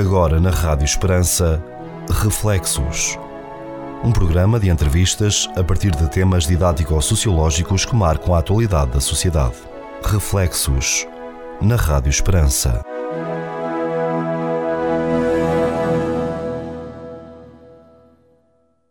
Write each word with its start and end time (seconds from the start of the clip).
Agora 0.00 0.40
na 0.40 0.48
Rádio 0.48 0.86
Esperança, 0.86 1.62
Reflexos. 2.22 3.18
Um 4.02 4.10
programa 4.10 4.58
de 4.58 4.70
entrevistas 4.70 5.46
a 5.54 5.62
partir 5.62 5.90
de 5.90 6.08
temas 6.08 6.46
didático-sociológicos 6.46 7.84
que 7.84 7.94
marcam 7.94 8.34
a 8.34 8.38
atualidade 8.38 8.92
da 8.92 9.00
sociedade. 9.00 9.56
Reflexos. 10.02 11.06
Na 11.60 11.76
Rádio 11.76 12.08
Esperança. 12.08 12.82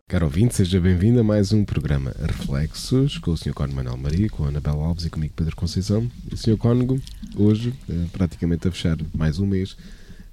Caro 0.06 0.26
ouvinte, 0.26 0.54
seja 0.54 0.80
bem-vindo 0.80 1.18
a 1.18 1.24
mais 1.24 1.52
um 1.52 1.64
programa 1.64 2.14
Reflexos 2.20 3.18
com 3.18 3.32
o 3.32 3.36
Sr. 3.36 3.52
Cónigo 3.52 3.74
Manuel 3.74 3.96
Maria, 3.96 4.30
com 4.30 4.44
a 4.44 4.48
Anabela 4.48 4.84
Alves 4.84 5.06
e 5.06 5.10
comigo 5.10 5.34
Pedro 5.34 5.56
Conceição. 5.56 6.08
O 6.30 6.36
Sr. 6.36 6.56
Cónigo, 6.56 7.00
hoje, 7.36 7.74
eh, 7.88 8.06
praticamente 8.12 8.68
a 8.68 8.70
fechar 8.70 8.96
mais 9.12 9.40
um 9.40 9.46
mês, 9.46 9.76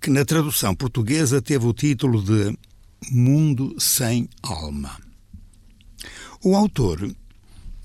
que 0.00 0.10
na 0.10 0.24
tradução 0.24 0.74
portuguesa 0.74 1.42
teve 1.42 1.66
o 1.66 1.72
título 1.72 2.22
de 2.22 2.56
Mundo 3.10 3.74
sem 3.78 4.28
Alma. 4.42 4.98
O 6.42 6.54
autor 6.54 7.14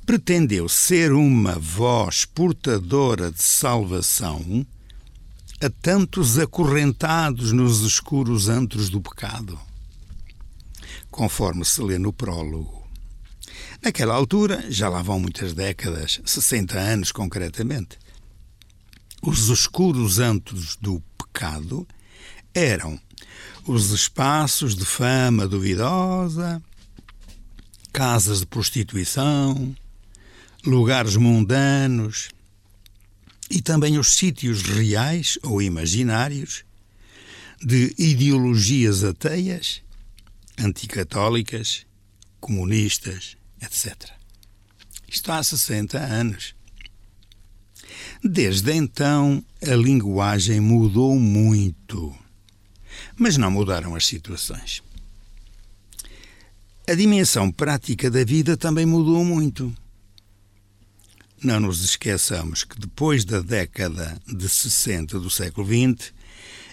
pretendeu 0.05 0.67
ser 0.67 1.13
uma 1.13 1.57
voz 1.57 2.25
portadora 2.25 3.31
de 3.31 3.41
salvação 3.41 4.65
a 5.61 5.69
tantos 5.69 6.37
acorrentados 6.37 7.51
nos 7.51 7.81
escuros 7.81 8.49
antros 8.49 8.89
do 8.89 8.99
pecado 8.99 9.59
conforme 11.11 11.65
se 11.65 11.81
lê 11.81 11.99
no 11.99 12.13
prólogo. 12.13 12.81
Naquela 13.83 14.15
altura, 14.15 14.71
já 14.71 14.87
lá 14.87 15.01
vão 15.01 15.19
muitas 15.19 15.53
décadas, 15.53 16.21
60 16.25 16.79
anos 16.79 17.11
concretamente, 17.11 17.99
os 19.21 19.49
escuros 19.49 20.19
antros 20.19 20.77
do 20.77 21.03
pecado 21.17 21.85
eram 22.53 22.99
os 23.65 23.91
espaços 23.91 24.75
de 24.75 24.85
fama 24.85 25.47
duvidosa, 25.47 26.61
casas 27.93 28.39
de 28.39 28.45
prostituição, 28.45 29.75
lugares 30.65 31.15
mundanos 31.15 32.29
e 33.49 33.61
também 33.61 33.97
os 33.97 34.15
sítios 34.15 34.61
reais 34.61 35.37
ou 35.43 35.61
imaginários 35.61 36.63
de 37.63 37.93
ideologias 37.97 39.03
ateias 39.03 39.81
anticatólicas, 40.57 41.85
comunistas, 42.39 43.37
etc. 43.61 44.09
Isto 45.07 45.31
há 45.31 45.43
60 45.43 45.97
anos. 45.97 46.55
Desde 48.23 48.73
então, 48.73 49.43
a 49.61 49.75
linguagem 49.75 50.59
mudou 50.59 51.19
muito, 51.19 52.15
mas 53.17 53.37
não 53.37 53.51
mudaram 53.51 53.95
as 53.95 54.05
situações. 54.05 54.81
A 56.87 56.93
dimensão 56.93 57.51
prática 57.51 58.09
da 58.09 58.23
vida 58.23 58.57
também 58.57 58.85
mudou 58.85 59.23
muito. 59.23 59.73
Não 61.43 61.59
nos 61.59 61.83
esqueçamos 61.83 62.63
que 62.63 62.79
depois 62.79 63.23
da 63.23 63.39
década 63.39 64.19
de 64.27 64.49
60 64.49 65.19
do 65.19 65.29
século 65.29 65.67
XX 65.67 66.13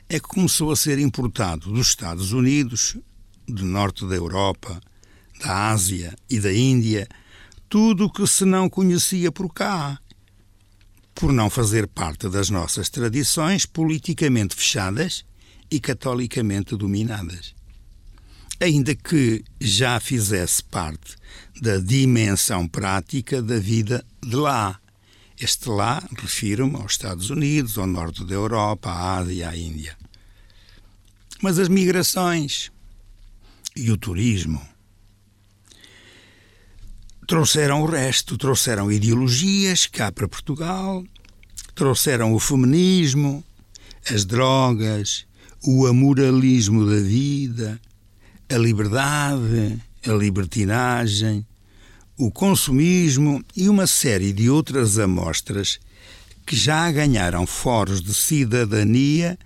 é 0.09 0.19
que 0.19 0.28
começou 0.28 0.71
a 0.71 0.77
ser 0.77 0.99
importado 0.99 1.71
dos 1.71 1.88
Estados 1.88 2.33
Unidos 2.33 2.97
do 3.47 3.65
norte 3.65 4.06
da 4.06 4.15
Europa, 4.15 4.81
da 5.41 5.71
Ásia 5.71 6.15
e 6.28 6.38
da 6.38 6.53
Índia, 6.53 7.09
tudo 7.69 8.06
o 8.06 8.12
que 8.12 8.27
se 8.27 8.44
não 8.44 8.69
conhecia 8.69 9.31
por 9.31 9.53
cá, 9.53 9.99
por 11.15 11.33
não 11.33 11.50
fazer 11.50 11.87
parte 11.87 12.28
das 12.28 12.50
nossas 12.50 12.88
tradições 12.88 13.67
politicamente 13.67 14.55
fechadas 14.55 15.25
e 15.71 15.81
catolicamente 15.81 16.77
dominadas. 16.77 17.55
Ainda 18.61 18.95
que 18.95 19.45
já 19.61 20.01
fizesse 20.01 20.62
parte 20.65 21.17
da 21.61 21.79
dimensão 21.79 22.67
prática 22.67 23.41
da 23.41 23.59
vida 23.59 24.05
de 24.23 24.37
lá. 24.37 24.81
Este 25.41 25.69
lá 25.69 26.03
refiro-me 26.17 26.77
aos 26.77 26.93
Estados 26.93 27.31
Unidos, 27.31 27.79
ao 27.79 27.87
norte 27.87 28.25
da 28.25 28.34
Europa, 28.34 28.91
à 28.91 29.19
Ásia 29.19 29.33
e 29.33 29.45
à 29.45 29.56
Índia. 29.56 29.97
Mas 31.41 31.59
as 31.59 31.69
migrações, 31.69 32.73
e 33.79 33.93
o 33.93 33.97
turismo. 33.97 34.61
Trouxeram 37.29 37.83
o 37.83 37.87
resto, 37.87 38.37
trouxeram 38.37 38.91
ideologias 38.91 39.87
cá 39.87 40.11
para 40.11 40.27
Portugal, 40.27 41.05
trouxeram 41.75 42.33
o 42.33 42.41
feminismo, 42.41 43.45
as 44.11 44.25
drogas, 44.25 45.28
o 45.63 45.87
amoralismo 45.87 46.87
da 46.87 47.01
vida, 47.01 47.81
a 48.49 48.57
liberdade, 48.57 49.79
a 50.07 50.13
libertinagem, 50.13 51.47
o 52.17 52.31
consumismo 52.31 53.45
e 53.57 53.69
uma 53.69 53.87
série 53.87 54.33
de 54.33 54.49
outras 54.51 54.99
amostras 54.99 55.79
que 56.47 56.57
já 56.57 56.91
ganharam 56.91 57.47
foros 57.47 58.01
de 58.01 58.15
cidadania 58.15 59.39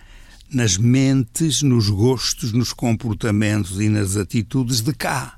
nas 0.53 0.77
mentes, 0.77 1.63
nos 1.63 1.89
gostos, 1.89 2.53
nos 2.53 2.73
comportamentos 2.73 3.81
e 3.81 3.89
nas 3.89 4.17
atitudes 4.17 4.81
de 4.81 4.93
cá. 4.93 5.35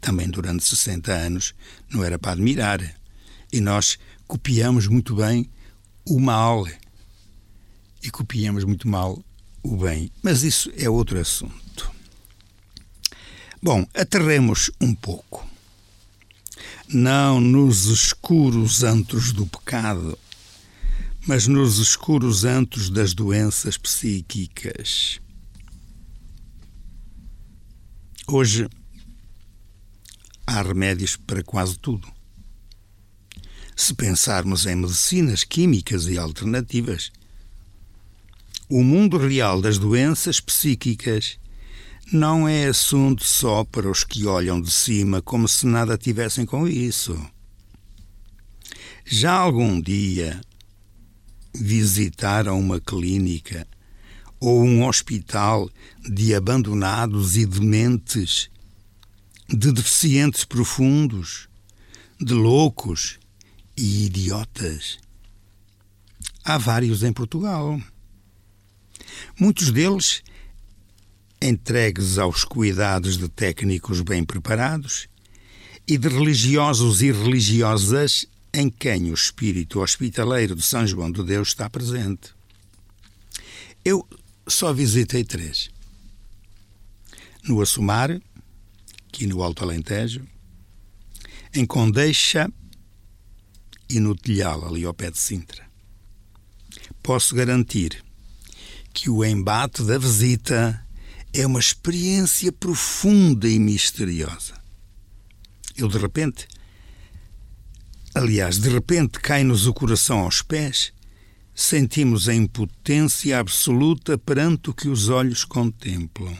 Também 0.00 0.28
durante 0.28 0.64
60 0.64 1.12
anos 1.12 1.54
não 1.90 2.02
era 2.02 2.18
para 2.18 2.32
admirar. 2.32 2.80
E 3.52 3.60
nós 3.60 3.98
copiamos 4.26 4.86
muito 4.86 5.14
bem 5.14 5.48
o 6.06 6.18
mal 6.18 6.66
e 8.02 8.10
copiamos 8.10 8.64
muito 8.64 8.88
mal 8.88 9.22
o 9.62 9.76
bem. 9.76 10.10
Mas 10.22 10.42
isso 10.42 10.70
é 10.76 10.88
outro 10.88 11.18
assunto. 11.18 11.90
Bom, 13.62 13.86
aterremos 13.94 14.70
um 14.80 14.94
pouco. 14.94 15.46
Não 16.88 17.40
nos 17.40 17.86
escuros 17.86 18.82
antros 18.82 19.32
do 19.32 19.46
pecado 19.46 20.18
mas 21.26 21.46
nos 21.46 21.78
escuros 21.78 22.44
antros 22.44 22.88
das 22.88 23.14
doenças 23.14 23.76
psíquicas. 23.76 25.20
Hoje 28.26 28.68
há 30.46 30.62
remédios 30.62 31.16
para 31.16 31.42
quase 31.42 31.78
tudo. 31.78 32.10
Se 33.76 33.94
pensarmos 33.94 34.66
em 34.66 34.76
medicinas 34.76 35.44
químicas 35.44 36.06
e 36.06 36.18
alternativas, 36.18 37.10
o 38.70 38.84
mundo 38.84 39.18
real 39.18 39.60
das 39.60 39.78
doenças 39.78 40.38
psíquicas 40.38 41.40
não 42.12 42.48
é 42.48 42.66
assunto 42.66 43.24
só 43.24 43.64
para 43.64 43.90
os 43.90 44.04
que 44.04 44.26
olham 44.26 44.60
de 44.60 44.70
cima 44.70 45.20
como 45.20 45.48
se 45.48 45.66
nada 45.66 45.98
tivessem 45.98 46.46
com 46.46 46.68
isso. 46.68 47.20
Já 49.04 49.32
algum 49.32 49.80
dia 49.80 50.40
visitaram 51.52 52.60
uma 52.60 52.80
clínica 52.80 53.66
ou 54.38 54.62
um 54.62 54.86
hospital 54.86 55.68
de 56.08 56.32
abandonados 56.32 57.36
e 57.36 57.44
dementes, 57.44 58.48
de 59.48 59.72
deficientes 59.72 60.44
profundos, 60.44 61.48
de 62.20 62.34
loucos 62.34 63.18
e 63.76 64.06
idiotas. 64.06 64.98
Há 66.44 66.56
vários 66.56 67.02
em 67.02 67.12
Portugal. 67.12 67.80
Muitos 69.38 69.70
deles 69.70 70.22
entregues 71.40 72.18
aos 72.18 72.44
cuidados 72.44 73.16
de 73.16 73.28
técnicos 73.28 74.00
bem 74.02 74.24
preparados 74.24 75.08
e 75.88 75.96
de 75.96 76.08
religiosos 76.08 77.02
e 77.02 77.10
religiosas 77.10 78.26
em 78.52 78.68
quem 78.68 79.10
o 79.10 79.14
espírito 79.14 79.80
hospitaleiro 79.80 80.54
de 80.54 80.62
São 80.62 80.86
João 80.86 81.10
de 81.10 81.22
Deus 81.22 81.48
está 81.48 81.70
presente. 81.70 82.34
Eu 83.84 84.06
só 84.46 84.72
visitei 84.72 85.24
três. 85.24 85.70
No 87.42 87.60
Assumar, 87.62 88.20
aqui 89.08 89.26
no 89.26 89.42
Alto 89.42 89.64
Alentejo, 89.64 90.26
em 91.54 91.64
Condeixa 91.64 92.52
e 93.88 93.98
no 93.98 94.14
Telhal, 94.14 94.68
ali 94.68 94.84
ao 94.84 94.92
pé 94.92 95.10
de 95.10 95.18
Sintra. 95.18 95.68
Posso 97.02 97.34
garantir 97.34 98.04
que 98.92 99.08
o 99.08 99.24
embate 99.24 99.82
da 99.82 99.98
visita 99.98 100.86
é 101.32 101.46
uma 101.46 101.60
experiência 101.60 102.52
profunda 102.52 103.48
e 103.48 103.58
misteriosa. 103.58 104.54
Eu, 105.76 105.88
de 105.88 105.98
repente, 105.98 106.46
aliás, 108.14 108.58
de 108.58 108.68
repente 108.68 109.20
cai-nos 109.20 109.66
o 109.66 109.72
coração 109.72 110.20
aos 110.20 110.42
pés, 110.42 110.92
sentimos 111.54 112.28
a 112.28 112.34
impotência 112.34 113.38
absoluta 113.38 114.18
perante 114.18 114.70
o 114.70 114.74
que 114.74 114.88
os 114.88 115.08
olhos 115.08 115.44
contemplam. 115.44 116.36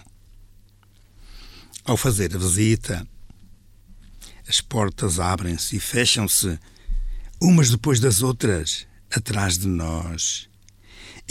Ao 1.84 1.96
fazer 1.96 2.34
a 2.34 2.38
visita, 2.38 3.06
as 4.48 4.60
portas 4.60 5.20
abrem-se 5.20 5.76
e 5.76 5.80
fecham-se, 5.80 6.58
umas 7.40 7.70
depois 7.70 8.00
das 8.00 8.22
outras, 8.22 8.86
atrás 9.10 9.56
de 9.56 9.68
nós. 9.68 10.49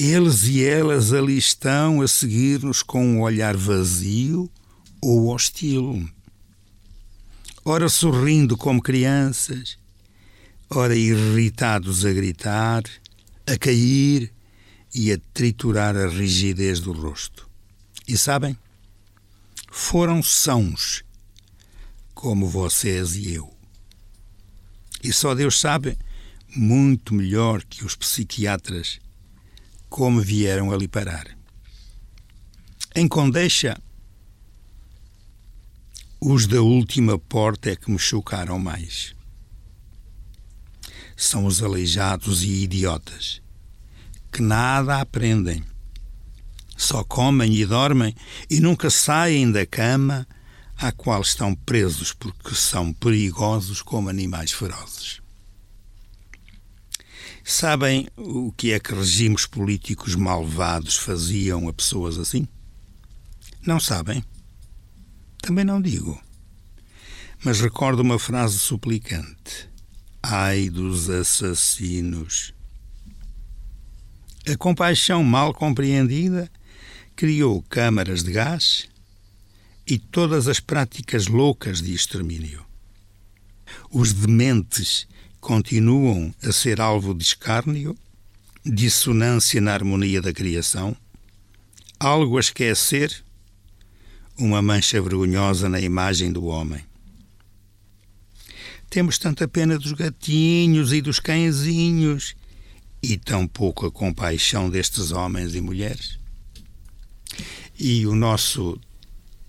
Eles 0.01 0.43
e 0.43 0.63
elas 0.63 1.11
ali 1.11 1.37
estão 1.37 1.99
a 1.99 2.07
seguir-nos 2.07 2.81
com 2.81 3.05
um 3.05 3.21
olhar 3.21 3.57
vazio 3.57 4.49
ou 5.01 5.27
hostil. 5.27 6.09
Ora 7.65 7.89
sorrindo 7.89 8.55
como 8.55 8.81
crianças, 8.81 9.77
ora 10.69 10.95
irritados 10.95 12.05
a 12.05 12.13
gritar, 12.13 12.81
a 13.45 13.57
cair 13.57 14.31
e 14.95 15.11
a 15.11 15.19
triturar 15.33 15.97
a 15.97 16.07
rigidez 16.07 16.79
do 16.79 16.93
rosto. 16.93 17.49
E 18.07 18.17
sabem? 18.17 18.57
Foram 19.69 20.23
sãos, 20.23 21.03
como 22.13 22.47
vocês 22.47 23.17
e 23.17 23.33
eu. 23.33 23.53
E 25.03 25.11
só 25.11 25.35
Deus 25.35 25.59
sabe, 25.59 25.97
muito 26.55 27.13
melhor 27.13 27.61
que 27.65 27.83
os 27.83 27.97
psiquiatras, 27.97 29.01
como 29.89 30.21
vieram 30.21 30.71
ali 30.71 30.87
parar. 30.87 31.27
Em 32.95 33.07
Condeixa, 33.07 33.77
os 36.21 36.45
da 36.47 36.61
última 36.61 37.17
porta 37.17 37.71
é 37.71 37.75
que 37.75 37.89
me 37.89 37.97
chocaram 37.97 38.59
mais. 38.59 39.15
São 41.15 41.45
os 41.45 41.61
aleijados 41.61 42.43
e 42.43 42.63
idiotas, 42.63 43.41
que 44.31 44.41
nada 44.41 44.99
aprendem. 44.99 45.63
Só 46.77 47.03
comem 47.03 47.53
e 47.55 47.65
dormem 47.65 48.15
e 48.49 48.59
nunca 48.59 48.89
saem 48.89 49.51
da 49.51 49.65
cama 49.65 50.27
à 50.77 50.91
qual 50.91 51.21
estão 51.21 51.53
presos 51.53 52.13
porque 52.13 52.55
são 52.55 52.93
perigosos 52.93 53.81
como 53.81 54.09
animais 54.09 54.51
ferozes. 54.51 55.18
Sabem 57.51 58.07
o 58.15 58.51
que 58.51 58.73
é 58.73 58.79
que 58.79 58.93
regimes 58.93 59.47
políticos 59.47 60.13
malvados 60.13 60.95
faziam 60.97 61.67
a 61.67 61.73
pessoas 61.73 62.19
assim? 62.19 62.47
Não 63.65 63.79
sabem? 63.79 64.23
Também 65.41 65.65
não 65.65 65.81
digo. 65.81 66.21
Mas 67.43 67.59
recordo 67.59 68.03
uma 68.03 68.19
frase 68.19 68.59
suplicante: 68.59 69.67
Ai 70.21 70.69
dos 70.69 71.09
assassinos. 71.09 72.53
A 74.47 74.55
compaixão 74.55 75.23
mal 75.23 75.51
compreendida 75.51 76.51
criou 77.15 77.63
câmaras 77.63 78.21
de 78.21 78.31
gás 78.31 78.87
e 79.87 79.97
todas 79.97 80.47
as 80.47 80.59
práticas 80.59 81.25
loucas 81.25 81.81
de 81.81 81.95
extermínio. 81.95 82.63
Os 83.89 84.13
dementes 84.13 85.07
continuam 85.39 86.33
a 86.43 86.51
ser 86.51 86.81
alvo 86.81 87.13
de 87.13 87.23
escárnio, 87.23 87.97
dissonância 88.65 89.61
na 89.61 89.73
harmonia 89.73 90.21
da 90.21 90.33
criação, 90.33 90.95
algo 91.99 92.37
a 92.37 92.41
esquecer, 92.41 93.23
uma 94.37 94.61
mancha 94.61 95.01
vergonhosa 95.01 95.67
na 95.67 95.79
imagem 95.79 96.31
do 96.31 96.45
homem. 96.45 96.83
Temos 98.89 99.17
tanta 99.17 99.47
pena 99.47 99.77
dos 99.77 99.93
gatinhos 99.93 100.93
e 100.93 101.01
dos 101.01 101.19
cãezinhos 101.19 102.35
e 103.01 103.17
tão 103.17 103.47
pouca 103.47 103.91
compaixão 103.91 104.69
destes 104.69 105.11
homens 105.11 105.55
e 105.55 105.61
mulheres. 105.61 106.17
E 107.77 108.05
o 108.07 108.15
nosso 108.15 108.79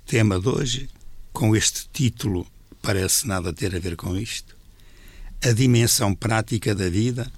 tema 0.07 0.39
de 0.39 0.49
hoje, 0.49 0.89
com 1.33 1.57
este 1.57 1.89
título, 1.93 2.47
parece 2.83 3.27
nada 3.27 3.53
ter 3.53 3.75
a 3.75 3.79
ver 3.79 3.97
com 3.97 4.17
isto 4.17 4.60
a 5.43 5.53
dimensão 5.53 6.15
prática 6.15 6.75
da 6.75 6.89
vida 6.89 7.31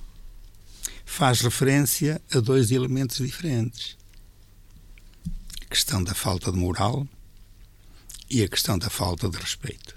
faz 1.05 1.41
referência 1.41 2.21
a 2.33 2.41
dois 2.41 2.71
elementos 2.71 3.19
diferentes: 3.19 3.97
a 5.61 5.67
questão 5.67 6.03
da 6.03 6.15
falta 6.15 6.51
de 6.51 6.59
moral 6.59 7.07
e 8.31 8.43
a 8.43 8.49
questão 8.49 8.79
da 8.79 8.91
falta 8.91 9.29
de 9.29 9.37
respeito. 9.37 9.95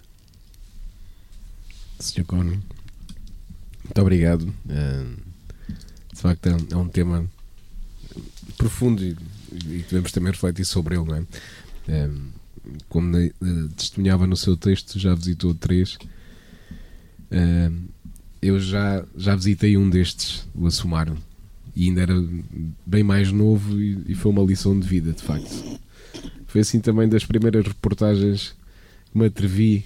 Sr. 1.99 2.25
Cono, 2.25 2.51
muito 3.83 4.01
obrigado. 4.01 4.53
De 6.13 6.21
facto, 6.21 6.47
é 6.47 6.75
um 6.75 6.89
tema 6.89 7.29
profundo 8.57 9.03
e, 9.03 9.15
devemos 9.89 10.11
também 10.11 10.31
refletir 10.31 10.65
sobre 10.65 10.95
ele, 10.95 11.05
não 11.05 11.15
é? 11.15 11.25
Como 12.89 13.15
testemunhava 13.75 14.27
no 14.27 14.35
seu 14.35 14.57
texto, 14.57 14.99
já 14.99 15.15
visitou 15.15 15.55
três 15.55 15.97
eu 18.45 18.59
já, 18.59 19.03
já 19.17 19.35
visitei 19.35 19.75
um 19.75 19.89
destes, 19.89 20.47
o 20.53 20.67
Assumar, 20.67 21.11
e 21.75 21.87
ainda 21.87 22.01
era 22.01 22.13
bem 22.85 23.03
mais 23.03 23.31
novo 23.31 23.81
e, 23.81 23.99
e, 24.07 24.15
foi 24.15 24.31
uma 24.31 24.43
lição 24.43 24.79
de 24.79 24.87
vida, 24.87 25.11
de 25.11 25.21
facto. 25.21 25.79
Foi 26.45 26.61
assim 26.61 26.79
também 26.79 27.09
das 27.09 27.25
primeiras 27.25 27.65
reportagens 27.65 28.55
que 29.11 29.17
me 29.17 29.25
atrevi, 29.25 29.83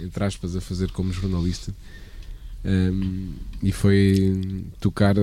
entre 0.00 0.24
aspas, 0.24 0.56
a 0.56 0.60
fazer 0.60 0.90
como 0.92 1.12
jornalista. 1.12 1.74
Um, 2.64 3.32
e 3.62 3.72
foi 3.72 4.64
tocar 4.78 5.16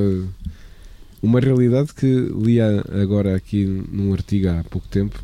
uma 1.21 1.39
realidade 1.39 1.93
que 1.93 2.05
li 2.05 2.59
agora 2.61 3.35
aqui 3.35 3.65
num 3.65 4.13
artigo 4.13 4.49
há 4.49 4.63
pouco 4.65 4.87
tempo, 4.87 5.23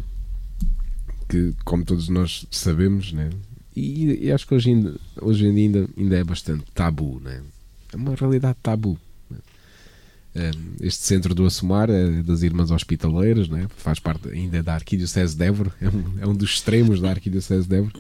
que, 1.30 1.54
como 1.64 1.84
todos 1.84 2.10
nós 2.10 2.48
sabemos, 2.50 3.12
né, 3.12 3.30
e, 3.76 4.26
e, 4.28 4.32
acho 4.32 4.48
que 4.48 4.54
hoje, 4.54 4.70
ainda, 4.70 4.96
hoje 5.20 5.46
em 5.46 5.54
dia 5.54 5.64
ainda, 5.64 5.90
ainda 5.98 6.18
é 6.18 6.24
bastante 6.24 6.64
tabu, 6.74 7.20
né? 7.24 7.42
é 7.92 7.98
uma 7.98 8.16
realidade 8.16 8.58
tabu. 8.62 8.98
Né? 9.30 10.52
Este 10.82 11.04
centro 11.04 11.34
do 11.34 11.46
Assumar 11.46 11.90
é 11.90 12.22
das 12.22 12.44
Irmãs 12.44 12.72
Hospitaleiras, 12.72 13.48
né? 13.50 13.68
faz 13.78 14.00
parte 14.00 14.30
ainda 14.30 14.62
da 14.62 14.76
Arquidiocese 14.76 15.36
de 15.36 15.44
Évora, 15.44 15.72
é 15.82 15.90
um, 15.90 16.04
é 16.22 16.28
um 16.28 16.36
dos 16.36 16.52
extremos 16.52 17.02
da 17.02 17.10
Arquidiocese 17.10 17.68
de 17.68 17.76
Évora. 17.76 17.94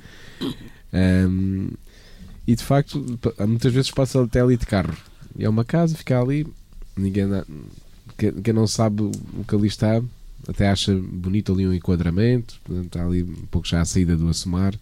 Um, 0.93 1.69
e 2.45 2.55
de 2.55 2.63
facto, 2.63 3.03
muitas 3.47 3.73
vezes 3.73 3.89
passa 3.89 4.21
até 4.21 4.41
ali 4.41 4.57
de 4.57 4.65
carro. 4.65 4.95
E 5.37 5.45
é 5.45 5.49
uma 5.49 5.65
casa, 5.65 5.95
fica 5.95 6.19
ali, 6.19 6.45
ninguém. 6.95 7.25
Quem 8.17 8.53
não 8.53 8.67
sabe 8.67 9.01
o 9.01 9.11
que 9.47 9.55
ali 9.55 9.67
está, 9.67 10.01
até 10.47 10.69
acha 10.69 10.93
bonito 10.93 11.51
ali 11.51 11.65
um 11.65 11.73
enquadramento, 11.73 12.59
está 12.85 13.03
ali 13.03 13.23
um 13.23 13.47
pouco 13.49 13.67
já 13.67 13.81
à 13.81 13.85
saída 13.85 14.15
do 14.15 14.27
Assumar 14.27 14.75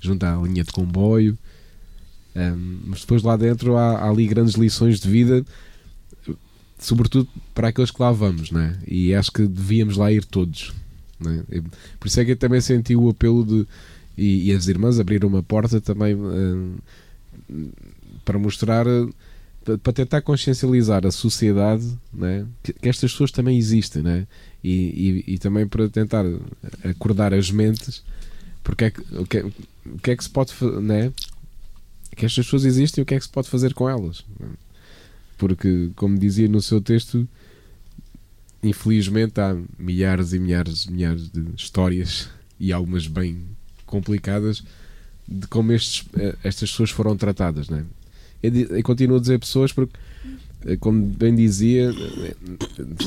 junto 0.00 0.24
à 0.24 0.36
linha 0.36 0.64
de 0.64 0.72
comboio. 0.72 1.36
Um, 2.34 2.80
mas 2.86 3.00
depois 3.00 3.22
lá 3.22 3.36
dentro 3.36 3.76
há, 3.76 3.98
há, 3.98 4.10
ali 4.10 4.26
grandes 4.26 4.54
lições 4.54 5.00
de 5.00 5.08
vida, 5.08 5.44
sobretudo 6.78 7.28
para 7.54 7.68
aqueles 7.68 7.90
que 7.90 8.02
lá 8.02 8.12
vamos, 8.12 8.50
né? 8.50 8.78
e 8.86 9.14
acho 9.14 9.32
que 9.32 9.46
devíamos 9.46 9.96
lá 9.96 10.12
ir 10.12 10.24
todos. 10.24 10.74
Né? 11.18 11.42
Por 11.98 12.08
isso 12.08 12.20
é 12.20 12.24
que 12.24 12.32
eu 12.32 12.36
também 12.36 12.60
senti 12.60 12.94
o 12.94 13.08
apelo 13.08 13.44
de. 13.44 13.66
E, 14.18 14.50
e 14.50 14.52
as 14.52 14.66
irmãs 14.66 14.98
abriram 14.98 15.28
uma 15.28 15.42
porta 15.42 15.78
também 15.80 16.14
um, 16.14 16.76
para 18.24 18.38
mostrar 18.38 18.86
para 19.82 19.92
tentar 19.92 20.22
consciencializar 20.22 21.04
a 21.04 21.10
sociedade 21.10 21.86
né, 22.12 22.46
que, 22.62 22.72
que, 22.72 22.88
estas 22.88 23.10
pessoas 23.10 23.32
também 23.32 23.58
existem 23.58 24.00
né, 24.00 24.26
e, 24.62 25.24
e, 25.26 25.34
e, 25.34 25.38
também 25.38 25.66
para 25.66 25.88
tentar 25.88 26.24
acordar 26.84 27.34
as 27.34 27.50
mentes 27.50 28.02
porque 28.62 28.84
é 28.84 28.90
que, 28.90 29.44
o, 29.94 29.98
que, 29.98 30.10
é 30.10 30.16
que 30.16 30.24
se 30.24 30.30
pode 30.30 30.52
né? 30.82 31.12
que 32.16 32.24
estas 32.24 32.46
pessoas 32.46 32.64
existem 32.64 33.02
e 33.02 33.04
o 33.04 33.06
que 33.06 33.14
é 33.14 33.18
que 33.18 33.24
se 33.24 33.30
pode 33.30 33.48
fazer 33.48 33.74
com 33.74 33.88
elas 33.88 34.24
porque 35.38 35.90
como 35.96 36.18
dizia 36.18 36.48
no 36.48 36.62
seu 36.62 36.80
texto 36.80 37.28
infelizmente 38.62 39.40
há 39.40 39.56
milhares 39.78 40.32
e 40.32 40.38
milhares 40.38 40.84
e 40.84 40.92
milhares 40.92 41.30
de 41.30 41.44
histórias 41.56 42.28
e 42.58 42.72
algumas 42.72 43.06
bem 43.06 43.42
complicadas 43.84 44.62
de 45.28 45.46
como 45.48 45.72
estes, 45.72 46.06
eh, 46.16 46.36
estas 46.42 46.70
pessoas 46.70 46.90
foram 46.90 47.16
tratadas 47.16 47.68
né? 47.68 47.84
eu 48.42 48.82
continuo 48.82 49.18
a 49.18 49.20
dizer 49.20 49.38
pessoas 49.38 49.72
porque 49.72 49.96
eh, 50.64 50.76
como 50.76 51.04
bem 51.04 51.34
dizia 51.34 51.90
eh, 51.90 52.36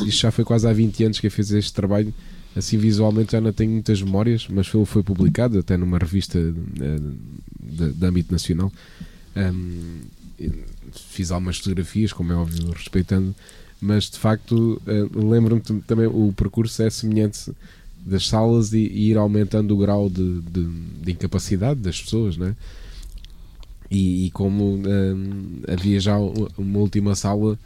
isto 0.06 0.22
já 0.22 0.32
foi 0.32 0.46
quase 0.46 0.68
há 0.68 0.74
20 0.74 1.06
anos 1.06 1.20
que 1.20 1.28
eu 1.28 1.32
fiz 1.32 1.52
este 1.52 1.74
trabalho 1.74 2.14
assim 2.56 2.78
visualmente 2.78 3.34
já 3.34 3.42
não 3.42 3.54
tenho 3.54 3.72
muitas 3.72 4.02
memórias, 4.02 4.48
mas 4.50 4.68
foi, 4.68 4.86
foi 4.86 5.04
publicado 5.04 5.60
até 5.60 5.78
numa 5.78 5.98
revista 5.98 6.40
de, 6.42 7.94
de, 7.94 8.06
âmbito 8.06 8.32
nacional. 8.32 8.72
Um, 9.36 10.02
fiz 10.92 11.32
algumas 11.32 11.58
fotografias, 11.58 12.14
como 12.14 12.32
é 12.32 12.36
óbvio, 12.36 12.72
respeitando, 12.72 13.36
mas 13.80 14.10
de 14.10 14.18
facto 14.18 14.82
uh, 14.86 15.30
lembro-me 15.30 15.62
também 15.82 16.08
o 16.08 16.34
percurso 16.36 16.82
é 16.82 16.90
semelhante 16.90 17.52
das 18.06 18.28
salas 18.28 18.74
e, 18.74 18.80
e 18.80 19.12
ir 19.12 19.18
aumentando 19.18 19.76
o 19.76 19.78
grau 19.78 20.10
de, 20.10 20.42
de, 20.42 20.66
de, 21.04 21.12
incapacidade 21.12 21.80
das 21.80 22.02
pessoas, 22.02 22.38
né? 22.38 22.56
E, 23.92 24.28
e 24.28 24.32
como 24.32 24.76
um, 24.76 25.62
havia 25.68 26.00
já 26.00 26.18
uma 26.18 26.80
última 26.80 27.16
sala 27.16 27.58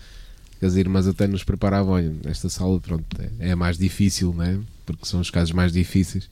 as 0.65 0.75
irmãs 0.75 1.08
até 1.08 1.27
nos 1.27 1.43
preparavam, 1.43 1.93
olha, 1.93 2.13
esta 2.25 2.50
sala 2.50 2.79
pronto, 2.79 3.05
é, 3.39 3.50
é 3.50 3.55
mais 3.55 3.77
difícil, 3.77 4.34
né? 4.34 4.60
porque 4.86 5.05
são 5.05 5.20
os 5.20 5.29
casos 5.29 5.51
mais 5.51 5.72
difíceis, 5.72 6.29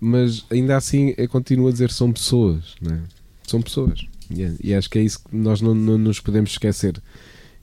mas 0.00 0.44
ainda 0.50 0.76
assim 0.76 1.14
eu 1.16 1.28
continuo 1.28 1.68
a 1.68 1.72
dizer 1.72 1.90
são 1.90 2.12
pessoas, 2.12 2.74
né? 2.80 3.02
são 3.46 3.62
pessoas. 3.62 4.06
E, 4.30 4.68
e 4.68 4.74
acho 4.74 4.90
que 4.90 4.98
é 4.98 5.02
isso 5.02 5.20
que 5.22 5.34
nós 5.34 5.60
não, 5.60 5.74
não 5.74 5.96
nos 5.96 6.20
podemos 6.20 6.50
esquecer. 6.50 7.00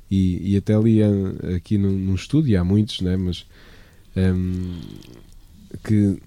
E, 0.10 0.54
e 0.54 0.58
até 0.58 0.74
ali 0.76 1.00
aqui 1.56 1.78
num, 1.78 1.92
num 1.92 2.16
estúdio, 2.16 2.60
há 2.60 2.64
muitos, 2.64 3.02
né? 3.02 3.18
mas 3.18 3.46
um, 4.16 4.80
que 5.84 6.18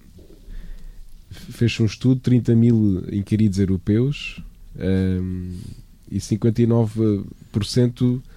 fez 1.29 1.79
um 1.79 1.85
estudo 1.85 2.19
30 2.21 2.55
mil 2.55 3.03
inquiridos 3.11 3.59
europeus 3.59 4.41
um, 4.75 5.55
e 6.09 6.19
59% 6.19 7.25
eh, 8.17 8.36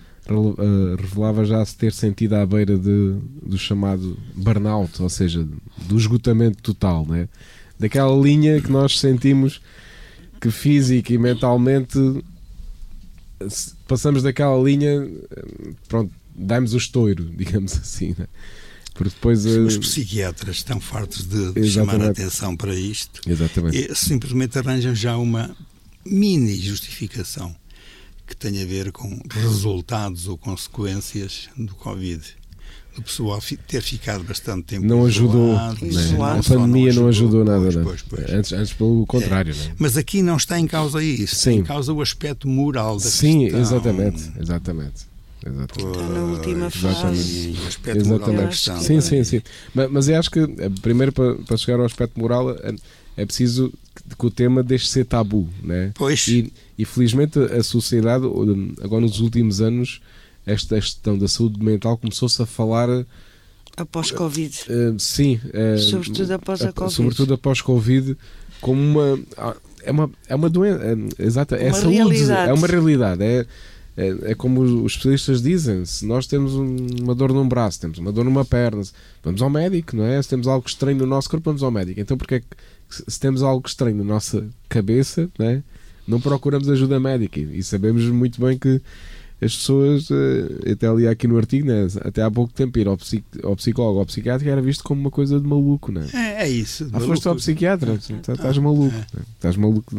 revelava 0.99 1.45
já 1.45 1.65
se 1.65 1.77
ter 1.77 1.93
sentido 1.93 2.35
à 2.35 2.47
beira 2.47 2.79
de, 2.79 3.15
do 3.43 3.59
chamado 3.59 4.17
burnout, 4.35 5.03
ou 5.03 5.09
seja, 5.09 5.47
do 5.87 5.97
esgotamento 5.97 6.63
total, 6.63 7.07
né? 7.07 7.29
daquela 7.79 8.15
linha 8.15 8.61
que 8.61 8.71
nós 8.71 9.01
sentimos 9.01 9.61
que 10.41 10.51
física 10.51 11.13
e 11.13 11.19
mentalmente 11.19 11.99
passamos 13.89 14.23
daquela 14.23 14.63
linha, 14.63 14.91
eh, 14.91 15.73
pronto, 15.89 16.13
damos 16.35 16.75
o 16.75 16.77
estouro, 16.77 17.25
digamos 17.35 17.73
assim. 17.73 18.15
Né? 18.17 18.27
Porque 18.95 19.15
depois, 19.15 19.47
Os 19.47 19.77
eh, 19.77 19.79
psiquiatras 19.79 20.57
estão 20.57 20.79
fartos 20.79 21.27
de, 21.27 21.53
de 21.53 21.71
chamar 21.71 22.01
a 22.03 22.09
atenção 22.09 22.55
para 22.55 22.75
isto 22.75 23.21
Exatamente. 23.27 23.77
e 23.77 23.95
simplesmente 23.95 24.59
arranjam 24.59 24.95
já 24.95 25.17
uma 25.17 25.57
mini 26.05 26.57
justificação 26.57 27.55
que 28.31 28.37
tem 28.37 28.63
a 28.63 28.65
ver 28.65 28.93
com 28.93 29.19
resultados 29.29 30.29
ou 30.29 30.39
consequências 30.39 31.49
do 31.57 31.75
Covid. 31.75 32.23
O 32.97 33.03
pessoal 33.03 33.41
ter 33.67 33.83
ficado 33.83 34.25
bastante 34.25 34.65
tempo 34.65 34.87
não 34.87 35.05
ajudou, 35.07 35.53
isolado, 35.53 35.85
né? 35.85 35.89
isolado, 35.89 36.41
a 36.41 36.43
pandemia 36.43 36.93
não 36.93 37.09
ajudou, 37.09 37.45
não 37.45 37.55
ajudou 37.55 37.73
nada, 37.73 37.85
pois, 37.85 38.03
pois, 38.03 38.23
pois. 38.23 38.33
Antes, 38.33 38.53
antes 38.53 38.73
pelo 38.73 39.07
contrário. 39.07 39.53
É. 39.53 39.57
Né? 39.57 39.75
Mas 39.79 39.97
aqui 39.97 40.23
não 40.23 40.37
está 40.37 40.59
em 40.59 40.67
causa 40.67 41.03
isso, 41.03 41.37
Sim. 41.37 41.59
em 41.59 41.63
causa 41.65 41.93
o 41.93 42.01
aspecto 42.01 42.49
moral 42.49 42.97
da 42.97 43.03
Sim, 43.03 43.41
questão. 43.41 43.61
exatamente, 43.61 44.33
exatamente. 44.39 45.11
Exatamente. 45.45 45.79
Está 45.79 46.09
na 46.09 46.25
última 46.25 46.71
fase. 46.71 47.57
Exatamente. 47.87 48.57
Sim, 48.85 49.01
sim, 49.01 49.25
sim. 49.25 49.43
Mas, 49.75 49.91
mas 49.91 50.09
eu 50.09 50.19
acho 50.19 50.31
que, 50.31 50.41
eh, 50.41 50.71
primeiro, 50.83 51.13
para, 51.13 51.35
para 51.37 51.57
chegar 51.57 51.79
ao 51.79 51.87
aspecto 51.87 52.21
moral, 52.21 52.51
é, 52.51 52.75
é 53.17 53.25
preciso 53.25 53.73
que 54.19 54.27
o 54.27 54.31
tema 54.31 54.63
deixe 54.63 54.85
de 54.85 54.91
ser 54.91 55.07
tabu. 55.07 55.49
Né? 55.63 55.93
Pois. 55.95 56.29
E, 56.29 56.53
e 56.81 56.85
felizmente 56.87 57.39
a 57.39 57.63
sociedade, 57.63 58.25
agora 58.83 59.03
nos 59.03 59.21
últimos 59.21 59.61
anos, 59.61 60.01
esta 60.47 60.77
questão 60.77 61.19
da 61.19 61.29
saúde 61.29 61.63
mental 61.63 61.99
começou-se 61.99 62.41
a 62.41 62.47
falar. 62.47 62.89
Após 63.77 64.11
Covid. 64.11 64.59
Uh, 64.63 64.99
sim. 64.99 65.39
Uh, 65.45 65.79
sobretudo 65.79 66.33
após 66.33 66.63
a, 66.63 66.73
Covid. 66.73 66.95
Sobretudo 66.95 67.35
após 67.35 67.61
Covid, 67.61 68.17
como 68.63 68.81
uma. 68.81 69.21
Ah, 69.37 69.57
é 69.83 69.91
uma, 69.91 70.11
é 70.27 70.35
uma 70.35 70.49
doença. 70.49 70.81
É, 70.83 71.23
exato, 71.23 71.55
é 71.55 71.71
saúde. 71.71 71.97
Realidade. 71.97 72.51
É 72.51 72.53
uma 72.55 72.67
realidade. 72.67 73.23
É, 73.23 73.47
é, 73.95 74.31
é, 74.31 74.35
como 74.35 74.63
os 74.63 74.93
especialistas 74.93 75.43
dizem: 75.43 75.85
se 75.85 76.07
nós 76.07 76.27
temos 76.27 76.55
uma 76.55 77.15
dor 77.15 77.31
num 77.35 77.47
braço, 77.47 77.79
temos 77.79 77.99
uma 77.99 78.11
dor 78.11 78.25
numa 78.25 78.45
perna, 78.45 78.83
vamos 79.23 79.43
ao 79.43 79.51
médico, 79.51 79.97
não 79.97 80.05
é? 80.05 80.23
Se 80.23 80.31
temos 80.31 80.49
algo 80.49 80.67
estranho 80.67 80.97
no 80.97 81.07
nosso 81.07 81.29
corpo, 81.29 81.45
vamos 81.45 81.63
ao 81.63 81.71
médico. 81.71 82.01
Então, 82.01 82.17
porque 82.17 82.37
é 82.37 82.41
que 82.41 82.47
se 82.89 83.21
temos 83.21 83.43
algo 83.43 83.69
estranho 83.69 83.97
na 83.97 84.05
nossa 84.05 84.49
cabeça, 84.67 85.29
não 85.39 85.47
é? 85.47 85.63
Não 86.11 86.21
procuramos 86.21 86.69
ajuda 86.69 86.99
médica 86.99 87.41
e 87.41 87.63
sabemos 87.63 88.05
muito 88.07 88.41
bem 88.41 88.59
que 88.59 88.81
as 89.41 89.57
pessoas, 89.57 90.09
eh, 90.11 90.73
até 90.73 90.87
ali 90.87 91.09
aqui 91.09 91.27
no 91.27 91.39
artigo, 91.39 91.67
né, 91.67 91.87
até 92.03 92.23
há 92.23 92.31
pouco 92.31 92.53
tempo 92.53 92.79
ir 92.79 92.87
ao, 92.87 92.97
psic, 92.99 93.25
ao 93.43 93.57
psicólogo 93.57 93.95
ou 93.95 94.01
ao 94.01 94.07
psiquiatra 94.07 94.51
era 94.51 94.61
visto 94.61 94.85
como 94.85 95.01
uma 95.01 95.11
coisa 95.11 95.41
de 95.41 95.47
maluco, 95.47 95.91
né? 95.91 96.07
É, 96.13 96.45
é 96.45 96.49
isso. 96.49 96.91
Ah, 96.93 97.01
foste 97.01 97.27
ao 97.27 97.37
psiquiatra, 97.37 97.93
ah, 97.93 98.33
estás 98.33 98.59
ah, 98.59 98.61
maluco, 98.61 98.95
é. 98.95 98.99
Né? 98.99 99.25
estás 99.37 99.57
maluco. 99.57 99.97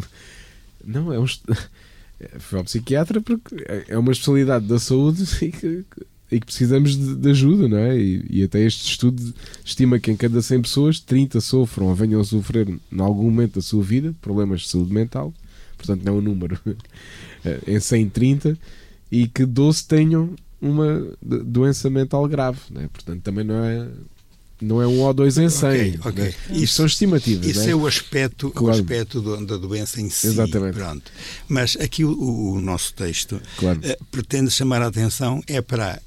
Não, 0.86 1.12
é 1.12 1.20
um. 1.20 1.25
Foi 2.38 2.60
ao 2.60 2.65
psiquiatra 2.65 3.20
porque 3.20 3.56
é 3.88 3.98
uma 3.98 4.12
especialidade 4.12 4.68
da 4.68 4.77
saúde 4.77 5.24
e 5.41 5.51
que, 5.51 5.84
e 6.32 6.39
que 6.39 6.46
precisamos 6.46 6.96
de, 6.96 7.15
de, 7.15 7.30
ajuda, 7.32 7.68
não 7.68 7.80
é? 7.80 7.98
E, 7.98 8.24
e, 8.30 8.44
até 8.44 8.62
este 8.62 8.91
estudo 8.91 9.34
estima 9.65 9.98
que 9.98 10.12
em 10.12 10.15
cada 10.15 10.39
100 10.39 10.62
pessoas, 10.62 11.00
30 11.00 11.41
sofram 11.41 11.88
ou 11.88 11.96
venham 11.96 12.22
a 12.22 12.24
sofrer 12.24 12.70
em 12.70 13.01
algum 13.01 13.24
momento 13.24 13.56
da 13.56 13.62
sua 13.62 13.82
vida 13.82 14.13
problemas 14.22 14.62
de 14.62 14.70
saúde 14.70 14.94
mental 14.94 15.34
portanto 15.82 16.04
não 16.04 16.14
é 16.14 16.18
um 16.18 16.22
número, 16.22 16.60
em 17.68 17.80
130, 17.80 18.58
e 19.12 19.28
que 19.28 19.46
12 19.46 19.86
tenham 19.86 20.36
uma 20.62 21.08
doença 21.22 21.90
mental 21.90 22.28
grave, 22.28 22.60
né? 22.70 22.88
portanto 22.94 23.22
também 23.22 23.44
não 23.44 23.66
é 23.66 23.88
não 24.62 24.80
é 24.80 24.86
um 24.86 25.00
ou 25.00 25.12
dois 25.12 25.40
em 25.40 25.50
100. 25.50 25.70
Okay, 25.70 26.00
okay. 26.06 26.24
Né? 26.24 26.34
Isso 26.52 26.76
são 26.76 26.86
estimativas. 26.86 27.48
Isso 27.48 27.62
né? 27.62 27.72
é 27.72 27.76
o 27.76 27.88
aspecto, 27.88 28.52
claro. 28.52 28.78
o 28.78 28.80
aspecto 28.80 29.20
do, 29.20 29.44
da 29.44 29.58
doença 29.58 30.00
em 30.00 30.08
si. 30.08 30.28
Exatamente. 30.28 30.76
Pronto. 30.76 31.12
Mas 31.48 31.76
aqui 31.78 32.06
o, 32.06 32.54
o 32.54 32.62
nosso 32.62 32.94
texto 32.94 33.42
claro. 33.58 33.80
uh, 33.80 34.06
pretende 34.12 34.52
chamar 34.52 34.84
a 34.84 34.88
atenção 34.88 35.42
é 35.48 35.62
para 35.62 36.00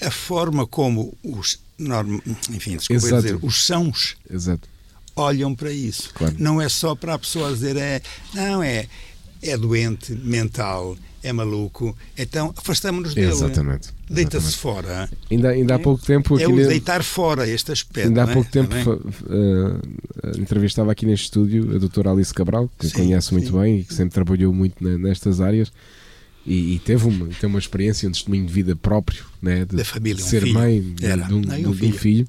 a 0.00 0.10
forma 0.12 0.64
como 0.64 1.12
os 1.24 1.58
norm, 1.76 2.20
enfim, 2.50 2.76
desculpa 2.76 3.20
dizer, 3.20 3.38
os 3.42 3.64
sãos 3.64 4.16
Exato. 4.30 4.68
Olham 5.18 5.54
para 5.54 5.72
isso. 5.72 6.10
Claro. 6.14 6.34
Não 6.38 6.60
é 6.60 6.68
só 6.68 6.94
para 6.94 7.14
a 7.14 7.18
pessoa 7.18 7.52
dizer 7.52 7.76
é, 7.76 8.00
não 8.34 8.62
é 8.62 8.86
é 9.42 9.56
doente 9.56 10.12
mental, 10.12 10.96
é 11.22 11.32
maluco, 11.32 11.96
então 12.16 12.52
afastamos-nos 12.56 13.14
dele. 13.14 13.30
Exatamente. 13.30 13.90
Deita-se 14.08 14.56
fora. 14.56 15.08
Ainda, 15.30 15.50
ainda 15.50 15.74
há 15.74 15.78
pouco 15.78 16.04
tempo. 16.04 16.38
É 16.38 16.46
o 16.46 16.56
deitar 16.56 17.02
fora 17.02 17.46
este 17.46 17.72
aspecto. 17.72 18.08
Ainda 18.08 18.24
há 18.24 18.26
pouco 18.26 18.48
é? 18.48 18.50
tempo 18.50 18.92
uh, 18.92 20.40
entrevistava 20.40 20.92
aqui 20.92 21.06
neste 21.06 21.24
estúdio 21.24 21.74
a 21.74 21.78
doutora 21.78 22.10
Alice 22.10 22.32
Cabral, 22.32 22.70
que 22.78 22.88
sim, 22.88 22.94
conhece 22.94 23.32
muito 23.32 23.50
sim. 23.50 23.58
bem 23.58 23.78
e 23.80 23.84
que 23.84 23.94
sempre 23.94 24.14
trabalhou 24.14 24.52
muito 24.52 24.82
nestas 24.82 25.40
áreas. 25.40 25.72
E, 26.46 26.76
e, 26.76 26.78
teve 26.78 27.06
uma, 27.06 27.26
tem 27.26 27.48
uma 27.48 27.58
experiência, 27.58 28.08
um 28.08 28.12
testemunho 28.12 28.46
de 28.46 28.52
vida 28.52 28.74
próprio, 28.74 29.22
né, 29.42 29.66
de, 29.66 29.76
da 29.76 29.84
família, 29.84 30.16
de 30.16 30.22
ser 30.22 30.44
um 30.44 30.52
mãe 30.54 30.80
de, 30.80 30.94
de, 30.94 31.34
um, 31.34 31.40
Não, 31.42 31.70
um, 31.70 31.74
filho. 31.74 31.76
De 31.76 31.86
um 31.86 31.92
filho. 31.92 32.28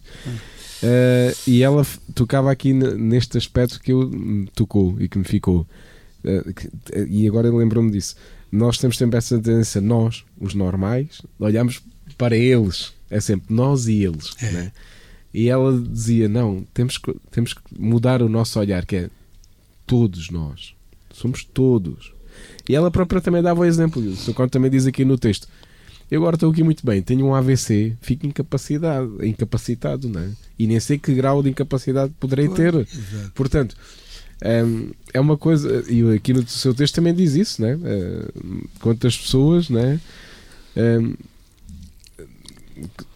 Uh, 0.82 1.36
e 1.46 1.62
ela 1.62 1.86
tocava 2.16 2.52
aqui 2.52 2.74
neste 2.74 3.38
aspecto 3.38 3.82
que 3.82 3.92
eu 3.92 4.10
me 4.10 4.48
tocou 4.48 4.96
e 5.00 5.10
que 5.10 5.18
me 5.18 5.26
ficou 5.26 5.68
eh, 6.24 6.44
eh, 6.92 7.08
e 7.10 7.28
agora 7.28 7.50
lembro-me 7.50 7.92
disso. 7.92 8.16
Nós 8.52 8.78
temos 8.78 8.98
sempre 8.98 9.18
essa 9.18 9.40
tendência, 9.40 9.80
nós, 9.80 10.26
os 10.40 10.54
normais, 10.54 11.22
olhamos 11.40 11.82
para 12.18 12.36
eles. 12.36 12.94
É 13.10 13.20
sempre 13.20 13.54
nós 13.54 13.88
e 13.88 14.04
eles. 14.04 14.36
É. 14.42 14.52
Né? 14.52 14.72
E 15.34 15.50
ela 15.50 15.80
dizia: 15.80 16.28
não, 16.28 16.66
temos 16.74 16.98
que, 16.98 17.16
temos 17.32 17.54
que 17.54 17.62
mudar 17.78 18.22
o 18.22 18.30
nosso 18.30 18.60
olhar, 18.60 18.86
que 18.86 18.96
é 18.96 19.10
todos 19.86 20.30
nós. 20.30 20.74
Somos 21.14 21.44
todos. 21.44 22.14
E 22.68 22.76
ela 22.76 22.92
própria 22.92 23.22
também 23.22 23.42
dava 23.42 23.62
o 23.62 23.66
exemplo. 23.66 24.02
O 24.02 24.16
Sr. 24.16 24.50
também 24.50 24.72
diz 24.72 24.86
aqui 24.86 25.06
no 25.06 25.18
texto: 25.18 25.48
eu 26.12 26.22
agora 26.22 26.36
estou 26.36 26.52
aqui 26.52 26.64
muito 26.64 26.86
bem, 26.86 27.02
tenho 27.02 27.26
um 27.26 27.36
AVC, 27.36 27.94
fico 28.02 28.26
incapacitado, 28.26 29.24
incapacitado, 29.24 30.10
não 30.10 30.22
é? 30.22 30.30
E 30.58 30.66
nem 30.66 30.80
sei 30.80 30.98
que 30.98 31.14
grau 31.14 31.44
de 31.44 31.50
incapacidade 31.50 32.12
poderei 32.20 32.50
ter. 32.50 32.74
Exato. 32.74 33.32
Portanto, 33.36 33.76
um, 34.44 34.90
é 35.14 35.20
uma 35.20 35.38
coisa, 35.38 35.86
e 35.88 36.16
aqui 36.16 36.34
no 36.34 36.48
seu 36.48 36.74
texto 36.74 36.96
também 36.96 37.14
diz 37.14 37.36
isso, 37.36 37.62
né? 37.62 37.76
Uh, 37.76 38.68
quantas 38.80 39.18
pessoas 39.18 39.70
né? 39.70 40.00
Um, 40.76 41.14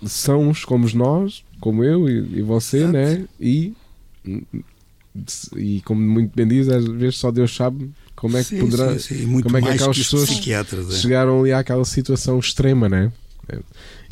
são 0.06 0.50
uns 0.50 0.64
como 0.64 0.88
nós, 0.94 1.44
como 1.60 1.84
eu 1.84 2.08
e, 2.08 2.40
e 2.40 2.42
você, 2.42 2.80
Exato. 2.80 2.94
né? 2.94 3.26
E, 3.40 3.74
e 5.56 5.82
como 5.82 6.02
muito 6.02 6.36
bem 6.36 6.48
diz, 6.48 6.70
às 6.70 6.86
vezes 6.86 7.16
só 7.16 7.32
Deus 7.32 7.56
sabe 7.56 7.90
como 8.24 8.38
é 8.38 8.42
que 8.42 8.52
sim, 8.52 8.60
poderá, 8.60 8.98
sim, 8.98 9.18
sim. 9.18 9.42
como 9.42 9.58
é 9.58 9.62
que 9.62 9.68
aquelas 9.68 9.98
que 9.98 10.04
pessoas 10.04 10.30
é. 10.30 10.96
chegaram 10.96 11.42
ali 11.42 11.52
àquela 11.52 11.84
situação 11.84 12.40
extrema, 12.40 12.88
né? 12.88 13.12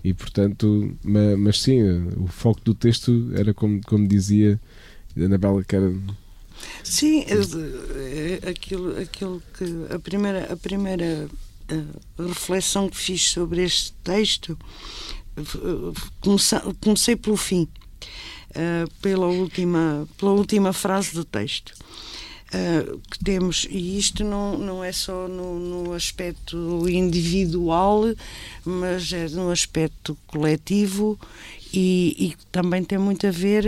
E 0.04 0.14
portanto, 0.14 0.94
mas, 1.02 1.40
mas 1.40 1.62
sim, 1.62 1.82
o 2.18 2.28
foco 2.28 2.60
do 2.60 2.74
texto 2.74 3.32
era 3.34 3.54
como, 3.54 3.80
como 3.86 4.06
dizia 4.06 4.60
Anabela, 5.16 5.64
que 5.64 5.78
era 5.78 5.94
Sim, 6.84 7.24
é, 7.24 8.50
aquilo, 8.50 9.00
aquilo 9.00 9.42
que 9.58 9.96
a 9.96 9.98
primeira, 9.98 10.52
a 10.52 10.58
primeira 10.58 11.30
a 12.20 12.24
reflexão 12.24 12.90
que 12.90 12.98
fiz 12.98 13.32
sobre 13.32 13.64
este 13.64 13.94
texto 14.04 14.60
comecei, 16.20 16.60
comecei 16.82 17.16
pelo 17.16 17.38
fim, 17.38 17.66
pela 19.02 19.28
última, 19.28 20.06
pela 20.18 20.32
última 20.32 20.74
frase 20.74 21.14
do 21.14 21.24
texto. 21.24 21.74
Uh, 22.54 23.00
que 23.10 23.24
temos, 23.24 23.66
e 23.70 23.98
isto 23.98 24.24
não, 24.24 24.58
não 24.58 24.84
é 24.84 24.92
só 24.92 25.28
no, 25.28 25.60
no 25.60 25.94
aspecto 25.94 26.88
individual, 26.88 28.04
mas 28.66 29.12
é 29.14 29.28
no 29.30 29.52
aspecto 29.52 30.18
coletivo 30.28 31.20
e, 31.74 32.16
e, 32.20 32.36
também 32.52 32.84
tem 32.84 32.98
muito 32.98 33.26
a 33.26 33.32
ver 33.32 33.66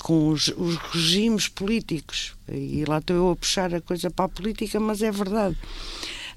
com 0.00 0.30
os, 0.30 0.48
os, 0.48 0.76
regimes 0.92 1.46
políticos. 1.46 2.34
E 2.48 2.84
lá 2.86 2.98
estou 2.98 3.14
eu 3.14 3.30
a 3.30 3.36
puxar 3.36 3.72
a 3.72 3.80
coisa 3.80 4.10
para 4.10 4.24
a 4.24 4.28
política, 4.28 4.80
mas 4.80 5.00
é 5.00 5.10
verdade. 5.12 5.56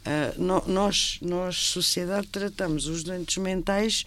Uh, 0.05 0.41
no, 0.41 0.63
nós, 0.67 1.17
nós, 1.21 1.55
sociedade, 1.57 2.27
tratamos 2.27 2.85
os 2.85 3.03
doentes 3.03 3.37
mentais 3.37 4.05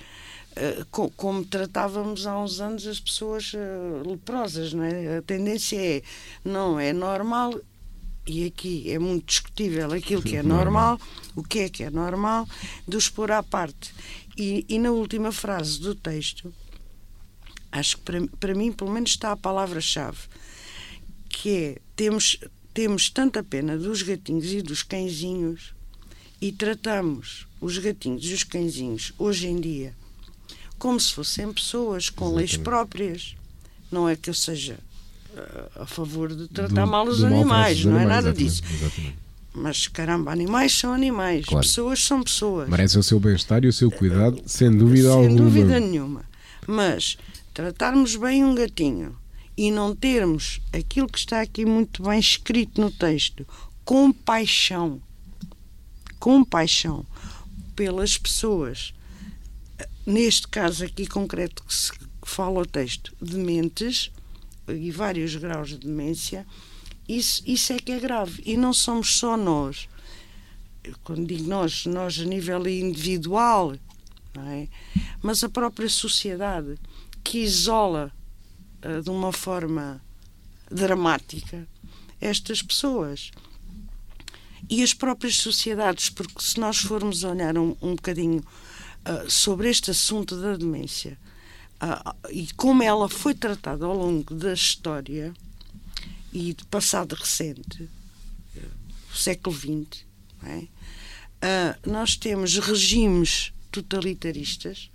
co 0.90 1.10
como 1.10 1.44
tratávamos 1.44 2.26
há 2.26 2.38
uns 2.38 2.60
anos 2.60 2.86
as 2.86 3.00
pessoas 3.00 3.52
uh, 3.54 4.08
leprosas, 4.08 4.72
não 4.72 4.84
é? 4.84 5.18
A 5.18 5.22
tendência 5.22 5.76
é, 5.76 6.02
não 6.44 6.78
é 6.78 6.92
normal, 6.92 7.60
e 8.26 8.46
aqui 8.46 8.90
é 8.90 8.98
muito 8.98 9.26
discutível 9.26 9.92
aquilo 9.92 10.22
que 10.22 10.36
é 10.36 10.42
normal, 10.42 10.98
o 11.34 11.42
que 11.42 11.60
é 11.60 11.68
que 11.68 11.82
é 11.82 11.90
normal, 11.90 12.48
de 12.86 12.96
os 12.96 13.08
pôr 13.08 13.30
à 13.32 13.42
parte. 13.42 13.94
E, 14.36 14.64
e 14.68 14.78
na 14.78 14.90
última 14.90 15.30
frase 15.30 15.80
do 15.80 15.94
texto, 15.94 16.52
acho 17.70 17.98
que 17.98 18.02
para, 18.02 18.26
para 18.38 18.54
mim, 18.54 18.72
pelo 18.72 18.90
menos, 18.90 19.10
está 19.10 19.32
a 19.32 19.36
palavra-chave, 19.36 20.18
que 21.28 21.50
é: 21.50 21.78
temos, 21.94 22.38
temos 22.72 23.10
tanta 23.10 23.42
pena 23.42 23.76
dos 23.76 24.02
gatinhos 24.02 24.52
e 24.52 24.62
dos 24.62 24.82
cãezinhos 24.82 25.74
e 26.40 26.52
tratamos 26.52 27.46
os 27.60 27.76
gatinhos 27.78 28.24
e 28.24 28.34
os 28.34 28.44
cãezinhos 28.44 29.12
hoje 29.18 29.48
em 29.48 29.60
dia 29.60 29.94
como 30.78 30.98
se 30.98 31.12
fossem 31.12 31.52
pessoas 31.52 32.10
com 32.10 32.26
Exatamente. 32.26 32.52
leis 32.52 32.56
próprias. 32.56 33.36
Não 33.90 34.08
é 34.08 34.16
que 34.16 34.30
eu 34.30 34.34
seja 34.34 34.78
uh, 35.34 35.82
a 35.82 35.86
favor 35.86 36.34
de 36.34 36.48
tratar 36.48 36.84
do, 36.84 36.90
mal 36.90 37.06
os 37.06 37.22
animais, 37.22 37.84
não 37.84 37.98
é 37.98 38.04
nada 38.04 38.32
disso. 38.32 38.62
Exatamente. 38.70 39.18
Mas 39.52 39.86
caramba, 39.86 40.32
animais 40.32 40.72
são 40.76 40.92
animais, 40.92 41.44
claro. 41.44 41.64
pessoas 41.64 42.04
são 42.04 42.22
pessoas. 42.22 42.68
Merecem 42.68 42.98
o 42.98 43.04
seu 43.04 43.20
bem-estar 43.20 43.64
e 43.64 43.68
o 43.68 43.72
seu 43.72 43.90
cuidado, 43.90 44.42
sem 44.46 44.70
dúvida 44.70 45.08
sem 45.08 45.12
alguma. 45.12 45.28
Sem 45.28 45.36
dúvida 45.36 45.80
nenhuma. 45.80 46.24
Mas 46.66 47.16
tratarmos 47.52 48.16
bem 48.16 48.44
um 48.44 48.54
gatinho 48.54 49.16
e 49.56 49.70
não 49.70 49.94
termos 49.94 50.60
aquilo 50.72 51.06
que 51.06 51.18
está 51.18 51.40
aqui 51.40 51.64
muito 51.64 52.02
bem 52.02 52.18
escrito 52.18 52.80
no 52.80 52.90
texto, 52.90 53.46
compaixão 53.84 55.00
compaixão 56.24 57.04
pelas 57.76 58.16
pessoas, 58.16 58.94
neste 60.06 60.48
caso 60.48 60.84
aqui 60.84 61.06
concreto 61.06 61.62
que, 61.64 61.74
se, 61.74 61.92
fala 62.22 62.60
o 62.60 62.66
texto, 62.66 63.14
dementes 63.20 64.10
e 64.68 64.90
vários 64.90 65.36
graus 65.36 65.70
de 65.70 65.78
demência, 65.78 66.46
isso, 67.08 67.42
isso 67.46 67.72
é 67.72 67.76
que 67.76 67.92
é 67.92 68.00
grave. 68.00 68.42
E 68.46 68.56
não 68.56 68.72
somos 68.72 69.16
só 69.16 69.36
nós. 69.36 69.88
Quando 71.02 71.26
digo 71.26 71.48
nós, 71.48 71.86
nós 71.86 72.18
a 72.18 72.24
nível 72.24 72.66
individual, 72.66 73.74
é? 74.36 74.68
mas 75.22 75.42
a 75.44 75.48
própria 75.48 75.88
sociedade 75.88 76.76
que 77.22 77.38
isola 77.38 78.12
uh, 78.84 79.02
de 79.02 79.10
uma 79.10 79.32
forma 79.32 80.02
dramática 80.70 81.66
estas 82.20 82.62
pessoas 82.62 83.30
e 84.68 84.82
as 84.82 84.94
próprias 84.94 85.36
sociedades, 85.36 86.08
porque 86.08 86.42
se 86.42 86.58
nós 86.58 86.78
formos 86.78 87.22
olhar 87.22 87.56
um, 87.58 87.76
um 87.82 87.94
bocadinho 87.94 88.42
uh, 89.06 89.30
sobre 89.30 89.68
este 89.68 89.90
assunto 89.90 90.40
da 90.40 90.56
demência 90.56 91.18
uh, 91.82 92.30
e 92.30 92.46
como 92.54 92.82
ela 92.82 93.08
foi 93.08 93.34
tratada 93.34 93.84
ao 93.84 93.96
longo 93.96 94.34
da 94.34 94.52
história 94.52 95.32
e 96.32 96.52
de 96.52 96.64
passado 96.66 97.14
recente, 97.14 97.82
uh, 97.82 99.16
século 99.16 99.56
XX, 99.56 100.04
é? 100.42 100.66
nós 101.86 102.16
temos 102.16 102.58
regimes 102.58 103.52
totalitaristas 103.70 104.90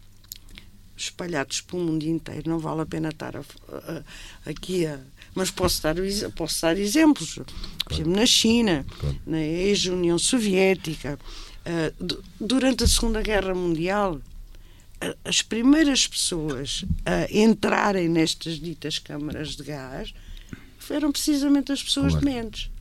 espalhados 0.98 1.62
pelo 1.62 1.84
mundo 1.84 2.04
inteiro. 2.04 2.50
Não 2.50 2.60
vale 2.60 2.82
a 2.82 2.86
pena 2.86 3.10
estar 3.10 3.36
a, 3.38 3.40
a, 3.40 4.50
aqui 4.50 4.86
a 4.86 5.00
mas 5.36 5.52
posso 5.52 5.82
dar, 5.82 5.96
posso 6.36 6.62
dar 6.62 6.78
exemplos. 6.78 7.36
Por 7.86 7.94
exemplo, 7.94 8.12
na 8.14 8.26
China, 8.26 8.86
na 9.26 9.40
ex-União 9.40 10.18
Soviética, 10.18 11.18
uh, 11.22 11.49
durante 12.40 12.84
a 12.84 12.88
Segunda 12.88 13.22
Guerra 13.22 13.54
Mundial, 13.54 14.16
uh, 14.16 15.18
as 15.24 15.42
primeiras 15.42 16.08
pessoas 16.08 16.86
a 17.06 17.32
entrarem 17.32 18.08
nestas 18.10 18.60
ditas 18.60 19.00
câmaras 19.00 19.56
de 19.56 19.64
gás 19.64 20.14
foram 20.78 21.12
precisamente 21.12 21.72
as 21.72 21.84
pessoas 21.84 22.14
claro. 22.14 22.26
dementes. 22.26 22.72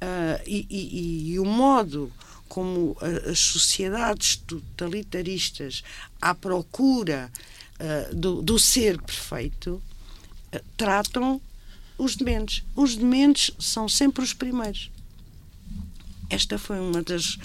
Uh, 0.00 0.40
e, 0.46 0.66
e, 0.70 1.32
e, 1.32 1.38
o 1.40 1.44
modo 1.44 2.12
como 2.48 2.96
as 3.28 3.38
sociedades 3.38 4.36
totalitaristas 4.36 5.82
à 6.20 6.34
procura 6.34 7.30
uh, 7.80 8.14
do, 8.14 8.40
do, 8.40 8.58
ser 8.60 9.00
perfeito 9.02 9.82
tratam 10.76 11.40
os 11.98 12.14
dementes. 12.14 12.64
Os 12.76 12.96
dementes 12.96 13.50
são 13.58 13.88
sempre 13.88 14.22
os 14.22 14.32
primeiros. 14.32 14.88
Esta 16.30 16.58
foi 16.58 16.78
uma 16.80 17.02
das, 17.02 17.38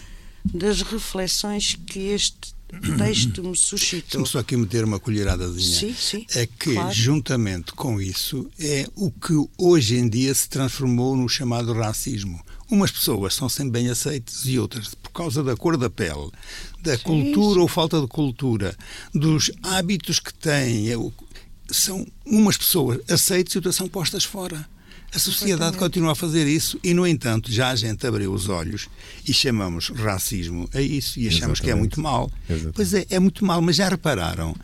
das 0.44 0.82
reflexões 0.82 1.76
que 1.88 2.00
este 2.00 2.54
texto 2.98 3.44
me 3.44 3.56
suscitou. 3.56 4.26
Só 4.26 4.40
aqui 4.40 4.58
meter 4.58 4.84
uma 4.84 5.00
colheradazinha. 5.00 5.80
Sim, 5.80 5.94
sim, 5.94 6.26
é 6.36 6.46
que, 6.46 6.74
claro. 6.74 6.94
juntamente 6.94 7.74
com 7.74 8.02
isso, 8.02 8.50
é 8.60 8.88
o 8.96 9.12
que 9.12 9.34
hoje 9.58 9.98
em 9.98 10.08
dia 10.08 10.34
se 10.34 10.50
transformou 10.50 11.16
no 11.16 11.30
chamado 11.30 11.74
racismo. 11.74 12.44
Umas 12.70 12.92
pessoas 12.92 13.36
são 13.36 13.48
sempre 13.48 13.82
bem 13.82 13.90
aceitas 13.90 14.46
e 14.46 14.58
outras, 14.58 14.96
por 14.96 15.12
causa 15.12 15.44
da 15.44 15.56
cor 15.56 15.78
da 15.78 15.90
pele, 15.90 16.32
da 16.82 16.98
sim, 16.98 17.04
cultura 17.04 17.56
sim. 17.56 17.60
ou 17.60 17.68
falta 17.68 18.02
de 18.02 18.08
cultura, 18.08 18.76
dos 19.14 19.52
hábitos 19.62 20.20
que 20.20 20.34
têm, 20.34 20.88
são 21.70 22.06
umas 22.26 22.58
pessoas 22.58 23.00
aceitas 23.10 23.54
e 23.54 23.58
outras 23.58 23.76
são 23.76 23.88
postas 23.88 24.24
fora. 24.24 24.68
A 25.16 25.20
sociedade 25.20 25.78
continua 25.78 26.14
a 26.14 26.16
fazer 26.16 26.48
isso 26.48 26.80
e, 26.84 26.94
no 26.94 27.06
entanto, 27.06 27.52
já 27.52 27.70
a 27.70 27.76
gente 27.76 28.06
abriu 28.08 28.34
os 28.34 28.50
olhos 28.50 28.90
e 29.28 29.34
chamamos 29.34 29.90
racismo 29.90 30.68
a 30.74 30.82
isso 30.82 31.20
e 31.20 31.28
achamos 31.28 31.60
Exatamente. 31.60 31.62
que 31.62 31.70
é 31.70 31.76
muito 31.76 32.02
mal. 32.02 32.32
Exatamente. 32.50 32.76
Pois 32.76 32.94
é, 32.94 33.06
é 33.10 33.20
muito 33.20 33.46
mal, 33.46 33.62
mas 33.62 33.76
já 33.76 33.90
repararam 33.90 34.56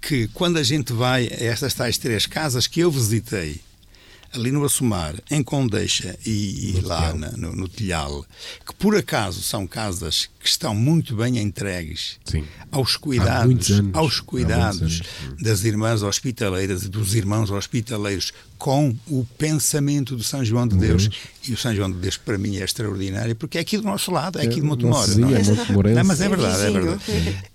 que 0.00 0.28
quando 0.28 0.58
a 0.58 0.62
gente 0.62 0.92
vai 0.92 1.26
a 1.26 1.44
estas 1.44 1.72
tais 1.72 1.96
três 1.96 2.26
casas 2.26 2.66
que 2.66 2.80
eu 2.80 2.90
visitei, 2.90 3.60
ali 4.34 4.50
no 4.50 4.64
Assumar, 4.64 5.14
em 5.30 5.42
Condeixa 5.42 6.18
e, 6.26 6.76
e 6.76 6.80
lá 6.82 7.14
na, 7.14 7.30
no, 7.32 7.54
no 7.54 7.68
Tilhal, 7.68 8.26
que 8.66 8.74
por 8.74 8.96
acaso 8.96 9.42
são 9.42 9.66
casas 9.66 10.28
que 10.44 10.50
estão 10.50 10.74
muito 10.74 11.16
bem 11.16 11.38
entregues 11.38 12.18
Sim. 12.22 12.44
aos 12.70 12.98
cuidados, 12.98 13.70
aos 13.94 14.20
cuidados 14.20 15.00
das 15.40 15.64
irmãs 15.64 16.02
hospitaleiras 16.02 16.82
e 16.82 16.88
dos 16.90 17.14
irmãos 17.14 17.50
hospitaleiros 17.50 18.30
com 18.58 18.94
o 19.08 19.26
pensamento 19.36 20.16
de 20.16 20.24
São 20.24 20.44
João 20.44 20.66
de 20.66 20.76
Deus. 20.76 21.08
Deus. 21.08 21.22
E 21.46 21.52
o 21.52 21.56
São 21.56 21.74
João 21.74 21.90
de 21.90 21.98
Deus, 21.98 22.16
para 22.16 22.38
mim, 22.38 22.56
é 22.56 22.64
extraordinário, 22.64 23.36
porque 23.36 23.58
é 23.58 23.60
aqui 23.60 23.76
do 23.76 23.84
nosso 23.84 24.10
lado, 24.10 24.38
é 24.38 24.42
aqui 24.44 24.56
de 24.56 24.62
Montemor. 24.62 25.06
Não, 25.18 25.28
é? 25.28 25.94
não, 25.94 26.04
mas 26.04 26.20
é 26.20 26.28
verdade, 26.28 26.62
é 26.62 26.70
verdade. 26.70 27.02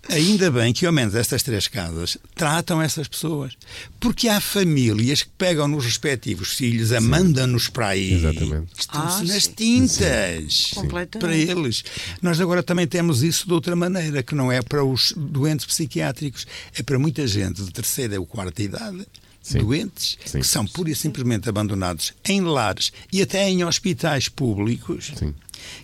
Ainda 0.10 0.52
bem 0.52 0.72
que, 0.72 0.86
ao 0.86 0.92
menos, 0.92 1.16
estas 1.16 1.42
três 1.42 1.68
casas 1.68 2.18
tratam 2.36 2.80
essas 2.80 3.08
pessoas. 3.08 3.54
Porque 4.00 4.28
há 4.28 4.40
famílias 4.40 5.24
que 5.24 5.30
pegam 5.38 5.68
nos 5.68 5.86
respectivos 5.86 6.54
filhos, 6.54 6.92
a 6.92 7.02
mandam-nos 7.02 7.68
para 7.70 7.88
aí. 7.88 8.14
Exatamente. 8.14 8.68
Estão-se 8.78 9.24
ah, 9.24 9.34
nas 9.34 9.48
tintas 9.48 10.72
para 11.20 11.36
eles. 11.36 11.84
Nós 12.22 12.40
agora 12.40 12.62
também 12.62 12.79
temos 12.88 13.24
isso 13.24 13.48
de 13.48 13.54
outra 13.54 13.76
maneira, 13.76 14.24
que 14.24 14.36
não 14.36 14.52
é 14.52 14.62
para 14.62 14.84
os 14.84 15.14
doentes 15.16 15.66
psiquiátricos, 15.66 16.46
é 16.78 16.84
para 16.84 17.00
muita 17.00 17.26
gente 17.28 17.64
de 17.64 17.72
terceira 17.72 18.20
ou 18.20 18.26
quarta 18.26 18.62
idade 18.62 19.06
Sim. 19.42 19.60
doentes 19.60 20.18
Sim. 20.26 20.40
que 20.40 20.48
são 20.48 20.66
pura 20.66 20.92
e 20.92 20.96
simplesmente 20.96 21.50
abandonados 21.50 22.14
em 22.28 22.42
lares 22.42 22.92
e 23.12 23.22
até 23.22 23.50
em 23.50 23.64
hospitais 23.64 24.30
públicos. 24.30 25.12
Sim. 25.16 25.34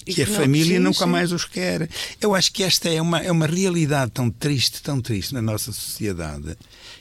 Que 0.06 0.22
a 0.22 0.28
família 0.28 0.80
nunca 0.80 1.06
mais 1.06 1.34
os 1.34 1.44
quer. 1.44 1.90
Eu 2.22 2.34
acho 2.34 2.52
que 2.52 2.64
esta 2.64 2.90
é 2.90 3.02
uma, 3.02 3.20
é 3.20 3.30
uma 3.30 3.46
realidade 3.46 4.12
tão 4.12 4.30
triste, 4.30 4.82
tão 4.82 5.02
triste 5.02 5.34
na 5.34 5.42
nossa 5.42 5.72
sociedade. 5.72 6.58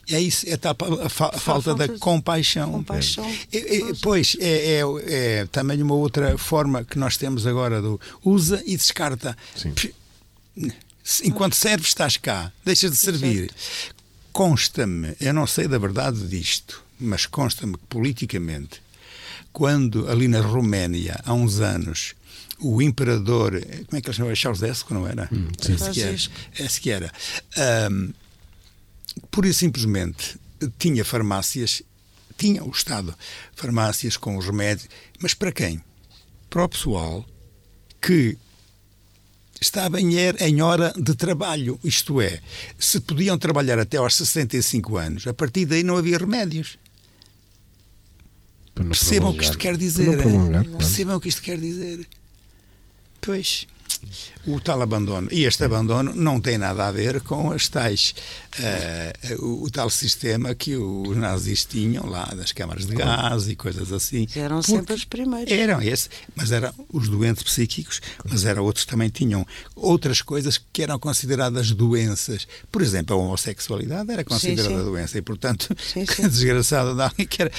É 0.08 0.20
isso, 0.20 0.44
é 0.48 0.54
a, 0.54 1.02
a, 1.02 1.06
a 1.06 1.08
falta, 1.08 1.38
falta 1.38 1.74
da 1.74 1.88
compaixão. 1.98 2.72
compaixão. 2.72 3.24
É, 3.52 3.76
é, 3.76 3.80
pois, 4.02 4.36
é, 4.40 4.80
é, 4.80 4.82
é, 5.06 5.46
também 5.46 5.80
uma 5.82 5.94
outra 5.94 6.36
forma 6.36 6.84
que 6.84 6.98
nós 6.98 7.16
temos 7.16 7.46
agora 7.46 7.80
do 7.80 8.00
usa 8.24 8.62
e 8.66 8.76
descarta. 8.76 9.36
Sim. 9.54 9.72
Enquanto 11.22 11.54
serves, 11.54 11.88
estás 11.88 12.16
cá, 12.16 12.50
deixas 12.64 12.90
de 12.90 12.96
servir 12.96 13.50
consta-me, 14.34 15.16
eu 15.20 15.32
não 15.32 15.46
sei 15.46 15.68
da 15.68 15.78
verdade 15.78 16.26
disto, 16.26 16.82
mas 16.98 17.24
consta-me 17.24 17.74
que 17.74 17.86
politicamente, 17.88 18.82
quando 19.52 20.10
ali 20.10 20.26
na 20.26 20.40
Roménia, 20.40 21.20
há 21.24 21.32
uns 21.32 21.60
anos, 21.60 22.14
o 22.58 22.82
imperador, 22.82 23.52
como 23.86 23.96
é 23.96 24.00
que 24.00 24.08
ele 24.08 24.16
chamava? 24.16 24.34
Charles 24.34 24.62
X, 24.62 24.84
não 24.90 25.06
era? 25.06 25.28
Hum, 25.32 25.48
sim. 25.60 25.74
Esse 25.74 25.90
que 25.92 26.02
era. 26.02 26.16
Esse 26.58 26.80
que 26.80 26.90
era. 26.90 27.12
Um, 27.90 28.12
pura 29.30 29.48
e 29.48 29.54
simplesmente 29.54 30.36
tinha 30.78 31.04
farmácias 31.04 31.82
tinha 32.36 32.64
o 32.64 32.70
Estado 32.70 33.16
farmácias 33.54 34.16
com 34.16 34.36
os 34.36 34.46
remédios, 34.46 34.88
mas 35.20 35.32
para 35.34 35.52
quem? 35.52 35.80
Para 36.50 36.64
o 36.64 36.68
pessoal 36.68 37.24
que 38.02 38.36
estava 39.64 40.00
em, 40.00 40.14
em 40.16 40.62
hora 40.62 40.92
de 40.96 41.14
trabalho, 41.14 41.79
isto 41.83 42.20
é, 42.20 42.40
se 42.79 43.00
podiam 43.00 43.37
trabalhar 43.38 43.79
até 43.79 43.96
aos 43.96 44.14
65 44.16 44.96
anos, 44.96 45.27
a 45.27 45.35
partir 45.35 45.64
daí 45.66 45.83
não 45.83 45.96
havia 45.96 46.18
remédios. 46.18 46.79
Percebam 48.74 49.31
o 49.31 49.37
que 49.37 49.44
isto 49.44 49.57
quer 49.57 49.77
dizer. 49.77 50.18
Percebam 50.77 51.16
o 51.16 51.20
que 51.20 51.29
isto 51.29 51.40
quer 51.42 51.59
dizer. 51.59 52.07
Pois 53.20 53.66
o 54.46 54.60
tal 54.60 54.82
abandono. 54.82 55.28
E 55.30 55.44
este 55.44 55.64
abandono 55.64 56.14
não 56.14 56.40
tem 56.40 56.58
nada 56.58 56.86
a 56.86 56.92
ver 56.92 57.20
com 57.22 57.50
as 57.50 57.68
tais, 57.68 58.14
uh, 58.58 59.44
o, 59.44 59.64
o, 59.64 59.70
tal 59.70 59.88
sistema 59.88 60.54
que 60.54 60.76
os 60.76 61.16
nazis 61.16 61.64
tinham 61.64 62.06
lá, 62.06 62.24
das 62.36 62.52
câmaras 62.52 62.86
de 62.86 62.94
gás 62.94 63.48
e 63.48 63.56
coisas 63.56 63.92
assim. 63.92 64.26
Eram 64.36 64.62
sempre 64.62 64.94
os 64.94 65.04
primeiros. 65.04 65.50
Eram 65.50 65.80
esse, 65.80 66.08
mas 66.34 66.52
eram 66.52 66.72
os 66.92 67.08
doentes 67.08 67.42
psíquicos, 67.42 68.00
mas 68.28 68.44
eram 68.44 68.64
outros 68.64 68.84
também 68.84 69.08
tinham 69.08 69.46
outras 69.74 70.20
coisas 70.20 70.60
que 70.72 70.82
eram 70.82 70.98
consideradas 70.98 71.70
doenças. 71.70 72.46
Por 72.70 72.82
exemplo, 72.82 73.16
a 73.16 73.18
homossexualidade 73.18 74.10
era 74.10 74.24
considerada 74.24 74.68
sim, 74.68 74.78
sim. 74.78 74.84
doença 74.84 75.18
e, 75.18 75.22
portanto, 75.22 75.74
sim, 75.78 76.04
sim. 76.06 76.28
desgraçado 76.28 76.94
de 76.94 77.02
alguém 77.02 77.26
que 77.26 77.42
era 77.42 77.52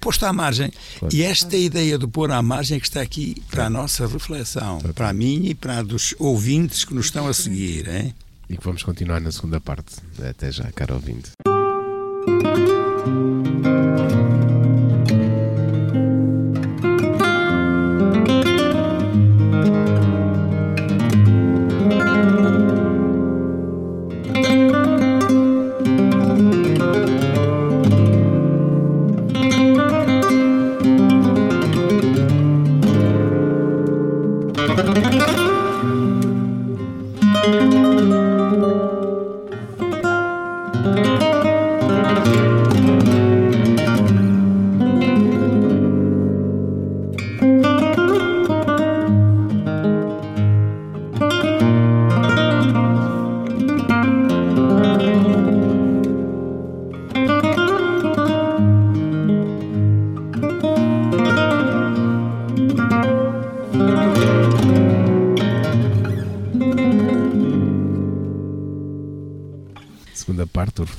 posto 0.00 0.26
à 0.26 0.32
margem. 0.32 0.70
Claro. 0.98 1.14
E 1.14 1.22
esta 1.22 1.56
ideia 1.56 1.98
de 1.98 2.06
pôr 2.06 2.30
à 2.30 2.42
margem 2.42 2.76
é 2.76 2.80
que 2.80 2.86
está 2.86 3.00
aqui 3.00 3.42
para 3.50 3.66
a 3.66 3.70
nossa 3.70 4.06
reflexão, 4.06 4.80
para 4.94 5.12
minha 5.12 5.50
e 5.50 5.54
para 5.54 5.65
a 5.70 5.82
dos 5.82 6.14
ouvintes 6.18 6.84
que 6.84 6.94
nos 6.94 7.06
estão 7.06 7.26
a 7.26 7.34
seguir. 7.34 7.88
Hein? 7.88 8.14
E 8.48 8.56
que 8.56 8.64
vamos 8.64 8.82
continuar 8.82 9.20
na 9.20 9.32
segunda 9.32 9.60
parte. 9.60 9.96
Até 10.18 10.50
já, 10.52 10.70
caro 10.72 10.94
ouvinte. 10.94 11.32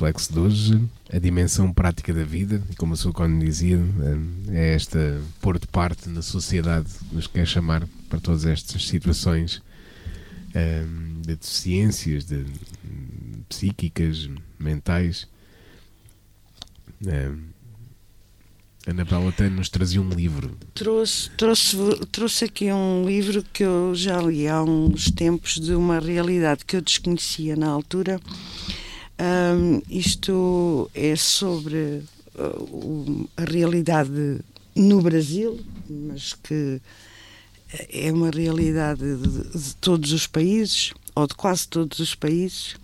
Reflexo 0.08 0.32
de 0.32 0.40
hoje, 0.40 0.82
a 1.12 1.20
dimensão 1.20 1.74
prática 1.74 2.14
da 2.14 2.24
vida, 2.24 2.64
e 2.70 2.76
como 2.76 2.96
sua 2.96 3.12
Cone 3.12 3.44
dizia, 3.46 3.78
é 4.50 4.74
esta 4.74 5.22
pôr 5.42 5.60
de 5.60 5.68
parte 5.68 6.08
na 6.08 6.22
sociedade 6.22 6.88
nos 7.12 7.28
quer 7.28 7.46
chamar 7.46 7.86
para 8.10 8.20
todas 8.20 8.46
estas 8.46 8.88
situações 8.88 9.62
de 11.22 11.36
deficiências 11.36 12.24
de, 12.24 12.46
psíquicas, 13.50 14.30
mentais. 14.58 15.28
A 18.88 18.92
Anabela 18.92 19.30
até 19.30 19.50
nos 19.50 19.68
trazia 19.68 20.02
um 20.02 20.10
livro. 20.10 20.58
Trouxe, 20.74 21.30
trouxe, 21.32 21.76
trouxe 22.10 22.46
aqui 22.46 22.72
um 22.72 23.06
livro 23.06 23.44
que 23.52 23.64
eu 23.64 23.94
já 23.94 24.22
li 24.22 24.48
há 24.48 24.64
uns 24.64 25.12
tempos 25.12 25.60
de 25.60 25.74
uma 25.74 26.00
realidade 26.00 26.64
que 26.64 26.78
eu 26.78 26.82
desconhecia 26.82 27.58
na 27.58 27.68
altura 27.68 28.22
um, 29.20 29.82
isto 29.90 30.90
é 30.94 31.16
sobre 31.16 32.04
uh, 32.36 33.30
a 33.36 33.44
realidade 33.44 34.40
no 34.76 35.02
Brasil, 35.02 35.60
mas 35.90 36.34
que 36.34 36.80
é 37.92 38.12
uma 38.12 38.30
realidade 38.30 39.02
de, 39.02 39.60
de, 39.60 39.76
todos 39.78 40.12
os 40.12 40.28
países, 40.28 40.94
ou 41.16 41.28
de 41.28 41.34
quase 41.34 41.68
todos 41.68 42.00
os 42.00 42.16
países. 42.16 42.76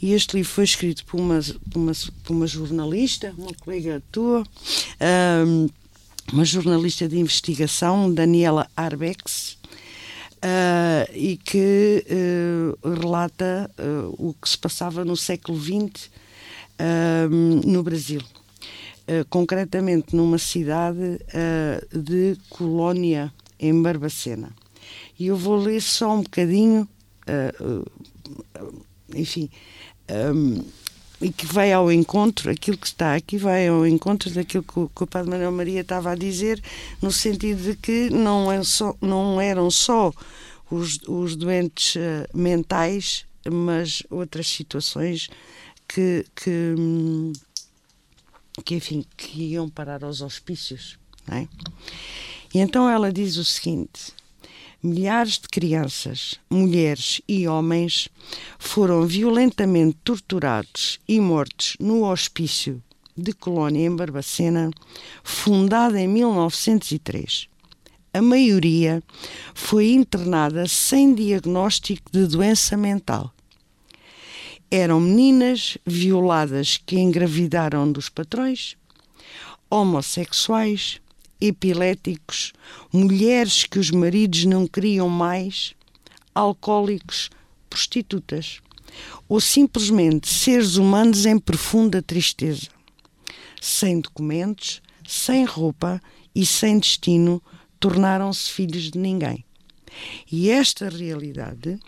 E 0.00 0.12
este 0.12 0.36
livro 0.36 0.50
foi 0.50 0.64
escrito 0.64 1.04
por 1.04 1.20
uma, 1.20 1.40
uma, 1.74 1.92
por 2.24 2.32
uma 2.32 2.46
jornalista, 2.46 3.34
uma 3.36 3.52
colega 3.54 4.02
tua, 4.10 4.44
um, 5.46 5.68
uma 6.32 6.44
jornalista 6.44 7.08
de 7.08 7.18
investigação, 7.18 8.12
Daniela 8.12 8.70
Arbex, 8.74 9.58
uh, 10.44 11.10
e 11.14 11.36
que 11.36 12.04
uh, 12.10 12.88
relata 12.88 13.70
uh, 13.78 14.14
o 14.18 14.34
que 14.34 14.48
se 14.48 14.58
passava 14.58 15.04
no 15.04 15.16
século 15.16 15.58
XX 15.58 16.10
no 17.66 17.82
Brasil. 17.82 18.22
concretamente 19.28 20.16
numa 20.16 20.38
cidade 20.38 21.20
de 21.92 22.38
Colónia, 22.48 23.30
em 23.58 23.82
Barbacena. 23.82 24.50
E 25.18 25.26
eu 25.26 25.36
vou 25.36 25.56
ler 25.56 25.82
só 25.82 26.14
um 26.14 26.22
bocadinho, 26.22 26.88
enfim, 29.14 29.50
um, 30.34 30.64
e 31.20 31.30
que 31.30 31.46
vai 31.46 31.72
ao 31.72 31.92
encontro, 31.92 32.50
aquilo 32.50 32.78
que 32.78 32.86
está 32.86 33.14
aqui 33.14 33.36
vai 33.36 33.68
ao 33.68 33.86
encontro 33.86 34.30
daquilo 34.30 34.62
que 34.62 34.78
o, 34.80 34.88
que 34.88 35.02
o 35.04 35.06
Padre 35.06 35.30
Manuel 35.30 35.52
Maria 35.52 35.82
estava 35.82 36.12
a 36.12 36.14
dizer, 36.14 36.62
no 37.02 37.12
sentido 37.12 37.62
de 37.62 37.76
que 37.76 38.08
não, 38.08 38.50
é 38.50 38.62
só, 38.62 38.96
não 39.00 39.40
eram 39.40 39.70
só 39.70 40.12
os, 40.70 40.98
os 41.06 41.36
doentes 41.36 41.96
uh, 41.96 42.26
mentais, 42.32 43.26
mas 43.50 44.02
outras 44.08 44.46
situações 44.46 45.28
que, 45.86 46.24
que, 46.34 46.74
que, 48.64 48.74
enfim, 48.76 49.04
que 49.16 49.42
iam 49.42 49.68
parar 49.68 50.04
aos 50.04 50.22
hospícios. 50.22 50.98
É? 51.30 51.46
E 52.54 52.58
então 52.58 52.88
ela 52.88 53.12
diz 53.12 53.36
o 53.36 53.44
seguinte: 53.44 54.12
milhares 54.82 55.38
de 55.38 55.48
crianças, 55.48 56.36
mulheres 56.50 57.20
e 57.28 57.46
homens 57.46 58.08
foram 58.58 59.06
violentamente 59.06 59.98
torturados 60.02 60.98
e 61.06 61.20
mortos 61.20 61.76
no 61.78 62.04
hospício 62.04 62.82
de 63.16 63.32
Colónia 63.32 63.86
em 63.86 63.94
Barbacena, 63.94 64.70
fundada 65.22 66.00
em 66.00 66.08
1903. 66.08 67.48
A 68.12 68.22
maioria 68.22 69.02
foi 69.54 69.92
internada 69.92 70.66
sem 70.66 71.14
diagnóstico 71.14 72.10
de 72.10 72.26
doença 72.26 72.76
mental. 72.76 73.32
Eram 74.70 75.00
meninas 75.00 75.76
violadas 75.84 76.80
que 76.84 76.98
engravidaram 76.98 77.90
dos 77.90 78.08
patrões, 78.08 78.76
homossexuais, 79.68 81.00
epiléticos, 81.40 82.52
mulheres 82.92 83.64
que 83.64 83.78
os 83.78 83.90
maridos 83.90 84.44
não 84.44 84.66
queriam 84.66 85.08
mais, 85.08 85.74
alcoólicos, 86.34 87.30
prostitutas, 87.68 88.60
ou 89.28 89.40
simplesmente 89.40 90.28
seres 90.28 90.76
humanos 90.76 91.24
em 91.24 91.38
profunda 91.38 92.02
tristeza, 92.02 92.68
sem 93.60 94.00
documentos, 94.00 94.82
sem 95.06 95.44
roupa 95.44 96.00
e 96.34 96.44
sem 96.44 96.78
destino, 96.78 97.42
tornaram-se 97.78 98.50
filhos 98.50 98.90
de 98.90 98.98
ninguém. 98.98 99.44
E 100.30 100.50
esta 100.50 100.88
realidade 100.88 101.78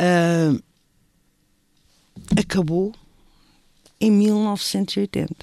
uh, 0.00 0.62
acabou 2.36 2.94
em 4.00 4.10
1980. 4.10 5.34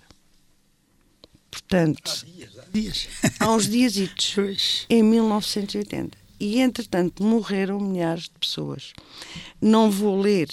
Portanto, 1.51 2.25
dias, 2.81 3.07
há 3.39 3.51
uns 3.51 3.67
dias, 3.67 3.95
em 4.89 5.03
1980. 5.03 6.17
E, 6.39 6.59
entretanto, 6.59 7.23
morreram 7.23 7.79
milhares 7.79 8.23
de 8.23 8.39
pessoas. 8.39 8.93
Não 9.59 9.89
vou 9.89 10.19
ler 10.19 10.49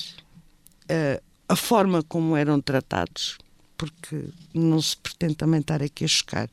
uh, 0.85 1.23
a 1.49 1.57
forma 1.57 2.03
como 2.03 2.37
eram 2.37 2.61
tratados, 2.61 3.37
porque 3.77 4.25
não 4.55 4.81
se 4.81 4.97
pretende 4.97 5.35
também 5.35 5.61
estar 5.61 5.83
aqui 5.83 6.05
a 6.05 6.09
chocar 6.09 6.49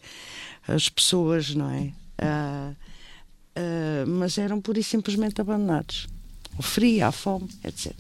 as 0.68 0.90
pessoas, 0.90 1.56
não 1.56 1.70
é? 1.70 1.94
Uh, 2.22 2.76
uh, 3.56 4.08
mas 4.08 4.38
eram 4.38 4.60
pura 4.60 4.80
e 4.80 4.84
simplesmente 4.84 5.40
abandonados. 5.40 6.08
O 6.58 6.62
frio, 6.62 7.06
a 7.06 7.12
fome, 7.12 7.50
etc. 7.64 7.94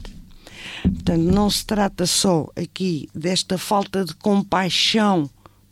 Portanto, 0.83 1.23
não 1.23 1.49
se 1.49 1.65
trata 1.65 2.05
só 2.05 2.49
aqui 2.55 3.09
desta 3.15 3.57
falta 3.57 4.03
de 4.03 4.13
compaixão 4.15 5.29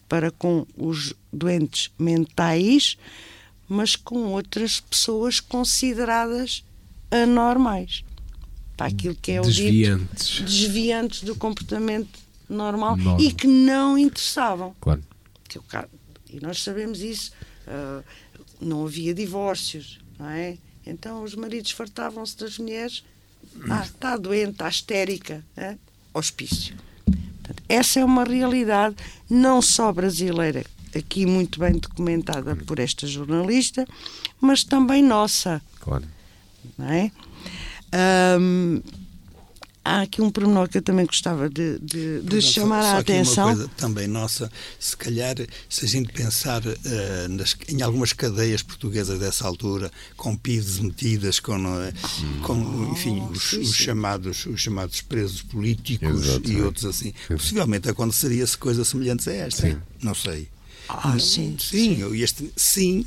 para 0.10 0.32
com 0.32 0.65
os 0.76 1.13
doentes 1.32 1.91
mentais, 1.98 2.98
mas 3.67 3.95
com 3.95 4.34
outras 4.34 4.80
pessoas 4.82 5.39
consideradas 5.39 6.63
anormais. 7.12 8.04
Para 8.76 8.88
aquilo 8.88 9.15
que 9.15 9.32
é 9.34 9.39
o 9.39 9.43
Desviantes. 9.43 10.28
dito 10.28 10.43
desviantes 10.43 11.24
do 11.24 11.36
comportamento 11.36 12.19
normal 12.50 12.98
e 13.19 13.32
que 13.32 13.45
não 13.45 13.98
interessavam. 13.98 14.76
Claro. 14.82 15.04
E 16.30 16.39
nós 16.39 16.62
sabemos 16.63 17.02
isso. 17.02 17.32
ah, 17.67 18.02
não 18.60 18.86
havia 18.86 19.13
divórcios, 19.13 20.00
não 20.17 20.30
é? 20.30 20.58
Então 20.86 21.24
os 21.24 21.36
maridos 21.36 21.72
fartavam-se 21.72 22.38
das 22.38 22.58
mulheres. 22.58 23.04
Ah, 23.69 23.84
está 23.84 24.17
doente, 24.17 24.52
está 24.52 24.67
histérica. 24.67 25.45
É? 25.56 25.78
Hospício. 26.13 26.76
Essa 27.69 27.99
é 27.99 28.05
uma 28.05 28.23
realidade 28.23 28.95
não 29.29 29.62
só 29.62 29.93
brasileira, 29.93 30.65
aqui 30.95 31.25
muito 31.25 31.60
bem 31.60 31.73
documentada 31.73 32.55
por 32.55 32.79
esta 32.79 33.05
jornalista, 33.05 33.88
mas 34.41 34.63
também 34.63 35.03
nossa 35.03 35.62
Claro. 35.79 36.03
não 36.77 36.89
é? 36.89 37.12
Ahm, 37.93 38.82
há 39.84 40.02
aqui 40.02 40.22
um 40.22 40.30
pormenor 40.30 40.68
que 40.70 40.78
eu 40.78 40.82
também 40.82 41.06
gostava 41.06 41.50
de, 41.50 41.80
de- 41.80 42.22
de 42.22 42.42
chamar 42.42 42.82
só 42.84 42.88
a 42.89 42.98
aqui 43.00 43.12
uma 43.13 43.22
atenção. 43.22 43.48
coisa 43.56 43.68
também 43.78 44.08
nossa, 44.08 44.52
se 44.80 44.96
calhar, 44.96 45.36
se 45.70 45.86
a 45.86 45.88
gente 45.88 46.12
pensar 46.13 46.62
eh, 46.65 47.28
nas- 47.30 47.56
em 47.68 47.82
algumas 47.82 48.13
cadeias 48.13 48.62
portuguesas 48.62 49.20
dessa 49.20 49.48
altura, 49.48 49.92
com 50.18 50.36
PIDs 50.36 50.80
metidas, 50.80 51.39
com, 51.39 51.56
eh, 51.82 51.94
com 52.44 52.89
enfim, 52.92 53.22
os, 53.32 53.44
sim, 53.50 53.60
os 53.62 53.68
sim. 53.78 53.84
chamados, 53.84 54.46
os 54.46 54.60
chamados 54.62 55.02
presos 55.02 55.42
políticos 55.42 56.26
Exato, 56.28 56.52
e 56.52 56.60
é. 56.60 56.63
outros 56.63 56.86
assim, 56.86 57.13
possivelmente 57.28 57.89
aconteceria-se 57.89 58.58
coisas 58.58 58.88
semelhantes 58.88 59.28
a 59.28 59.34
esta. 59.34 59.62
Sim. 59.68 59.78
Não 60.02 60.13
sei. 60.13 60.48
Ah, 60.88 61.18
sim. 61.20 61.56
Sim, 61.60 62.00
eu, 62.00 62.15
este, 62.15 62.52
sim, 62.56 63.06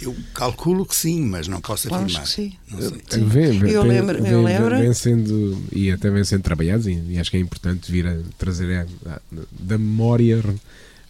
eu 0.00 0.14
calculo 0.34 0.84
que 0.86 0.94
sim, 0.96 1.22
mas 1.24 1.46
não 1.48 1.60
posso 1.60 1.92
afirmar. 1.92 2.22
que 2.22 2.28
sim. 2.28 2.52
Não 2.70 2.80
sei. 2.80 3.02
Sim. 3.08 3.24
Vem, 3.26 3.58
vem, 3.58 3.70
Eu 3.72 3.82
vem- 3.82 3.92
lembro- 3.92 4.16
eu 4.18 4.22
vem- 4.22 4.44
lembro- 4.44 4.78
vem 4.78 4.92
sendo, 4.94 5.62
e 5.72 5.90
até 5.90 6.10
vem 6.10 6.24
sendo 6.24 6.42
trabalhados, 6.42 6.86
e, 6.86 6.92
e 7.08 7.18
acho 7.18 7.30
que 7.30 7.36
é 7.36 7.40
importante 7.40 7.90
vir 7.90 8.06
a 8.06 8.16
trazer 8.38 8.86
a- 9.06 9.12
a- 9.14 9.20
da 9.58 9.76
memória 9.78 10.42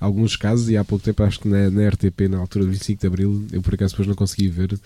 alguns 0.01 0.37
casos, 0.37 0.69
e 0.69 0.77
há 0.77 0.85
pouco 0.85 1.05
tempo 1.05 1.23
acho 1.23 1.41
que 1.41 1.49
na, 1.49 1.71
na 1.71 1.83
RTP, 1.89 2.29
na 2.29 2.39
altura 2.39 2.65
do 2.67 2.71
25 2.71 3.01
de 3.01 3.07
Abril, 3.07 3.47
eu 3.53 3.63
por 3.63 3.75
acaso 3.75 3.93
depois 3.95 4.09
não 4.09 4.15
consegui 4.15 4.49
ver, 4.49 4.79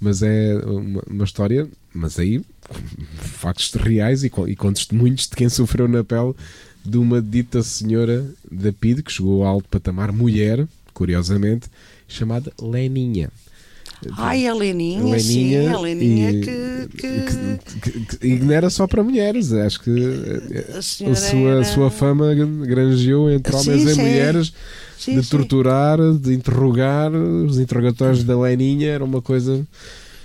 mas 0.00 0.22
é 0.22 0.56
uma, 0.64 1.02
uma 1.08 1.24
história, 1.24 1.68
mas 1.94 2.18
aí 2.18 2.40
factos 3.16 3.72
reais 3.74 4.24
e 4.24 4.30
com, 4.30 4.46
e 4.48 4.54
com 4.56 4.72
testemunhos 4.72 5.22
de 5.28 5.36
quem 5.36 5.48
sofreu 5.48 5.88
na 5.88 6.02
pele 6.04 6.34
de 6.84 6.98
uma 6.98 7.20
dita 7.22 7.62
senhora 7.62 8.28
da 8.50 8.72
PID 8.72 9.02
que 9.02 9.12
chegou 9.12 9.42
ao 9.44 9.48
alto 9.54 9.68
patamar, 9.68 10.10
mulher, 10.12 10.66
curiosamente, 10.92 11.68
chamada 12.12 12.52
Leninha. 12.60 13.30
Ai, 14.16 14.48
a 14.48 14.54
Leninha, 14.54 15.18
sim, 15.20 15.68
a 15.68 15.78
Leninha 15.78 16.32
e- 16.32 16.40
que, 16.40 16.88
que- 16.96 18.16
que- 18.18 18.26
e 18.26 18.52
era 18.52 18.68
só 18.68 18.86
para 18.88 19.02
mulheres, 19.04 19.52
acho 19.52 19.80
que 19.80 19.90
eh, 19.90 20.72
a 20.74 20.78
a 20.78 20.82
senhora 20.82 21.14
sua, 21.16 21.38
a 21.38 21.52
era- 21.52 21.64
sua 21.64 21.90
fama 21.90 22.34
granjeou 22.34 23.30
entre 23.30 23.56
Sim, 23.56 23.70
homens 23.70 23.88
e 23.88 23.94
sim. 23.94 24.00
mulheres 24.00 24.52
Sim, 24.98 25.14
de 25.16 25.22
sim. 25.22 25.30
torturar, 25.30 25.98
de 26.14 26.34
interrogar. 26.34 27.12
Os 27.12 27.60
interrogatórios 27.60 28.24
da 28.24 28.36
Leninha 28.40 28.88
era 28.90 29.04
uma 29.04 29.22
coisa 29.22 29.64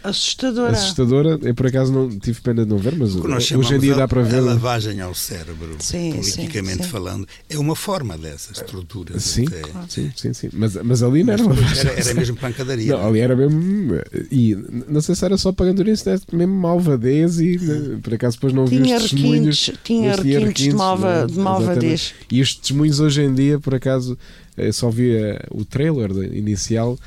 assustadora. 0.09 0.71
assustadora. 0.71 1.39
Eu 1.41 1.53
por 1.55 1.67
acaso 1.67 1.91
não 1.91 2.09
tive 2.09 2.41
pena 2.41 2.63
de 2.63 2.69
não 2.69 2.77
ver, 2.77 2.95
mas 2.95 3.15
hoje 3.15 3.75
em 3.75 3.79
dia 3.79 3.93
a- 3.93 3.97
dá 3.97 4.07
para 4.07 4.21
A 4.21 4.23
ver. 4.23 4.39
lavagem 4.41 4.99
ao 5.01 5.13
cérebro, 5.13 5.75
Sim, 5.79 6.13
politicamente 6.13 6.77
sim, 6.77 6.83
sim. 6.83 6.89
falando, 6.89 7.27
é 7.49 7.57
uma 7.57 7.75
forma 7.75 8.17
dessas 8.17 8.59
torturas. 8.61 9.23
Sim, 9.23 9.45
até. 9.47 9.61
sim, 9.89 10.11
sim, 10.15 10.33
sim. 10.33 10.49
Mas, 10.53 10.75
mas 10.83 11.03
ali 11.03 11.23
não 11.23 11.33
era 11.33 11.43
uma 11.43 11.55
Era, 11.55 11.91
era 11.99 12.13
mesmo 12.13 12.35
pancadaria. 12.37 12.91
Não, 12.95 13.07
ali 13.07 13.19
era 13.19 13.35
mesmo. 13.35 13.93
E 14.31 14.55
não 14.87 15.01
sei 15.01 15.15
se 15.15 15.23
era 15.25 15.37
só 15.37 15.51
pagandourice, 15.51 16.07
né? 16.09 16.19
mesmo 16.31 16.53
malvadez 16.55 17.39
e 17.39 17.57
né, 17.57 17.99
por 18.01 18.13
acaso 18.13 18.37
depois 18.37 18.53
não 18.53 18.65
vi 18.65 18.81
Tinha 18.81 18.97
os 18.97 19.03
testemunhos. 19.03 19.67
requintes, 19.67 19.79
tinha 19.83 20.09
mas 20.09 20.19
requintes 20.19 20.63
de, 20.63 20.73
malva, 20.73 21.21
né? 21.21 21.27
de 21.27 21.39
malvadez. 21.39 21.83
Exatamente. 22.01 22.15
E 22.31 22.41
os 22.41 22.55
testemunhos 22.55 22.99
hoje 22.99 23.21
em 23.21 23.33
dia, 23.33 23.59
por 23.59 23.73
acaso, 23.75 24.17
eu 24.55 24.71
só 24.73 24.89
vi 24.89 25.11
eh, 25.15 25.39
o 25.51 25.63
trailer 25.65 26.11
inicial 26.33 26.97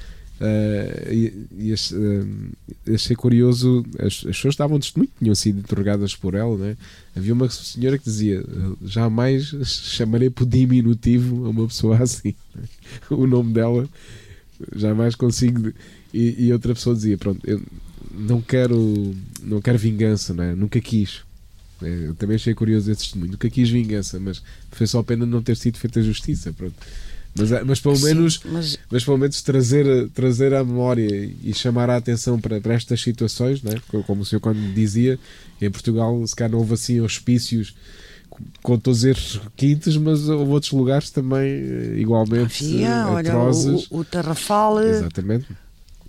eh, 0.41 1.09
e, 1.13 1.67
e 1.69 1.73
ach- 1.73 1.93
eh, 1.93 2.95
achei 2.95 3.15
curioso. 3.17 3.85
As, 3.99 4.07
as 4.07 4.37
pessoas 4.37 4.55
estavam 4.55 4.79
testemunho, 4.81 5.11
tinham 5.19 5.35
sido 5.35 5.61
interrogadas 5.61 6.15
por 6.17 6.35
ela, 6.35 6.57
né? 6.57 6.77
Havia 7.17 7.35
uma 7.35 7.49
senhora 7.51 7.99
que 7.99 8.05
dizia: 8.05 8.43
jamais 8.85 9.55
chamarei 9.65 10.31
por 10.31 10.47
diminutivo 10.47 11.47
a 11.47 11.51
uma 11.51 11.67
pessoa 11.67 11.99
assim. 12.03 12.35
né? 12.55 12.63
o 13.11 13.27
nome 13.27 13.53
dela 13.53 13.89
jamais 14.75 15.15
consigo. 15.15 15.73
E, 16.13 16.47
e 16.47 16.53
outra 16.53 16.75
pessoa 16.75 16.95
dizia: 16.95 17.17
Pronto, 17.19 17.41
eu 17.49 17.61
não 18.13 18.41
quero, 18.41 19.15
não 19.43 19.61
quero 19.61 19.79
vingança, 19.79 20.35
não 20.35 20.45
é? 20.45 20.55
nunca 20.55 20.81
quis. 20.81 21.21
É, 21.83 22.09
Eu 22.09 22.15
também 22.15 22.37
achei 22.37 22.55
curioso 22.55 22.91
esse 22.91 23.03
testemunho. 23.03 23.33
Nunca 23.33 23.49
quis 23.49 23.71
vingança, 23.71 24.19
mas 24.21 24.43
foi 24.73 24.87
só 24.87 25.03
pena 25.03 25.25
não 25.25 25.43
ter 25.43 25.57
sido 25.57 25.79
feita 25.79 26.03
justiça. 26.03 26.53
Pronto. 26.53 26.75
Mas, 27.35 27.51
mas 27.65 27.81
pelo 27.81 27.97
Sim, 27.97 28.05
menos 28.07 28.41
mas 28.45 28.79
mas 28.91 29.05
pelo 29.05 29.19
menos 29.19 29.41
trazer, 29.43 30.09
trazer 30.11 30.53
à 30.53 30.65
memória 30.65 31.09
e 31.43 31.55
chamar 31.55 31.89
a 31.89 31.97
atenção 31.97 32.41
para, 32.41 32.61
para 32.61 32.75
estas 32.75 33.01
situações, 33.01 33.63
né? 33.63 33.81
Co- 33.89 34.03
como 34.03 34.23
o 34.23 34.25
senhor 34.25 34.41
quando 34.41 34.61
dizia, 34.73 35.19
em 35.61 35.71
Portugal 35.71 36.27
se 36.27 36.35
calhar 36.35 36.51
não 36.51 36.59
houve 36.59 36.75
assim 36.75 37.01
hospícios 37.01 37.75
com- 38.63 38.79
todos 38.79 39.05
estes 39.05 39.37
requintes, 39.37 39.97
mas 39.97 40.29
houve 40.29 40.51
outros 40.53 40.73
lugares 40.73 41.11
também 41.11 41.51
eh, 41.51 41.95
igualmente 42.01 42.65
havia, 42.65 42.89
eh, 42.89 43.05
olha, 43.07 43.31
atrozes. 43.31 43.89
o, 43.91 43.99
o 43.99 44.05
Tarrafal, 44.05 44.79
Exatamente. 44.87 45.47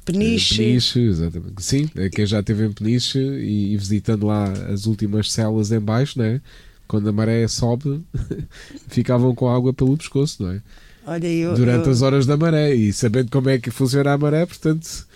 Peniche, 0.05 0.55
Peniche, 0.57 0.99
exatamente. 0.99 1.61
Sim, 1.63 1.89
é 1.95 2.09
quem 2.09 2.25
já 2.25 2.39
esteve 2.39 2.65
em 2.65 2.71
Peniche 2.71 3.19
e, 3.19 3.73
e 3.73 3.77
visitando 3.77 4.25
lá 4.25 4.51
as 4.67 4.85
últimas 4.85 5.31
celas 5.31 5.71
em 5.71 5.79
baixo, 5.79 6.17
né? 6.19 6.41
quando 6.87 7.07
a 7.07 7.11
maré 7.13 7.47
sobe, 7.47 8.01
ficavam 8.87 9.33
com 9.33 9.47
água 9.49 9.73
pelo 9.73 9.95
pescoço, 9.97 10.43
não 10.43 10.51
é? 10.51 10.61
Olha, 11.05 11.27
eu, 11.27 11.55
durante 11.55 11.87
eu, 11.87 11.91
as 11.91 12.01
horas 12.01 12.25
da 12.25 12.37
maré 12.37 12.73
e 12.73 12.91
sabendo 12.93 13.31
como 13.31 13.49
é 13.49 13.59
que 13.59 13.71
funciona 13.71 14.13
a 14.13 14.17
maré, 14.17 14.45
portanto, 14.45 15.07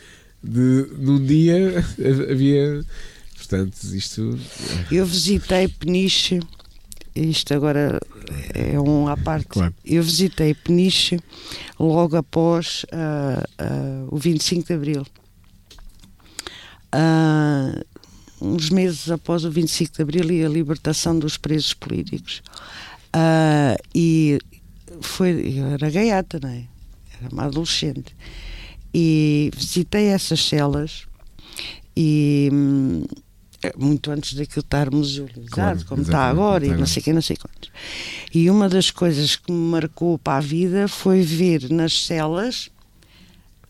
de, 0.43 0.87
num 0.97 1.23
dia 1.23 1.83
havia. 2.31 2.83
Portanto, 3.35 3.77
isto. 3.93 4.39
eu 4.91 5.05
visitei 5.05 5.67
Peniche, 5.67 6.39
isto 7.15 7.53
agora 7.53 7.99
é 8.53 8.79
um 8.79 9.07
à 9.07 9.15
parte. 9.15 9.47
Claro. 9.47 9.73
Eu 9.85 10.01
visitei 10.01 10.53
Peniche 10.53 11.19
logo 11.79 12.15
após 12.17 12.85
ah, 12.91 13.43
ah, 13.57 14.05
o 14.09 14.17
25 14.17 14.67
de 14.67 14.73
Abril. 14.73 15.05
Ah, 16.91 17.83
uns 18.41 18.69
meses 18.69 19.09
após 19.11 19.45
o 19.45 19.51
25 19.51 19.95
de 19.95 20.01
Abril 20.01 20.31
e 20.31 20.45
a 20.45 20.49
libertação 20.49 21.17
dos 21.17 21.37
presos 21.37 21.73
políticos. 21.73 22.41
Ah, 23.13 23.77
e 23.93 24.39
foi, 25.01 25.53
eu 25.57 25.65
era 25.67 25.89
gaiata, 25.89 26.39
não 26.41 26.49
é? 26.49 26.63
Era 27.19 27.31
uma 27.31 27.45
adolescente. 27.45 28.15
E 28.93 29.51
visitei 29.55 30.07
essas 30.07 30.43
celas 30.45 31.05
e 31.95 32.49
hum, 32.51 33.03
muito 33.77 34.11
antes 34.11 34.33
daquilo 34.33 34.61
estar 34.61 34.91
musealizado, 34.91 35.49
Claro, 35.49 35.85
como 35.85 36.01
está 36.01 36.29
agora, 36.29 36.65
e 36.65 36.69
não 36.69 36.85
sei 36.85 37.01
quem, 37.01 37.13
não 37.13 37.21
sei 37.21 37.35
quantos. 37.35 37.71
E 38.33 38.49
uma 38.49 38.69
das 38.69 38.91
coisas 38.91 39.35
que 39.35 39.51
me 39.51 39.71
marcou 39.71 40.17
para 40.17 40.37
a 40.37 40.41
vida 40.41 40.87
foi 40.87 41.21
ver 41.21 41.69
nas 41.69 42.05
celas 42.05 42.69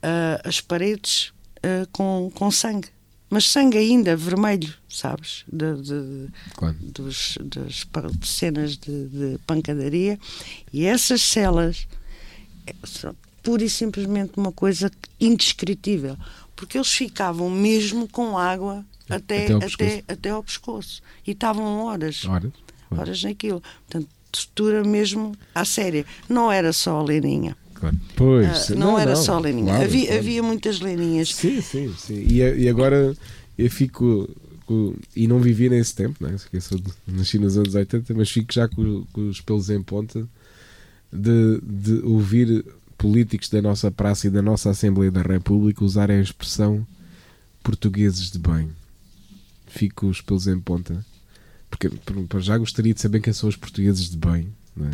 ah, 0.02 0.42
as 0.44 0.62
paredes 0.62 1.34
ah, 1.64 1.88
com, 1.92 2.32
com 2.34 2.52
sangue. 2.52 2.90
Mas 3.36 3.50
sangue 3.50 3.78
ainda 3.78 4.16
vermelho, 4.16 4.74
sabes? 4.88 5.44
De, 5.52 5.76
de- 5.82 6.30
Claro. 6.56 6.74
dos, 6.80 7.38
das 7.44 7.86
cenas 8.24 8.78
de, 8.78 9.08
de 9.10 9.38
pancadaria. 9.46 10.18
E 10.72 10.86
essas 10.86 11.22
celas 11.22 11.86
eh, 12.66 12.74
são 12.86 13.14
pura 13.44 13.62
e 13.66 13.70
simplesmente 13.70 14.32
uma 14.38 14.54
coisa 14.54 14.90
indescritível. 15.20 16.16
Porque 16.56 16.78
eles 16.78 16.94
ficavam 16.94 17.50
mesmo 17.50 18.08
com 18.08 18.38
água 18.38 18.86
até, 19.10 19.44
Até 19.44 19.52
ao 19.52 19.58
até, 19.58 19.68
pescoço. 19.68 20.04
até 20.08 20.30
ao 20.30 20.44
pescoço. 20.44 21.04
E 21.28 21.32
estavam 21.32 21.66
horas 21.84 22.24
Ora, 22.26 22.50
horas 22.90 23.22
naquilo. 23.22 23.62
Portanto, 23.86 24.08
tortura 24.32 24.82
mesmo 24.82 25.36
à 25.54 25.66
séria. 25.66 26.06
Não 26.30 26.50
era 26.50 26.72
só 26.72 27.02
a 27.02 27.04
Leninha. 27.04 27.58
Claro. 27.76 27.96
Pois, 28.16 28.72
Ah, 28.72 28.76
não, 28.76 28.98
era 28.98 29.16
só 29.16 29.36
a 29.36 29.40
Leninha. 29.40 29.68
claro, 29.68 29.84
havia, 29.84 30.06
claro. 30.08 30.20
havia 30.20 30.44
muitas 30.44 30.80
Leninhas. 30.80 31.34
Sim, 31.36 31.62
sim, 31.62 31.94
sim. 31.98 32.26
E, 32.28 32.38
e 32.40 32.68
agora 32.70 33.16
eu 33.58 33.70
fico. 33.70 34.28
com- 34.66 34.96
e 35.16 35.28
não 35.28 35.40
vivi 35.40 35.70
nesse 35.70 35.94
tempo, 35.94 36.26
né? 36.26 36.36
Eu 36.52 36.60
sou 36.62 36.80
de- 36.80 36.92
nasci 37.08 37.38
nos 37.38 37.56
anos 37.56 37.76
80, 37.76 38.14
mas 38.16 38.32
fico 38.32 38.52
já 38.52 38.68
com, 38.68 39.06
com 39.14 39.30
os 39.30 39.40
pelos 39.40 39.70
em 39.70 39.84
ponta 39.84 40.28
de, 41.14 41.62
de 41.62 41.94
ouvir 42.04 42.66
políticos 42.98 43.48
da 43.50 43.62
nossa 43.62 43.92
praça 43.92 44.26
e 44.26 44.30
da 44.32 44.42
nossa 44.42 44.72
Assembleia 44.72 45.12
da 45.12 45.22
República 45.22 45.86
usarem 45.86 46.18
a 46.18 46.22
expressão 46.22 46.86
portugueses 47.62 48.32
de 48.32 48.40
bem. 48.40 48.70
Fico 49.68 50.02
com 50.02 50.08
os 50.10 50.20
pelos 50.22 50.48
em 50.48 50.60
ponta. 50.60 51.06
Porque 51.70 51.90
por- 51.90 52.24
por- 52.28 52.42
já 52.42 52.58
gostaria 52.58 52.94
de 52.94 53.02
saber 53.02 53.20
quem 53.22 53.34
são 53.34 53.48
os 53.50 53.56
portugueses 53.56 54.10
de 54.10 54.18
bem. 54.18 54.48
Não 54.76 54.88
é? 54.88 54.92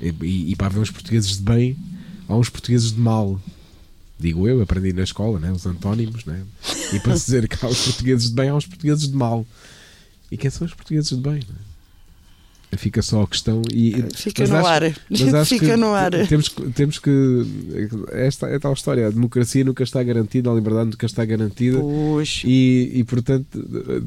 E, 0.00 0.52
e 0.52 0.56
para 0.56 0.68
haver 0.68 0.80
uns 0.80 0.90
portugueses 0.90 1.36
de 1.36 1.42
bem, 1.42 1.76
há 2.28 2.36
uns 2.36 2.48
portugueses 2.48 2.92
de 2.92 3.00
mal. 3.00 3.40
Digo 4.18 4.48
eu, 4.48 4.60
aprendi 4.60 4.92
na 4.92 5.02
escola, 5.02 5.38
né? 5.38 5.52
os 5.52 5.64
antónimos, 5.64 6.24
né? 6.24 6.42
e 6.92 6.98
para 6.98 7.14
dizer 7.14 7.48
que 7.48 7.64
há 7.64 7.68
os 7.68 7.84
portugueses 7.84 8.28
de 8.28 8.34
bem, 8.34 8.48
há 8.48 8.56
os 8.56 8.66
portugueses 8.66 9.08
de 9.08 9.14
mal. 9.14 9.46
E 10.30 10.36
quem 10.36 10.50
são 10.50 10.66
os 10.66 10.74
portugueses 10.74 11.10
de 11.10 11.16
bem? 11.16 11.34
Né? 11.34 12.76
Fica 12.76 13.00
só 13.00 13.22
a 13.22 13.26
questão 13.26 13.62
e 13.72 13.94
fica 14.14 14.46
no 14.46 14.56
acho, 14.56 14.66
ar. 14.66 14.82
fica 15.46 15.76
no 15.76 15.94
ar. 15.94 16.10
Temos, 16.28 16.48
temos 16.74 16.98
que 16.98 17.10
esta 18.10 18.46
é 18.46 18.58
tal 18.58 18.74
história, 18.74 19.06
a 19.06 19.10
democracia 19.10 19.64
nunca 19.64 19.82
está 19.82 20.02
garantida, 20.02 20.50
a 20.50 20.54
liberdade 20.54 20.90
nunca 20.90 21.06
está 21.06 21.24
garantida. 21.24 21.78
E, 22.44 22.90
e 22.92 23.04
portanto 23.04 23.46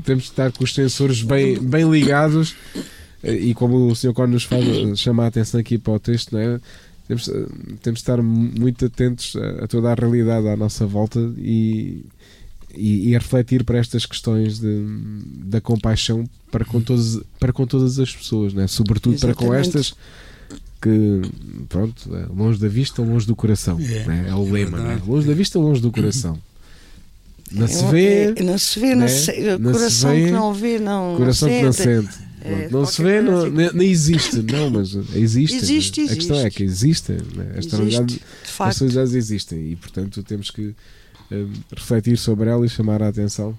temos 0.06 0.26
que 0.26 0.30
estar 0.30 0.52
com 0.52 0.64
os 0.64 0.76
sensores 0.76 1.24
bem, 1.24 1.58
bem 1.58 1.90
ligados 1.90 2.56
e 3.24 3.54
como 3.54 3.88
o 3.88 3.96
Sr. 3.96 4.14
Cone 4.14 4.34
nos 4.34 4.44
faz, 4.44 4.66
chama 5.00 5.24
a 5.24 5.28
atenção 5.28 5.60
aqui 5.60 5.78
para 5.78 5.94
o 5.94 6.00
texto, 6.00 6.34
não 6.34 6.40
é? 6.40 6.60
temos, 7.08 7.26
temos 7.82 8.00
de 8.00 8.04
estar 8.04 8.22
muito 8.22 8.86
atentos 8.86 9.36
a, 9.36 9.66
a 9.66 9.68
toda 9.68 9.92
a 9.92 9.96
realidade 9.96 10.48
à 10.48 10.56
nossa 10.56 10.86
volta 10.86 11.20
e 11.38 12.06
e, 12.76 13.10
e, 13.10 13.16
a 13.16 13.20
refletir 13.20 13.64
para 13.64 13.78
estas 13.78 14.06
questões 14.06 14.60
de, 14.60 14.86
da 15.44 15.60
compaixão 15.60 16.24
para 16.50 16.64
com, 16.64 16.82
todas, 16.82 17.20
para 17.40 17.52
com 17.52 17.66
todas 17.66 18.00
as 18.00 18.16
pessoas, 18.16 18.54
né? 18.54 18.68
sobretudo 18.68 19.16
Exatamente. 19.16 19.38
para 19.38 19.48
com 19.48 19.54
estas 19.54 19.94
que, 20.82 21.22
pronto, 21.70 22.16
é 22.16 22.26
longe 22.34 22.60
da 22.60 22.68
vista, 22.68 23.02
longe 23.02 23.28
do 23.28 23.36
coração. 23.36 23.78
É, 23.80 24.06
né? 24.06 24.26
é 24.30 24.36
o 24.36 24.48
é 24.48 24.52
lema, 24.52 24.80
né? 24.80 25.02
longe 25.06 25.28
da 25.28 25.34
vista, 25.34 25.60
longe 25.60 25.82
do 25.82 25.92
coração. 25.92 26.38
Não 27.52 27.68
se 27.68 27.86
vê, 27.88 28.34
é, 28.38 28.44
não 28.44 28.58
se 28.58 28.80
vê, 28.80 28.96
não 28.96 29.08
coração 29.74 30.12
se 30.12 30.22
vê, 30.22 30.26
que 30.26 30.32
não 30.32 30.54
vê, 30.54 30.80
não, 30.80 31.18
coração 31.18 31.50
não 31.50 31.58
que 31.58 31.64
não 31.66 31.74
sente. 31.74 32.31
É, 32.44 32.70
não 32.70 32.86
se 32.86 33.04
vê, 33.04 33.22
não, 33.22 33.50
nem, 33.50 33.72
nem, 33.74 33.90
existe, 33.92 34.42
não, 34.42 34.70
mas 34.70 34.96
existe. 35.16 35.58
Existe, 35.58 36.02
A 36.02 36.16
questão 36.16 36.40
é 36.40 36.50
que 36.50 36.64
existem, 36.64 37.18
né? 37.36 37.56
As 37.58 38.80
realidades 38.80 39.14
existem 39.14 39.72
e, 39.72 39.76
portanto, 39.76 40.24
temos 40.24 40.50
que 40.50 40.76
refletir 41.76 42.18
sobre 42.18 42.50
ela 42.50 42.66
e 42.66 42.70
chamar 42.70 43.02
a 43.02 43.08
atenção. 43.08 43.58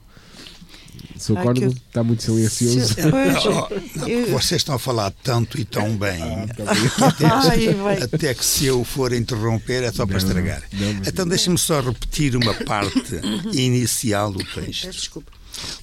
Seu 1.16 1.38
ah, 1.38 1.42
cônego 1.42 1.72
está 1.72 2.04
muito 2.04 2.22
silencioso. 2.22 2.94
Não, 3.00 4.08
não, 4.08 4.26
vocês 4.26 4.60
estão 4.60 4.74
a 4.74 4.78
falar 4.78 5.10
tanto 5.22 5.58
e 5.58 5.64
tão 5.64 5.96
bem. 5.96 6.22
Ah, 6.22 6.46
tá 6.48 7.08
até, 7.08 8.04
até, 8.04 8.34
que 8.34 8.44
se 8.44 8.66
eu 8.66 8.84
for 8.84 9.12
interromper 9.12 9.84
é 9.84 9.92
só 9.92 10.06
para 10.06 10.18
estragar. 10.18 10.62
Então 11.06 11.26
deixe-me 11.26 11.58
só 11.58 11.80
repetir 11.80 12.36
uma 12.36 12.54
parte 12.54 13.20
inicial 13.54 14.32
do 14.32 14.44
texto. 14.44 15.22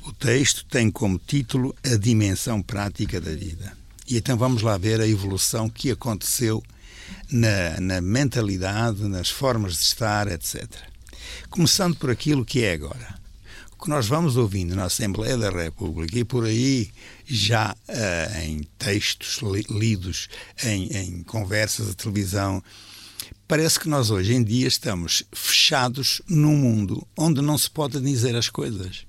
O 0.03 0.13
texto 0.13 0.65
tem 0.65 0.89
como 0.89 1.19
título 1.19 1.75
A 1.83 1.95
Dimensão 1.95 2.61
Prática 2.61 3.19
da 3.21 3.31
Vida. 3.31 3.77
E 4.07 4.17
então 4.17 4.37
vamos 4.37 4.61
lá 4.61 4.77
ver 4.77 4.99
a 4.99 5.07
evolução 5.07 5.69
que 5.69 5.91
aconteceu 5.91 6.63
na, 7.31 7.79
na 7.79 8.01
mentalidade, 8.01 9.07
nas 9.07 9.29
formas 9.29 9.73
de 9.73 9.83
estar, 9.83 10.27
etc. 10.27 10.65
Começando 11.49 11.95
por 11.95 12.09
aquilo 12.09 12.45
que 12.45 12.63
é 12.63 12.73
agora. 12.73 13.19
O 13.71 13.83
que 13.83 13.89
nós 13.89 14.07
vamos 14.07 14.35
ouvindo 14.35 14.75
na 14.75 14.85
Assembleia 14.85 15.37
da 15.37 15.49
República 15.49 16.17
e 16.19 16.25
por 16.25 16.45
aí 16.45 16.91
já 17.25 17.75
uh, 17.87 18.39
em 18.43 18.63
textos 18.77 19.39
li 19.41 19.65
lidos, 19.69 20.27
em, 20.63 20.87
em 20.97 21.23
conversas 21.23 21.87
de 21.87 21.95
televisão, 21.95 22.61
parece 23.47 23.79
que 23.79 23.87
nós 23.87 24.11
hoje 24.11 24.33
em 24.33 24.43
dia 24.43 24.67
estamos 24.67 25.23
fechados 25.31 26.21
num 26.27 26.57
mundo 26.57 27.07
onde 27.15 27.41
não 27.41 27.57
se 27.57 27.69
pode 27.69 28.01
dizer 28.01 28.35
as 28.35 28.49
coisas. 28.49 29.05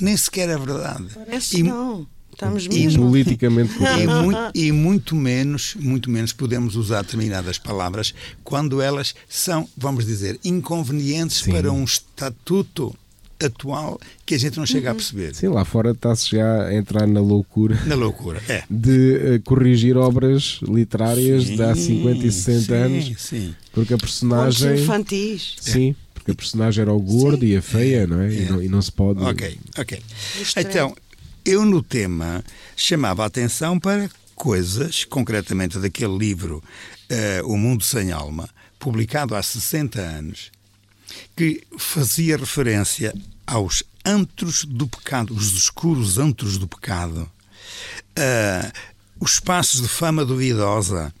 Nem 0.00 0.16
sequer 0.16 0.48
é 0.48 0.56
verdade. 0.56 1.06
Parece 1.14 1.58
e, 1.58 1.62
não. 1.62 2.06
Estamos 2.32 2.68
mesmo. 2.68 3.04
E 3.04 3.08
politicamente 3.08 3.72
e, 4.00 4.06
muito, 4.06 4.50
e 4.54 4.72
muito 4.72 5.16
menos, 5.16 5.74
muito 5.74 6.10
menos 6.10 6.32
podemos 6.32 6.76
usar 6.76 7.02
determinadas 7.02 7.58
palavras 7.58 8.14
quando 8.44 8.80
elas 8.80 9.14
são, 9.28 9.68
vamos 9.76 10.06
dizer, 10.06 10.38
inconvenientes 10.44 11.38
Sim. 11.38 11.50
para 11.50 11.72
um 11.72 11.82
estatuto 11.82 12.94
atual 13.44 14.00
que 14.26 14.34
a 14.34 14.38
gente 14.38 14.56
não 14.58 14.66
chega 14.66 14.88
uhum. 14.88 14.92
a 14.92 14.94
perceber. 14.94 15.34
Sim, 15.34 15.48
lá 15.48 15.64
fora 15.64 15.92
está-se 15.92 16.30
já 16.30 16.66
a 16.66 16.74
entrar 16.74 17.06
na 17.06 17.20
loucura. 17.20 17.78
Na 17.86 17.94
loucura, 17.94 18.42
é. 18.48 18.64
De 18.68 19.36
uh, 19.36 19.42
corrigir 19.44 19.96
obras 19.96 20.60
literárias 20.62 21.44
sim, 21.44 21.56
de 21.56 21.62
há 21.62 21.74
50 21.74 22.26
e 22.26 22.32
60 22.32 22.60
sim, 22.60 22.72
anos. 22.74 23.12
Sim. 23.18 23.54
Porque 23.72 23.94
a 23.94 23.98
personagem. 23.98 24.82
Infantis. 24.82 25.56
Sim. 25.60 25.94
Porque 26.28 26.32
a 26.32 26.34
personagem 26.34 26.82
era 26.82 26.92
o 26.92 27.00
gordo 27.00 27.40
sim. 27.40 27.52
e 27.52 27.56
a 27.56 27.62
feia, 27.62 28.06
não 28.06 28.20
é? 28.20 28.28
é. 28.28 28.32
E, 28.32 28.44
não, 28.44 28.62
e, 28.62 28.68
não, 28.68 28.82
se 28.82 28.92
pode. 28.92 29.22
Ok, 29.22 29.58
ok. 29.78 30.02
Então, 30.56 30.94
eu 31.44 31.64
no 31.64 31.82
tema 31.82 32.44
chamava 32.76 33.22
a 33.22 33.26
atenção 33.26 33.78
para 33.80 34.10
coisas, 34.34 35.04
concretamente 35.04 35.78
daquele 35.78 36.16
livro 36.16 36.62
uh, 37.10 37.46
O 37.46 37.56
Mundo 37.56 37.82
Sem 37.82 38.12
Alma, 38.12 38.48
publicado 38.78 39.34
há 39.34 39.42
60 39.42 40.00
anos, 40.00 40.50
que 41.34 41.62
fazia 41.78 42.36
referência 42.36 43.14
aos 43.46 43.82
antros 44.04 44.64
do 44.64 44.86
pecado, 44.86 45.34
os 45.34 45.52
escuros 45.54 46.18
antros 46.18 46.58
do 46.58 46.68
pecado, 46.68 47.30
uh, 48.18 48.72
os 49.18 49.32
espaços 49.32 49.80
de 49.80 49.88
fama 49.88 50.26
duvidosa, 50.26 51.12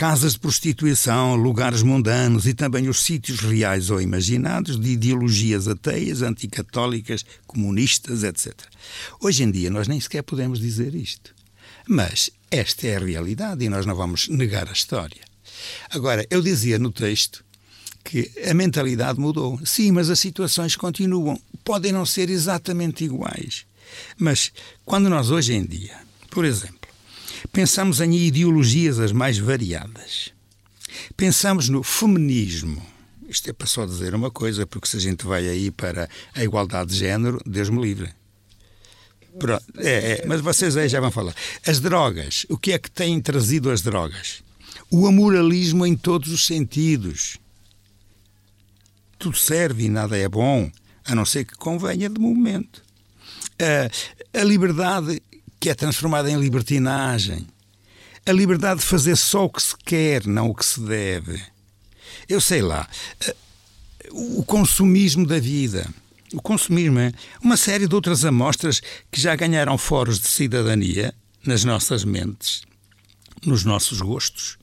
casas 0.00 0.32
de 0.32 0.38
prostituição, 0.38 1.36
lugares 1.36 1.82
mundanos 1.82 2.46
e 2.46 2.54
também 2.54 2.88
os 2.88 3.02
sítios 3.02 3.40
reais 3.40 3.90
ou 3.90 4.00
imaginados 4.00 4.80
de 4.80 4.92
ideologias 4.92 5.68
ateias, 5.68 6.22
anticatólicas, 6.22 7.22
comunistas, 7.46 8.24
etc. 8.24 8.54
Hoje 9.20 9.42
em 9.42 9.50
dia 9.50 9.68
nós 9.68 9.86
nem 9.86 10.00
sequer 10.00 10.22
podemos 10.22 10.58
dizer 10.58 10.94
isto. 10.94 11.34
Mas 11.86 12.30
esta 12.50 12.86
é 12.86 12.96
a 12.96 12.98
realidade 12.98 13.62
e 13.62 13.68
nós 13.68 13.84
não 13.84 13.94
vamos 13.94 14.26
negar 14.28 14.70
a 14.70 14.72
história. 14.72 15.20
Agora, 15.90 16.26
eu 16.30 16.40
dizia 16.40 16.78
no 16.78 16.90
texto 16.90 17.44
que 18.02 18.32
a 18.48 18.54
mentalidade 18.54 19.20
mudou. 19.20 19.60
Sim, 19.66 19.92
mas 19.92 20.08
as 20.08 20.18
situações 20.18 20.76
continuam. 20.76 21.38
Podem 21.62 21.92
não 21.92 22.06
ser 22.06 22.30
exatamente 22.30 23.04
iguais. 23.04 23.66
Mas 24.16 24.50
quando 24.82 25.10
nós 25.10 25.30
hoje 25.30 25.52
em 25.52 25.62
dia, 25.62 25.94
por 26.30 26.46
exemplo, 26.46 26.79
Pensamos 27.52 28.00
em 28.00 28.14
ideologias 28.14 28.98
as 28.98 29.12
mais 29.12 29.38
variadas. 29.38 30.32
Pensamos 31.16 31.68
no 31.68 31.82
feminismo. 31.82 32.84
Isto 33.28 33.50
é 33.50 33.52
para 33.52 33.66
só 33.66 33.86
dizer 33.86 34.14
uma 34.14 34.30
coisa, 34.30 34.66
porque 34.66 34.88
se 34.88 34.96
a 34.96 35.00
gente 35.00 35.24
vai 35.24 35.48
aí 35.48 35.70
para 35.70 36.08
a 36.34 36.42
igualdade 36.42 36.90
de 36.90 36.98
género, 36.98 37.40
Deus 37.46 37.70
me 37.70 37.80
livre. 37.80 38.12
Pronto, 39.38 39.64
é, 39.78 40.12
é, 40.12 40.26
mas 40.26 40.40
vocês 40.40 40.76
aí 40.76 40.88
já 40.88 41.00
vão 41.00 41.10
falar. 41.10 41.34
As 41.64 41.78
drogas, 41.78 42.44
o 42.48 42.58
que 42.58 42.72
é 42.72 42.78
que 42.78 42.90
têm 42.90 43.20
trazido 43.20 43.70
as 43.70 43.82
drogas? 43.82 44.42
O 44.90 45.06
amoralismo 45.06 45.86
em 45.86 45.96
todos 45.96 46.32
os 46.32 46.44
sentidos. 46.44 47.38
Tudo 49.18 49.36
serve 49.36 49.84
e 49.84 49.88
nada 49.88 50.18
é 50.18 50.28
bom, 50.28 50.70
a 51.04 51.14
não 51.14 51.24
ser 51.24 51.44
que 51.44 51.54
convenha 51.54 52.08
de 52.08 52.18
momento. 52.18 52.82
A, 53.60 54.40
a 54.40 54.42
liberdade 54.42 55.22
que 55.60 55.68
é 55.68 55.74
transformada 55.74 56.30
em 56.30 56.40
libertinagem. 56.40 57.46
A 58.24 58.32
liberdade 58.32 58.80
de 58.80 58.86
fazer 58.86 59.16
só 59.16 59.44
o 59.44 59.50
que 59.50 59.62
se 59.62 59.76
quer, 59.84 60.26
não 60.26 60.48
o 60.48 60.54
que 60.54 60.64
se 60.64 60.80
deve. 60.80 61.40
Eu 62.28 62.40
sei 62.40 62.62
lá, 62.62 62.88
eh, 63.20 63.36
o 64.10 64.42
consumismo 64.42 65.26
da 65.26 65.38
vida. 65.38 65.86
O 66.32 66.40
consumismo 66.40 66.98
é 66.98 67.12
uma 67.42 67.56
série 67.56 67.86
de 67.86 67.94
outras 67.94 68.24
amostras 68.24 68.80
que 69.10 69.20
já 69.20 69.34
ganharam 69.36 69.76
foros 69.76 70.18
de 70.18 70.28
cidadania 70.28 71.14
nas 71.44 71.64
nossas 71.64 72.04
mentes, 72.04 72.62
nos 73.44 73.64
nossos 73.64 74.00
gostos. 74.00 74.58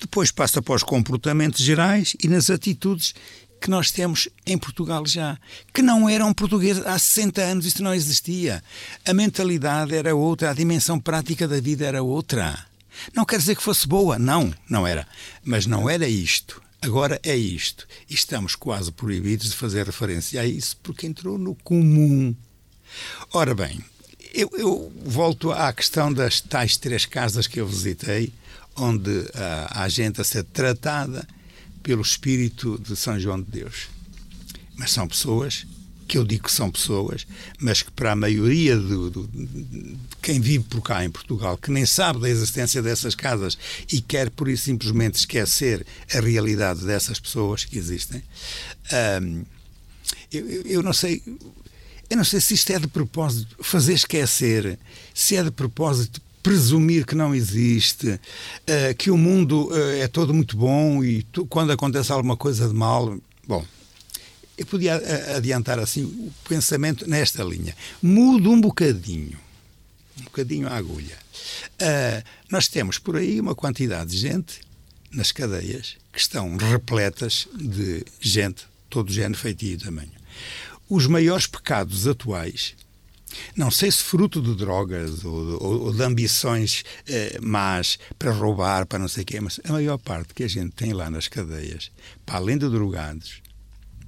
Depois 0.00 0.30
passa 0.30 0.62
para 0.62 0.74
os 0.74 0.82
comportamentos 0.82 1.62
gerais 1.64 2.16
e 2.22 2.28
nas 2.28 2.50
atitudes 2.50 3.14
que 3.60 3.70
nós 3.70 3.90
temos 3.90 4.28
em 4.46 4.56
Portugal 4.56 5.04
já, 5.06 5.38
que 5.72 5.82
não 5.82 6.08
eram 6.08 6.32
portugueses 6.32 6.84
há 6.86 6.98
60 6.98 7.42
anos, 7.42 7.66
isto 7.66 7.82
não 7.82 7.94
existia. 7.94 8.62
A 9.04 9.12
mentalidade 9.12 9.94
era 9.94 10.14
outra, 10.14 10.50
a 10.50 10.54
dimensão 10.54 10.98
prática 10.98 11.46
da 11.46 11.60
vida 11.60 11.84
era 11.84 12.02
outra. 12.02 12.66
Não 13.14 13.24
quer 13.24 13.38
dizer 13.38 13.56
que 13.56 13.62
fosse 13.62 13.86
boa, 13.86 14.18
não, 14.18 14.52
não 14.68 14.86
era. 14.86 15.06
Mas 15.44 15.66
não 15.66 15.88
era 15.88 16.08
isto. 16.08 16.62
Agora 16.80 17.20
é 17.22 17.36
isto. 17.36 17.86
E 18.08 18.14
estamos 18.14 18.54
quase 18.54 18.92
proibidos 18.92 19.50
de 19.50 19.56
fazer 19.56 19.86
referência 19.86 20.40
a 20.40 20.46
isso 20.46 20.76
porque 20.82 21.06
entrou 21.06 21.36
no 21.36 21.54
comum. 21.56 22.34
Ora 23.32 23.54
bem, 23.54 23.84
eu, 24.32 24.50
eu 24.54 24.92
volto 25.04 25.50
à 25.50 25.72
questão 25.72 26.12
das 26.12 26.40
tais 26.40 26.76
três 26.76 27.04
casas 27.04 27.46
que 27.46 27.60
eu 27.60 27.66
visitei, 27.66 28.32
onde 28.76 29.28
a, 29.34 29.82
a 29.82 29.88
gente 29.88 30.20
a 30.20 30.24
ser 30.24 30.44
tratada 30.44 31.26
pelo 31.88 32.02
Espírito 32.02 32.78
de 32.78 32.94
São 32.94 33.18
João 33.18 33.40
de 33.40 33.50
Deus. 33.50 33.88
Mas 34.76 34.90
são 34.90 35.08
pessoas, 35.08 35.66
que 36.06 36.18
eu 36.18 36.24
digo 36.24 36.44
que 36.44 36.52
são 36.52 36.70
pessoas, 36.70 37.26
mas 37.58 37.80
que 37.80 37.90
para 37.90 38.12
a 38.12 38.14
maioria 38.14 38.76
do, 38.76 39.08
do, 39.08 39.26
de 39.26 39.96
quem 40.20 40.38
vive 40.38 40.64
por 40.64 40.82
cá 40.82 41.02
em 41.02 41.10
Portugal, 41.10 41.56
que 41.56 41.70
nem 41.70 41.86
sabe 41.86 42.20
da 42.20 42.28
existência 42.28 42.82
dessas 42.82 43.14
casas 43.14 43.56
e 43.90 44.02
quer 44.02 44.28
por 44.28 44.50
isso 44.50 44.64
simplesmente 44.64 45.14
esquecer 45.14 45.86
a 46.12 46.20
realidade 46.20 46.84
dessas 46.84 47.18
pessoas 47.18 47.64
que 47.64 47.78
existem, 47.78 48.22
eu, 50.30 50.46
eu 50.66 50.82
não 50.82 50.92
sei. 50.92 51.22
Eu 52.10 52.16
não 52.18 52.24
sei 52.24 52.40
se 52.40 52.52
isto 52.52 52.70
é 52.70 52.78
de 52.78 52.86
propósito 52.86 53.56
fazer 53.62 53.94
esquecer, 53.94 54.78
se 55.14 55.36
é 55.36 55.42
de 55.42 55.50
propósito 55.50 56.20
presumir 56.48 57.04
que 57.04 57.14
não 57.14 57.34
existe, 57.34 58.08
uh, 58.08 58.94
que 58.96 59.10
o 59.10 59.18
mundo 59.18 59.68
uh, 59.68 60.00
é 60.00 60.08
todo 60.08 60.32
muito 60.32 60.56
bom 60.56 61.04
e 61.04 61.22
tu, 61.24 61.44
quando 61.44 61.72
acontece 61.72 62.10
alguma 62.10 62.38
coisa 62.38 62.66
de 62.66 62.72
mal. 62.72 63.18
Bom, 63.46 63.62
eu 64.56 64.64
podia 64.64 64.94
adiantar 65.36 65.78
assim 65.78 66.04
o 66.04 66.32
pensamento 66.48 67.06
nesta 67.06 67.44
linha. 67.44 67.76
Mudo 68.02 68.50
um 68.50 68.58
bocadinho, 68.58 69.38
um 70.18 70.24
bocadinho 70.24 70.66
a 70.68 70.74
agulha. 70.74 71.18
Uh, 71.74 72.24
nós 72.50 72.66
temos 72.66 72.98
por 72.98 73.18
aí 73.18 73.38
uma 73.38 73.54
quantidade 73.54 74.12
de 74.12 74.16
gente 74.16 74.62
nas 75.12 75.30
cadeias 75.30 75.98
que 76.10 76.18
estão 76.18 76.56
repletas 76.56 77.46
de 77.54 78.06
gente, 78.18 78.64
todo 78.88 79.12
género, 79.12 79.38
feitio 79.38 79.74
e 79.74 79.76
tamanho. 79.76 80.12
Os 80.88 81.06
maiores 81.06 81.46
pecados 81.46 82.06
atuais 82.06 82.74
não 83.56 83.70
sei 83.70 83.90
se 83.90 84.02
fruto 84.02 84.40
de 84.40 84.54
drogas 84.54 85.24
ou, 85.24 85.62
ou, 85.62 85.82
ou 85.84 85.92
de 85.92 86.02
ambições 86.02 86.84
eh, 87.06 87.38
más 87.42 87.98
para 88.18 88.32
roubar, 88.32 88.86
para 88.86 88.98
não 88.98 89.08
sei 89.08 89.22
o 89.22 89.26
quê, 89.26 89.40
mas 89.40 89.60
a 89.64 89.72
maior 89.72 89.98
parte 89.98 90.34
que 90.34 90.42
a 90.42 90.48
gente 90.48 90.74
tem 90.74 90.92
lá 90.92 91.10
nas 91.10 91.28
cadeias, 91.28 91.90
para 92.24 92.36
além 92.36 92.58
de 92.58 92.68
drogados, 92.68 93.42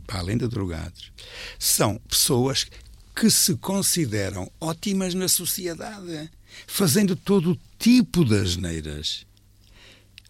para 0.07 0.21
além 0.21 0.37
de 0.37 0.49
drogados, 0.49 1.13
são 1.59 1.97
pessoas 2.09 2.67
que 3.15 3.31
se 3.31 3.57
consideram 3.57 4.51
ótimas 4.61 5.15
na 5.15 5.29
sociedade, 5.29 6.31
fazendo 6.67 7.15
todo 7.15 7.59
tipo 7.79 8.25
de 8.25 8.37
asneiras, 8.37 9.27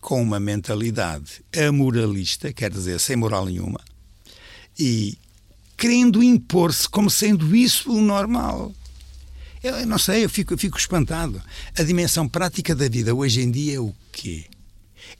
com 0.00 0.22
uma 0.22 0.40
mentalidade 0.40 1.44
amoralista, 1.56 2.52
quer 2.52 2.70
dizer, 2.70 2.98
sem 2.98 3.16
moral 3.16 3.46
nenhuma, 3.46 3.80
e 4.78 5.16
querendo 5.76 6.22
impor-se 6.22 6.88
como 6.88 7.10
sendo 7.10 7.54
isso 7.54 7.92
o 7.92 8.00
normal. 8.00 8.72
Eu 9.62 9.86
não 9.86 9.98
sei, 9.98 10.24
eu 10.24 10.30
fico, 10.30 10.54
eu 10.54 10.58
fico 10.58 10.78
espantado. 10.78 11.40
A 11.78 11.82
dimensão 11.82 12.26
prática 12.26 12.74
da 12.74 12.88
vida 12.88 13.14
hoje 13.14 13.42
em 13.42 13.50
dia 13.50 13.76
é 13.76 13.80
o 13.80 13.94
quê? 14.10 14.46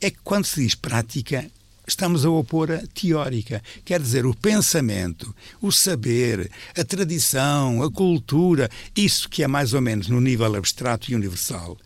É 0.01 0.11
que 0.11 0.19
quando 0.25 0.47
se 0.47 0.63
diz 0.63 0.75
prática, 0.75 1.51
estamos 1.87 2.25
a 2.25 2.31
opor 2.31 2.71
a 2.71 2.83
teórica. 2.95 3.63
Quer 3.85 4.01
dizer, 4.01 4.25
o 4.25 4.35
pensamento, 4.35 5.35
o 5.61 5.71
saber, 5.71 6.51
a 6.75 6.83
tradição, 6.83 7.83
a 7.83 7.91
cultura, 7.91 8.71
isso 8.97 9.29
que 9.29 9.43
é 9.43 9.49
mais 9.49 9.75
ou 9.75 9.81
menos 9.83 10.09
no 10.09 10.21
nível 10.21 10.55
abstrato 10.55 11.11
e 11.11 11.15
universal, 11.15 11.77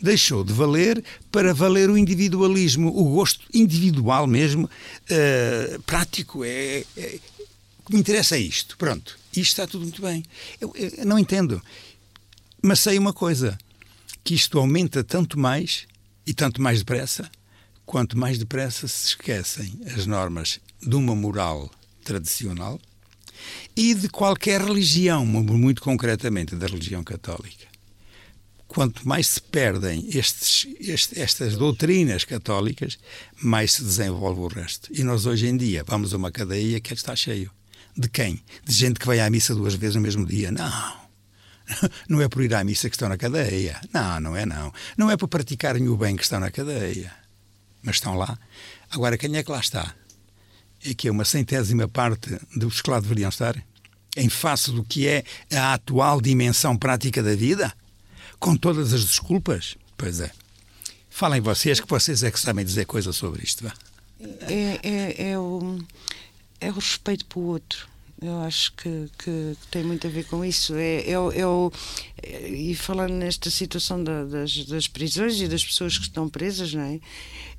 deixou 0.00 0.44
de 0.44 0.52
valer 0.52 1.02
para 1.32 1.52
valer 1.52 1.90
o 1.90 1.98
individualismo, 1.98 2.88
o 2.96 3.14
gosto 3.14 3.44
individual 3.52 4.28
mesmo, 4.28 4.66
uh, 4.66 5.82
prático. 5.82 6.44
É, 6.44 6.84
é, 6.96 7.18
o 7.80 7.86
que 7.86 7.94
me 7.94 8.00
interessa 8.00 8.36
é 8.36 8.40
isto. 8.40 8.76
Pronto, 8.78 9.18
isto 9.32 9.50
está 9.50 9.66
tudo 9.66 9.82
muito 9.82 10.00
bem. 10.00 10.24
Eu, 10.60 10.72
eu 10.76 11.04
não 11.04 11.18
entendo. 11.18 11.60
Mas 12.66 12.80
sei 12.80 12.98
uma 12.98 13.12
coisa: 13.12 13.58
que 14.24 14.34
isto 14.34 14.58
aumenta 14.58 15.04
tanto 15.04 15.38
mais 15.38 15.86
e 16.26 16.32
tanto 16.32 16.62
mais 16.62 16.78
depressa, 16.78 17.30
quanto 17.84 18.16
mais 18.16 18.38
depressa 18.38 18.88
se 18.88 19.08
esquecem 19.08 19.80
as 19.94 20.06
normas 20.06 20.60
de 20.80 20.96
uma 20.96 21.14
moral 21.14 21.70
tradicional 22.02 22.80
e 23.76 23.92
de 23.92 24.08
qualquer 24.08 24.62
religião, 24.62 25.26
muito 25.26 25.82
concretamente 25.82 26.56
da 26.56 26.66
religião 26.66 27.04
católica. 27.04 27.66
Quanto 28.66 29.06
mais 29.06 29.26
se 29.26 29.42
perdem 29.42 30.08
estes, 30.14 30.66
este, 30.80 31.20
estas 31.20 31.56
doutrinas 31.56 32.24
católicas, 32.24 32.98
mais 33.42 33.74
se 33.74 33.84
desenvolve 33.84 34.40
o 34.40 34.48
resto. 34.48 34.88
E 34.90 35.04
nós 35.04 35.26
hoje 35.26 35.48
em 35.48 35.56
dia 35.58 35.84
vamos 35.86 36.14
a 36.14 36.16
uma 36.16 36.32
cadeia 36.32 36.80
que 36.80 36.94
está 36.94 37.14
cheio. 37.14 37.50
De 37.94 38.08
quem? 38.08 38.42
De 38.64 38.72
gente 38.72 38.98
que 38.98 39.06
vai 39.06 39.20
à 39.20 39.28
missa 39.28 39.54
duas 39.54 39.74
vezes 39.74 39.96
no 39.96 40.00
mesmo 40.00 40.24
dia? 40.24 40.50
Não. 40.50 41.03
Não 42.08 42.20
é 42.20 42.28
por 42.28 42.42
ir 42.42 42.54
à 42.54 42.62
missa 42.64 42.88
que 42.88 42.96
estão 42.96 43.08
na 43.08 43.16
cadeia. 43.16 43.80
Não, 43.92 44.20
não 44.20 44.36
é 44.36 44.44
não. 44.46 44.72
Não 44.96 45.10
é 45.10 45.16
por 45.16 45.28
praticarem 45.28 45.88
o 45.88 45.96
bem 45.96 46.16
que 46.16 46.22
estão 46.22 46.40
na 46.40 46.50
cadeia. 46.50 47.12
Mas 47.82 47.96
estão 47.96 48.14
lá. 48.16 48.38
Agora, 48.90 49.18
quem 49.18 49.36
é 49.36 49.42
que 49.42 49.50
lá 49.50 49.60
está? 49.60 49.94
É 50.84 50.94
que 50.94 51.08
é 51.08 51.10
uma 51.10 51.24
centésima 51.24 51.88
parte 51.88 52.38
dos 52.54 52.82
que 52.82 52.90
lá 52.90 53.00
deveriam 53.00 53.28
estar? 53.28 53.56
Em 54.16 54.28
face 54.28 54.70
do 54.70 54.84
que 54.84 55.08
é 55.08 55.24
a 55.52 55.74
atual 55.74 56.20
dimensão 56.20 56.76
prática 56.76 57.22
da 57.22 57.34
vida? 57.34 57.72
Com 58.38 58.56
todas 58.56 58.92
as 58.92 59.04
desculpas? 59.04 59.76
Pois 59.96 60.20
é. 60.20 60.30
Falem 61.10 61.40
vocês, 61.40 61.80
que 61.80 61.88
vocês 61.88 62.22
é 62.22 62.30
que 62.30 62.38
sabem 62.38 62.64
dizer 62.64 62.84
coisas 62.84 63.16
sobre 63.16 63.42
isto. 63.42 63.66
É, 64.42 64.80
é, 64.82 65.30
é, 65.30 65.38
o, 65.38 65.78
é 66.60 66.70
o 66.70 66.74
respeito 66.74 67.24
pelo 67.26 67.46
outro 67.46 67.93
eu 68.20 68.40
acho 68.40 68.72
que, 68.74 69.10
que, 69.18 69.56
que, 69.60 69.66
tem 69.70 69.84
muito 69.84 70.06
a 70.06 70.10
ver 70.10 70.24
com 70.24 70.44
isso. 70.44 70.74
É, 70.74 71.10
é, 71.10 71.14
é, 72.22 72.48
e 72.48 72.74
falando 72.74 73.12
nesta 73.12 73.50
situação 73.50 74.02
da, 74.02 74.24
das, 74.24 74.64
das 74.66 74.88
prisões 74.88 75.40
e 75.40 75.48
das 75.48 75.64
pessoas 75.64 75.98
que 75.98 76.04
estão 76.04 76.28
presas, 76.28 76.72
não 76.72 76.82
é? 76.82 77.00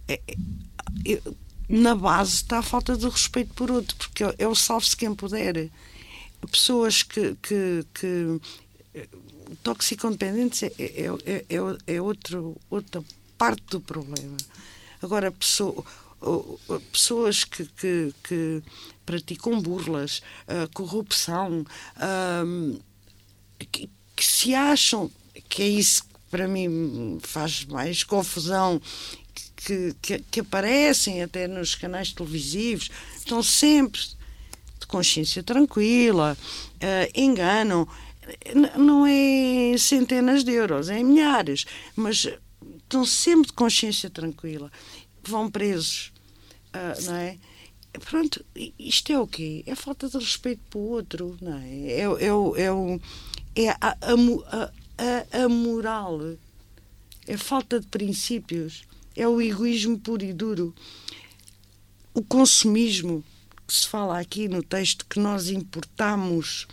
é, 0.07 0.21
é 1.07 1.21
na 1.67 1.95
base 1.95 2.35
está 2.35 2.59
a 2.59 2.63
falta 2.63 2.95
de 2.95 3.07
respeito 3.09 3.53
por 3.55 3.71
outro, 3.71 3.95
porque 3.97 4.23
é, 4.23 4.47
o 4.47 4.53
salve-se 4.53 4.95
quem 4.95 5.13
puder. 5.15 5.69
Pessoas 6.51 7.01
que, 7.01 7.35
que, 7.41 7.83
que 7.93 8.39
toxicodependentes 9.63 10.63
é, 10.63 10.71
é, 10.77 11.45
é, 11.49 11.95
é, 11.95 12.01
outro, 12.01 12.55
outra 12.69 13.03
parte 13.37 13.63
do 13.71 13.81
problema. 13.81 14.37
Agora, 15.01 15.31
pessoa, 15.31 15.83
pessoas 16.91 17.43
que, 17.43 17.65
que, 17.65 18.13
que 18.23 18.63
praticam 19.05 19.61
burlas, 19.61 20.21
uh, 20.47 20.69
corrupção, 20.73 21.65
uh, 21.97 22.81
que, 23.71 23.89
que, 24.15 24.25
se 24.25 24.55
acham 24.55 25.11
que 25.47 25.61
é 25.61 25.67
isso 25.67 26.03
que 26.03 26.09
para 26.31 26.47
mim 26.47 27.19
faz 27.21 27.65
mais 27.65 28.03
confusão, 28.03 28.81
que, 29.55 29.95
que, 30.01 30.19
que 30.19 30.39
aparecem 30.39 31.21
até 31.21 31.47
nos 31.47 31.75
canais 31.75 32.11
televisivos, 32.11 32.89
estão 33.17 33.43
sempre 33.43 34.01
de 34.79 34.87
consciência 34.87 35.43
tranquila, 35.43 36.37
uh, 36.75 37.11
enganam. 37.19 37.87
Não 38.75 39.05
é 39.05 39.77
centenas 39.77 40.43
de 40.43 40.51
euros, 40.51 40.89
é 40.89 41.03
milhares, 41.03 41.65
mas 41.95 42.27
estão 42.79 43.05
sempre 43.05 43.47
de 43.47 43.53
consciência 43.53 44.09
tranquila. 44.09 44.71
Vão 45.27 45.49
presos, 45.49 46.11
uh, 46.73 47.05
não 47.05 47.15
é? 47.15 47.37
pronto, 47.99 48.43
isto 48.77 49.11
é 49.11 49.19
o 49.19 49.27
quê? 49.27 49.63
É 49.65 49.75
falta 49.75 50.09
de 50.09 50.17
respeito 50.17 50.61
para 50.69 50.79
o 50.79 50.89
outro, 50.89 51.37
não 51.41 51.57
é? 51.57 51.91
É, 51.91 52.01
é, 52.01 52.27
é, 53.55 53.65
é 53.65 53.69
a, 53.69 53.77
a, 53.81 54.71
a, 54.97 55.43
a, 55.43 55.49
moral, 55.49 56.19
é 57.27 57.37
falta 57.37 57.79
de 57.79 57.87
princípios, 57.87 58.83
é 59.15 59.27
o 59.27 59.41
egoísmo 59.41 59.97
puro 59.99 60.23
e 60.23 60.33
duro. 60.33 60.73
O 62.13 62.21
consumismo, 62.21 63.23
que 63.67 63.73
se 63.73 63.87
fala 63.87 64.19
aqui 64.19 64.47
no 64.47 64.61
texto, 64.61 65.05
que 65.09 65.19
nós 65.19 65.49
importamos, 65.49 66.67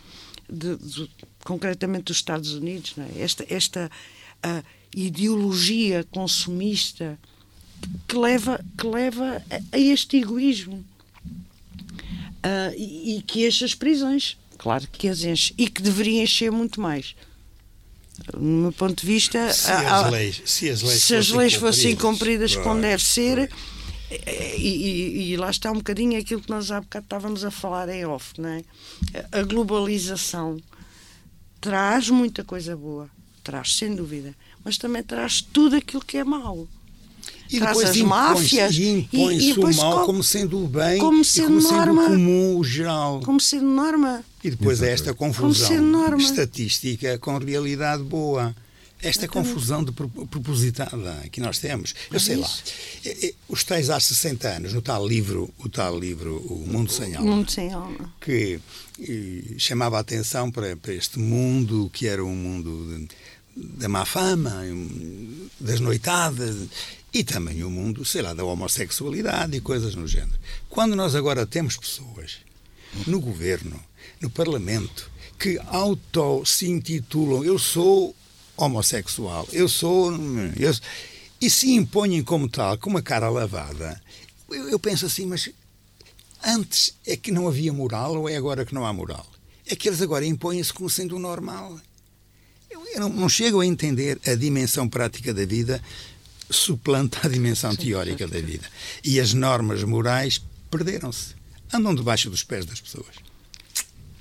de, 0.49 0.77
de, 0.77 1.09
concretamente 1.43 2.05
dos 2.05 2.17
Estados 2.17 2.53
Unidos, 2.53 2.95
é? 2.97 3.21
esta, 3.21 3.45
esta 3.49 3.91
ideologia 4.95 6.05
consumista 6.11 7.17
que 8.07 8.17
leva, 8.17 8.63
que 8.77 8.87
leva 8.87 9.43
a, 9.49 9.75
a 9.75 9.79
este 9.79 10.17
egoísmo 10.17 10.85
uh, 12.43 12.73
e, 12.75 13.17
e, 13.17 13.21
que 13.21 13.47
enche 13.47 13.65
as 13.65 13.75
prisões. 13.75 14.37
Claro 14.57 14.87
que 14.91 15.07
as 15.07 15.23
enche. 15.23 15.53
E 15.57 15.67
que 15.67 15.81
deveria 15.81 16.23
encher 16.23 16.51
muito 16.51 16.79
mais. 16.79 17.15
Do 18.31 18.39
meu 18.39 18.71
ponto 18.71 19.01
de 19.01 19.07
vista, 19.07 19.51
se 19.51 19.71
as 19.71 20.11
leis, 20.11 20.41
se 20.45 20.69
as 20.69 20.81
leis, 20.81 21.03
se 21.03 21.15
as 21.15 21.29
leis 21.29 21.53
fossem 21.55 21.95
cumpridas 21.95 22.55
como 22.55 22.79
deve 22.79 23.03
ser, 23.03 23.49
e, 24.57 24.67
e, 24.67 25.31
e, 25.31 25.37
lá 25.37 25.49
está 25.49 25.71
um 25.71 25.75
bocadinho 25.75 26.19
aquilo 26.19 26.41
que 26.41 26.49
nós 26.49 26.69
há 26.69 26.79
bocado 26.79 27.05
estávamos 27.05 27.43
a 27.43 27.49
falar 27.49 27.89
em 27.89 28.05
off, 28.05 28.39
não 28.39 28.49
é? 28.49 28.63
A 29.31 29.41
globalização 29.41 30.61
traz 31.59 32.09
muita 32.09 32.43
coisa 32.43 32.75
boa, 32.77 33.09
traz 33.43 33.75
sem 33.75 33.95
dúvida, 33.95 34.35
mas 34.63 34.77
também 34.77 35.01
traz 35.01 35.41
tudo 35.41 35.75
aquilo 35.75 36.03
que 36.05 36.17
é 36.17 36.23
mau. 36.23 36.67
E 37.49 37.59
depois 37.59 37.89
as 37.89 37.97
máfias. 37.97 38.75
E 38.75 39.07
impõe-se 39.11 39.59
o 39.59 39.75
mal 39.75 40.05
como 40.05 40.23
sendo 40.23 40.63
o 40.63 40.67
bem 40.67 40.97
como 40.97 41.23
sendo, 41.23 41.47
como 41.47 41.61
sendo 41.61 41.73
norma, 41.73 42.03
o 42.03 42.07
comum, 42.07 42.57
o 42.57 42.63
geral. 42.63 43.21
Como 43.23 43.39
sendo 43.39 43.65
norma. 43.65 44.23
E 44.43 44.49
depois 44.49 44.81
é 44.81 44.91
esta 44.91 45.13
confusão 45.13 46.17
estatística 46.17 47.17
com 47.19 47.37
realidade 47.37 48.03
boa. 48.03 48.55
Esta 49.01 49.27
confusão 49.27 49.83
de 49.83 49.91
propositada 49.91 51.25
que 51.29 51.41
nós 51.41 51.59
temos. 51.59 51.93
Eu 52.09 52.21
sei 52.21 52.37
lá. 52.37 52.49
Os 53.49 53.61
tais 53.65 53.89
há 53.89 53.99
60 53.99 54.47
anos, 54.47 54.73
no 54.73 54.81
tal 54.81 55.05
livro, 55.05 55.53
o 55.59 55.67
tal 55.67 55.99
livro, 55.99 56.37
O 56.37 56.65
Mundo 56.65 56.89
Sem 56.89 57.13
Alma. 57.13 57.35
Mundo 57.35 57.51
Sem 57.51 57.73
Alma. 57.73 58.13
Que 58.21 58.61
chamava 59.57 59.97
a 59.97 59.99
atenção 59.99 60.49
para, 60.49 60.77
para 60.77 60.93
este 60.93 61.19
mundo 61.19 61.89
que 61.91 62.07
era 62.07 62.23
um 62.23 62.33
mundo 62.33 63.05
da 63.55 63.89
má 63.89 64.05
fama, 64.05 64.63
das 65.59 65.81
noitadas 65.81 66.55
e 67.13 67.23
também 67.23 67.63
o 67.63 67.69
mundo, 67.69 68.03
sei 68.03 68.23
lá, 68.23 68.33
da 68.33 68.43
homossexualidade 68.43 69.55
e 69.55 69.61
coisas 69.61 69.93
no 69.93 70.07
género. 70.07 70.37
Quando 70.67 70.95
nós 70.95 71.13
agora 71.13 71.45
temos 71.45 71.77
pessoas 71.77 72.37
no 73.05 73.19
governo, 73.19 73.79
no 74.19 74.29
parlamento, 74.29 75.11
que 75.39 75.59
auto 75.67 76.43
se 76.45 76.67
intitulam 76.67 77.43
eu 77.43 77.59
sou 77.59 78.15
homossexual, 78.57 79.47
eu 79.51 79.69
sou. 79.69 80.11
Eu, 80.57 80.73
e 81.39 81.49
se 81.49 81.73
impõem 81.73 82.23
como 82.23 82.49
tal, 82.49 82.77
com 82.77 82.89
uma 82.89 83.01
cara 83.01 83.29
lavada, 83.29 84.01
eu, 84.49 84.69
eu 84.69 84.79
penso 84.79 85.05
assim, 85.05 85.25
mas 85.25 85.49
antes 86.43 86.95
é 87.05 87.15
que 87.15 87.31
não 87.31 87.47
havia 87.47 87.73
moral 87.73 88.15
ou 88.15 88.29
é 88.29 88.35
agora 88.35 88.65
que 88.65 88.73
não 88.73 88.85
há 88.85 88.93
moral? 88.93 89.25
É 89.67 89.75
que 89.75 89.87
eles 89.87 90.01
agora 90.01 90.25
impõem-se 90.25 90.73
como 90.73 90.89
sendo 90.89 91.15
o 91.15 91.19
normal. 91.19 91.79
Eu, 92.69 92.83
eu 92.87 92.99
não, 93.01 93.09
não, 93.09 93.29
chego 93.29 93.59
a 93.59 93.65
entender 93.65 94.19
a 94.25 94.35
dimensão 94.35 94.89
prática 94.89 95.33
da 95.33 95.45
vida 95.45 95.81
suplanta 96.53 97.19
a 97.23 97.29
dimensão 97.29 97.75
teórica 97.75 98.27
da 98.27 98.39
vida. 98.39 98.67
E 99.03 99.19
as 99.19 99.33
normas 99.33 99.83
morais 99.83 100.41
perderam-se. 100.69 101.35
Andam 101.73 101.93
debaixo 101.93 102.29
dos 102.29 102.43
pés 102.43 102.65
das 102.65 102.79
pessoas. 102.79 103.15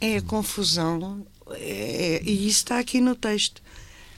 É 0.00 0.16
a 0.16 0.22
confusão, 0.22 1.24
é, 1.50 2.16
é, 2.16 2.22
e 2.24 2.48
isso 2.48 2.58
está 2.58 2.78
aqui 2.78 3.00
no 3.00 3.14
texto. 3.14 3.62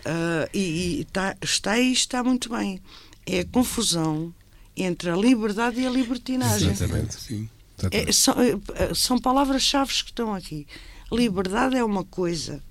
Uh, 0.01 0.49
e, 0.53 1.01
e 1.01 1.05
tá, 1.07 1.37
está 1.43 1.79
e 1.79 1.93
está 1.93 2.23
muito 2.23 2.49
bem. 2.51 2.81
É 3.27 3.41
a 3.41 3.45
confusão 3.45 4.35
entre 4.77 5.11
a 5.11 5.17
liberdade 5.17 5.81
e 5.81 5.87
a 5.87 5.91
libertinagem. 5.91 6.71
Exatamente. 6.71 7.15
Sim. 7.21 7.49
É, 7.91 8.13
são, 8.13 8.35
é, 8.41 8.95
são 8.95 9.19
palavras-chave 9.19 9.91
que 9.91 10.11
estão 10.11 10.35
aqui. 10.35 10.67
Liberdade 11.11 11.77
é 11.77 11.85
uma 11.85 12.05
coisa 12.05 12.63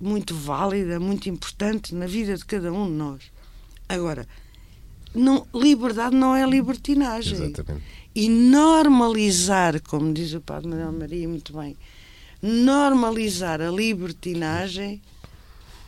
muito 0.00 0.34
válida, 0.34 0.98
muito 0.98 1.28
importante 1.28 1.94
na 1.94 2.06
vida 2.06 2.36
de 2.36 2.44
cada 2.44 2.72
um 2.72 2.86
de 2.86 2.92
nós. 2.92 3.22
Agora, 3.88 4.26
não, 5.14 5.46
liberdade 5.54 6.14
não 6.16 6.34
é 6.34 6.46
libertinagem. 6.48 7.34
Exatamente. 7.44 7.84
E 8.14 8.28
normalizar, 8.28 9.80
como 9.82 10.12
diz 10.12 10.32
o 10.34 10.40
Padre 10.40 10.68
Manuel 10.68 10.92
Maria 10.92 11.28
muito 11.28 11.52
bem, 11.56 11.76
normalizar 12.42 13.60
a 13.60 13.70
libertinagem 13.70 15.00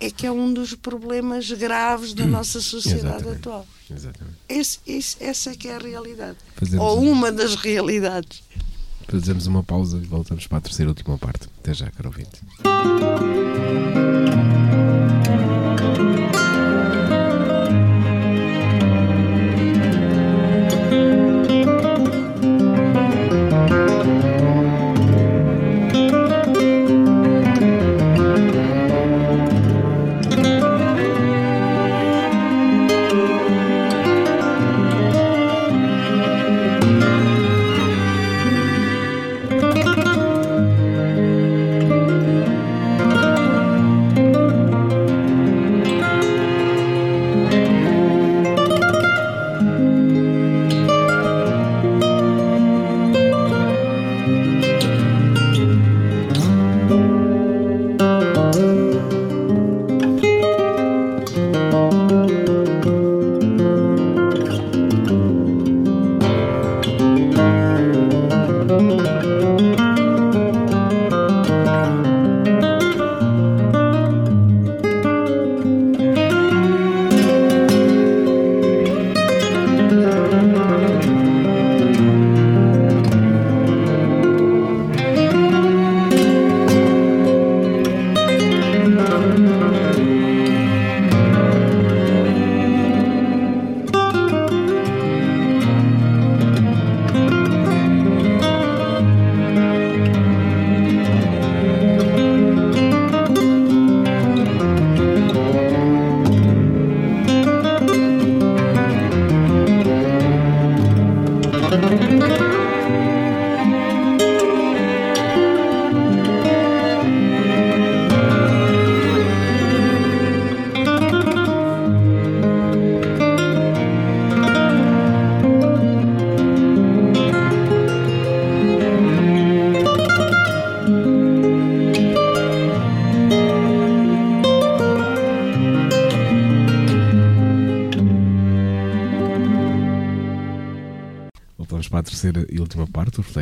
é 0.01 0.11
que 0.11 0.27
é 0.27 0.33
um 0.33 0.53
dos 0.53 0.75
problemas 0.75 1.51
graves 1.53 2.13
da 2.15 2.27
nossa 2.27 2.61
sociedade 2.61 3.07
Exatamente. 3.17 3.39
atual. 3.39 3.67
Exatamente. 3.91 4.37
Esse, 4.49 4.79
esse, 4.87 5.17
essa 5.23 5.51
é 5.51 5.55
que 5.55 5.69
é 5.69 5.77
a 5.77 5.79
realidade. 5.79 6.37
Fazemos 6.57 6.85
Ou 6.87 7.01
um- 7.03 7.11
uma 7.13 7.31
das 7.33 7.55
realidades. 7.57 8.43
Fazemos 9.09 9.47
uma 9.47 9.63
pausa 9.63 9.99
e 9.99 10.07
voltamos 10.07 10.47
para 10.47 10.59
a 10.59 10.61
terceira 10.61 10.89
e 10.91 10.93
última 10.93 11.19
parte. 11.19 11.49
Até 11.61 11.75
já, 11.75 11.91
caro 11.91 12.09
ouvinte. 12.09 12.41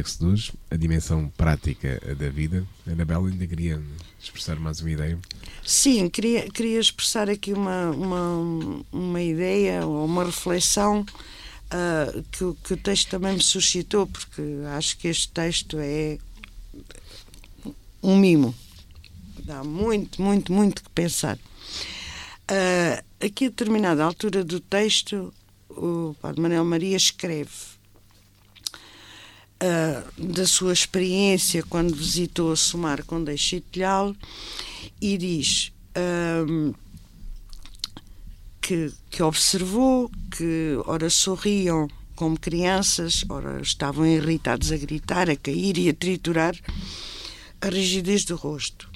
De 0.03 0.53
a 0.71 0.77
dimensão 0.77 1.29
prática 1.37 2.01
da 2.19 2.29
vida. 2.29 2.67
Anabela 2.87 3.29
ainda 3.29 3.47
queria 3.47 3.81
expressar 4.19 4.59
mais 4.59 4.81
uma 4.81 4.91
ideia. 4.91 5.19
Sim, 5.65 6.09
queria, 6.09 6.49
queria 6.51 6.81
expressar 6.81 7.29
aqui 7.29 7.53
uma, 7.53 7.91
uma, 7.91 8.83
uma 8.93 9.23
ideia 9.23 9.87
ou 9.87 10.05
uma 10.05 10.25
reflexão 10.25 11.05
ah, 11.71 12.13
que, 12.33 12.55
que 12.65 12.75
o 12.75 12.77
texto 12.77 13.11
também 13.11 13.35
me 13.35 13.43
suscitou, 13.43 14.07
porque 14.07 14.43
acho 14.77 14.97
que 14.99 15.09
este 15.09 15.31
texto 15.31 15.79
é 15.79 16.19
um 18.03 18.17
mimo. 18.17 18.55
Dá 19.45 19.63
muito, 19.63 20.21
muito, 20.21 20.53
muito 20.53 20.83
que 20.83 20.91
pensar. 20.91 21.39
Ah, 22.49 23.03
aqui 23.21 23.47
a 23.47 23.49
determinada 23.49 24.05
altura 24.05 24.43
do 24.43 24.61
texto, 24.61 25.33
o 25.69 26.17
Padre 26.21 26.41
Manuel 26.41 26.65
Maria 26.65 26.97
escreve 26.97 27.80
ah, 29.63 30.03
da 30.17 30.47
sua 30.47 30.73
experiência 30.73 31.63
quando 31.63 31.95
visitou 31.95 32.51
a 32.53 32.57
Somar 32.57 33.05
com 33.05 33.25
Chitilhal 33.37 34.17
e 34.99 35.19
diz 35.19 35.71
ahm, 35.95 36.73
que, 38.61 38.91
que 39.11 39.23
observou 39.23 40.11
que 40.31 40.79
ora 40.87 41.11
sorriam 41.11 41.89
como 42.17 42.39
crianças, 42.39 43.25
ora 43.29 43.61
estavam 43.61 44.07
irritados 44.07 44.73
a 44.73 44.79
gritar, 44.79 45.29
a 45.29 45.37
cair 45.37 45.77
e 45.77 45.91
a 45.91 45.95
triturar 45.95 46.55
a 47.61 47.69
rigidez 47.69 48.25
do 48.25 48.37
rosto. 48.37 48.91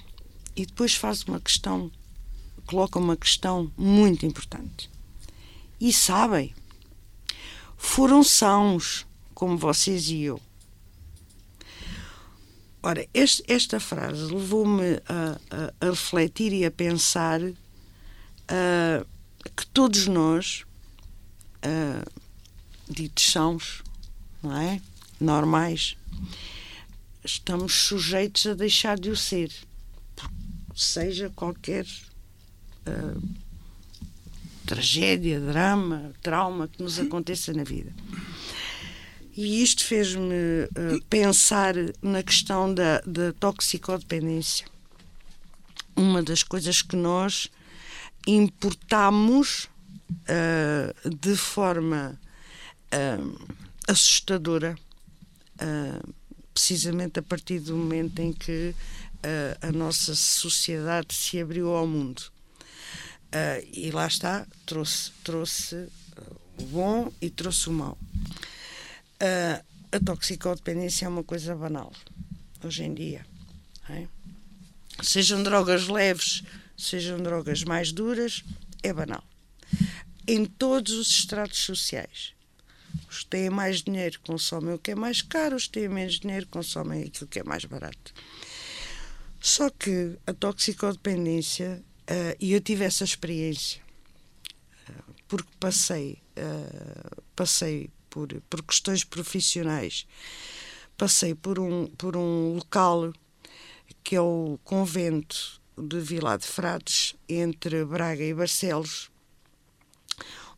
E 0.56 0.64
depois 0.64 0.94
faz 0.94 1.24
uma 1.24 1.40
questão, 1.40 1.90
coloca 2.64 2.98
uma 2.98 3.16
questão 3.16 3.70
muito 3.76 4.24
importante. 4.24 4.88
E 5.78 5.92
sabem, 5.92 6.54
foram 7.76 8.22
sãos 8.22 9.06
como 9.34 9.58
vocês 9.58 10.08
e 10.08 10.22
eu. 10.22 10.40
Ora, 12.86 13.06
este- 13.14 13.42
esta 13.50 13.80
frase 13.80 14.24
levou-me 14.30 15.00
a, 15.08 15.38
a- 15.50 15.86
a 15.86 15.90
refletir 15.90 16.52
e 16.52 16.66
a 16.66 16.70
pensar 16.70 17.40
ah, 18.48 19.06
que 19.56 19.66
todos 19.68 20.06
nós, 20.06 20.64
ah, 21.62 22.04
ditos 22.88 23.24
sãos, 23.32 23.82
não 24.42 24.54
é? 24.54 24.82
Normais, 25.18 25.96
estamos 27.24 27.72
sujeitos 27.72 28.44
a 28.46 28.52
deixar 28.52 28.98
de 28.98 29.08
o 29.08 29.16
ser, 29.16 29.50
seja 30.76 31.30
qualquer 31.34 31.86
ah, 32.84 33.16
tragédia, 34.66 35.40
drama, 35.40 36.12
trauma 36.22 36.68
que 36.68 36.82
nos 36.82 36.98
aconteça 36.98 37.54
na 37.54 37.64
vida. 37.64 37.92
E 39.36 39.62
isto 39.62 39.84
fez-me 39.84 40.32
eh, 40.32 40.98
pensar 41.10 41.74
na 42.00 42.22
questão 42.22 42.72
da, 42.72 43.00
da 43.00 43.32
toxicodependência. 43.32 44.66
Uma 45.96 46.22
das 46.22 46.44
coisas 46.44 46.82
que 46.82 46.94
nós 46.94 47.50
importámos 48.26 49.68
uh, 50.10 51.10
de 51.10 51.36
forma 51.36 52.18
uh, 52.92 53.56
assustadora, 53.88 54.76
uh, 55.56 56.14
precisamente 56.52 57.18
a 57.18 57.22
partir 57.22 57.58
do 57.58 57.76
momento 57.76 58.18
em 58.20 58.32
que 58.32 58.74
a 59.62 59.72
nossa 59.72 60.14
sociedade 60.14 61.14
se 61.14 61.40
abriu 61.40 61.70
ao 61.70 61.86
mundo. 61.86 62.22
e 63.72 63.90
lá 63.90 64.06
está, 64.06 64.46
trouxe, 64.66 65.12
trouxe 65.24 65.88
o 66.58 66.64
bom 66.64 67.10
e 67.22 67.30
trouxe 67.30 67.70
o 67.70 67.72
mau. 67.72 67.96
A 69.20 70.00
toxicodependência 70.04 71.06
é 71.06 71.08
uma 71.08 71.24
coisa 71.24 71.54
banal 71.54 71.92
hoje 72.64 72.84
em 72.84 72.94
dia. 72.94 73.24
É? 73.88 74.06
Sejam 75.02 75.42
drogas 75.42 75.88
leves, 75.88 76.42
sejam 76.76 77.18
drogas 77.18 77.64
mais 77.64 77.92
duras, 77.92 78.42
é 78.82 78.92
banal. 78.92 79.22
Em 80.26 80.44
todos 80.44 80.92
os 80.92 81.08
estratos 81.08 81.58
sociais. 81.58 82.32
Os 83.10 83.24
que 83.24 83.26
têm 83.26 83.50
mais 83.50 83.82
dinheiro 83.82 84.20
consomem 84.20 84.74
o 84.74 84.78
que 84.78 84.92
é 84.92 84.94
mais 84.94 85.20
caro, 85.20 85.56
os 85.56 85.66
que 85.66 85.80
têm 85.80 85.88
menos 85.88 86.20
dinheiro 86.20 86.46
consomem 86.46 87.02
aquilo 87.02 87.28
que 87.28 87.40
é 87.40 87.44
mais 87.44 87.64
barato. 87.64 88.14
Só 89.40 89.68
que 89.68 90.16
a 90.26 90.32
toxicodependência, 90.32 91.82
uh, 92.02 92.36
e 92.40 92.52
eu 92.52 92.60
tive 92.60 92.84
essa 92.84 93.04
experiência, 93.04 93.82
uh, 94.88 95.14
porque 95.28 95.50
passei, 95.58 96.22
uh, 96.38 97.22
passei 97.34 97.90
por, 98.14 98.28
por 98.48 98.62
questões 98.62 99.02
profissionais, 99.02 100.06
passei 100.96 101.34
por 101.34 101.58
um, 101.58 101.88
por 101.88 102.16
um 102.16 102.54
local 102.54 103.12
que 104.04 104.14
é 104.14 104.20
o 104.20 104.56
convento 104.62 105.60
de 105.76 105.98
Vila 105.98 106.38
de 106.38 106.46
Frades, 106.46 107.16
entre 107.28 107.84
Braga 107.84 108.22
e 108.22 108.32
Barcelos, 108.32 109.10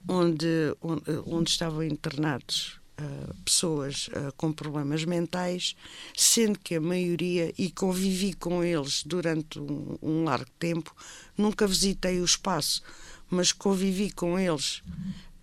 onde, 0.07 0.77
onde, 0.83 1.03
onde 1.25 1.51
estavam 1.51 1.83
internados 1.83 2.79
uh, 3.01 3.35
pessoas 3.43 4.09
uh, 4.09 4.31
com 4.37 4.53
problemas 4.53 5.07
mentais, 5.07 5.75
sendo 6.15 6.59
que 6.59 6.75
a 6.75 6.81
maioria, 6.81 7.55
e 7.57 7.71
convivi 7.71 8.35
com 8.35 8.63
eles 8.63 9.03
durante 9.03 9.59
um, 9.59 9.97
um 10.03 10.25
largo 10.25 10.51
tempo, 10.59 10.95
nunca 11.39 11.67
visitei 11.67 12.21
o 12.21 12.25
espaço, 12.25 12.83
mas 13.31 13.51
convivi 13.51 14.11
com 14.11 14.39
eles 14.39 14.83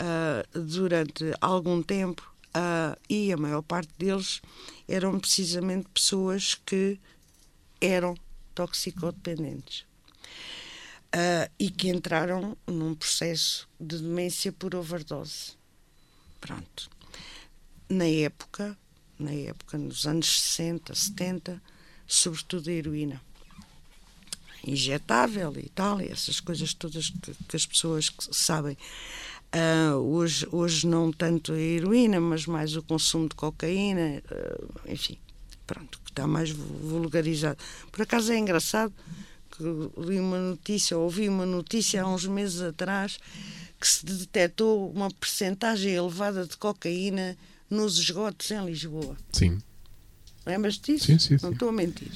uh, 0.01 0.59
durante 0.59 1.33
algum 1.41 1.81
tempo 1.81 2.31
e 3.09 3.33
a 3.33 3.37
maior 3.37 3.63
parte 3.63 3.91
deles 3.97 4.39
eram 4.87 5.19
precisamente 5.19 5.89
pessoas 5.89 6.53
que 6.53 6.99
eram 7.81 8.15
toxicodependentes. 8.53 9.85
Uh, 11.15 11.49
e 11.59 11.69
que 11.69 11.89
entraram 11.89 12.57
num 12.65 12.95
processo 12.95 13.69
de 13.79 13.99
demência 13.99 14.51
por 14.51 14.73
overdose. 14.73 15.53
Pronto. 16.41 16.89
Na 17.87 18.07
época, 18.07 18.75
na 19.19 19.31
época, 19.31 19.77
nos 19.77 20.07
anos 20.07 20.41
60, 20.41 20.95
70, 20.95 21.61
sobretudo 22.07 22.67
a 22.69 22.73
heroína. 22.73 23.21
Injetável 24.65 25.53
e 25.59 25.69
tal, 25.69 26.01
e 26.01 26.07
essas 26.07 26.39
coisas 26.39 26.73
todas 26.73 27.11
que, 27.11 27.33
que 27.47 27.55
as 27.55 27.65
pessoas 27.65 28.11
sabem. 28.31 28.75
Uh, 29.53 29.97
hoje, 29.97 30.47
hoje 30.51 30.87
não 30.87 31.11
tanto 31.11 31.53
a 31.53 31.59
heroína, 31.59 32.19
mas 32.19 32.47
mais 32.47 32.75
o 32.75 32.81
consumo 32.81 33.29
de 33.29 33.35
cocaína, 33.35 34.23
uh, 34.31 34.91
enfim, 34.91 35.17
pronto, 35.67 35.99
que 36.03 36.09
está 36.09 36.25
mais 36.25 36.49
vulgarizado. 36.49 37.59
Por 37.91 38.01
acaso 38.01 38.31
é 38.31 38.37
engraçado 38.37 38.91
que 39.51 39.63
li 40.01 40.19
uma 40.19 40.39
notícia, 40.39 40.97
ouvi 40.97 41.29
uma 41.29 41.45
notícia 41.45 42.01
há 42.01 42.07
uns 42.07 42.25
meses 42.25 42.61
atrás 42.61 43.19
que 43.79 43.87
se 43.87 44.03
detectou 44.03 44.89
uma 44.89 45.11
percentagem 45.11 45.93
elevada 45.93 46.47
de 46.47 46.57
cocaína 46.57 47.37
nos 47.69 47.99
esgotos 47.99 48.49
em 48.49 48.65
Lisboa. 48.65 49.15
Sim. 49.31 49.61
Lembras 50.45 50.79
disso? 50.79 51.05
Sim, 51.05 51.19
sim, 51.19 51.37
sim. 51.37 51.45
Não 51.45 51.51
estou 51.51 51.69
a 51.69 51.71
mentir. 51.71 52.11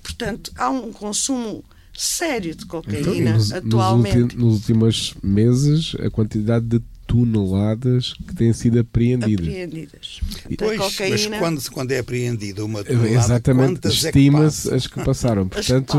Portanto, 0.00 0.52
há 0.54 0.70
um 0.70 0.92
consumo 0.92 1.64
sério 1.96 2.54
de 2.54 2.66
cocaína 2.66 3.06
então, 3.06 3.32
nos, 3.34 3.52
atualmente. 3.52 4.18
Nos, 4.18 4.34
nos 4.34 4.54
últimos 4.54 5.14
meses, 5.22 5.96
a 6.00 6.10
quantidade 6.10 6.66
de 6.66 6.80
toneladas 7.06 8.14
que 8.14 8.34
têm 8.34 8.52
sido 8.52 8.80
apreendidas. 8.80 9.46
Apreendidas. 9.46 10.20
Pois, 10.58 10.78
cocaína... 10.78 11.16
mas 11.16 11.38
quando, 11.38 11.70
quando 11.70 11.92
é 11.92 11.98
apreendida 11.98 12.64
uma 12.64 12.82
tonelada, 12.84 13.08
Exatamente, 13.08 13.88
estima-se 13.88 14.70
é 14.70 14.74
as 14.74 14.86
que 14.86 15.02
passaram. 15.04 15.48
Portanto, 15.48 15.98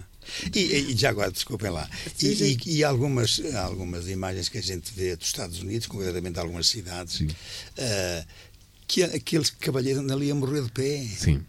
e, 0.54 0.60
e, 0.60 0.96
já 0.96 1.10
agora, 1.10 1.30
desculpem 1.30 1.70
lá, 1.70 1.88
e, 2.22 2.26
e, 2.26 2.76
e, 2.76 2.84
algumas, 2.84 3.42
algumas 3.56 4.08
imagens 4.08 4.48
que 4.48 4.58
a 4.58 4.62
gente 4.62 4.92
vê 4.94 5.16
dos 5.16 5.26
Estados 5.26 5.60
Unidos, 5.60 5.86
concretamente 5.86 6.38
algumas 6.38 6.68
cidades, 6.68 7.20
uh, 7.20 8.26
que 8.86 9.02
aqueles 9.02 9.50
cavalheiros 9.50 10.08
ali 10.10 10.30
a 10.30 10.34
morrer 10.34 10.62
de 10.62 10.70
pé. 10.70 11.04
Sim. 11.16 11.42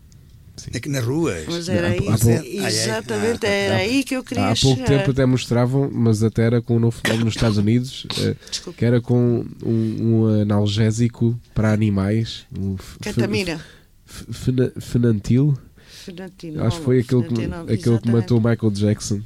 Sim. 0.55 0.71
na 0.89 0.99
rua. 0.99 1.35
Mas 1.47 1.69
era 1.69 1.89
há, 1.89 1.95
isso, 1.95 2.29
há, 2.29 2.67
exatamente, 2.67 3.45
era 3.45 3.75
aí 3.75 4.03
que 4.03 4.15
eu 4.15 4.23
queria 4.23 4.51
Há 4.51 4.55
pouco 4.55 4.77
chegar. 4.77 4.99
tempo 4.99 5.11
até 5.11 5.25
mostravam, 5.25 5.89
mas 5.91 6.23
até 6.23 6.43
era 6.43 6.61
com 6.61 6.77
um 6.77 6.79
novo 6.79 6.97
fenómeno 6.97 7.25
nos 7.25 7.35
Estados 7.35 7.57
Unidos, 7.57 8.07
eh, 8.19 8.35
que 8.75 8.85
era 8.85 9.01
com 9.01 9.45
um, 9.63 10.25
um, 10.25 10.41
analgésico 10.41 11.39
para 11.53 11.71
animais. 11.71 12.45
Um 12.57 12.75
Catamina. 13.01 13.59
Fenantil. 14.79 15.57
Acho 16.63 16.77
que 16.77 16.83
foi 16.83 16.99
aquele, 16.99 17.23
que, 17.23 17.73
aquele 17.73 17.99
que 17.99 18.11
matou 18.11 18.39
Michael 18.39 18.71
Jackson. 18.71 19.21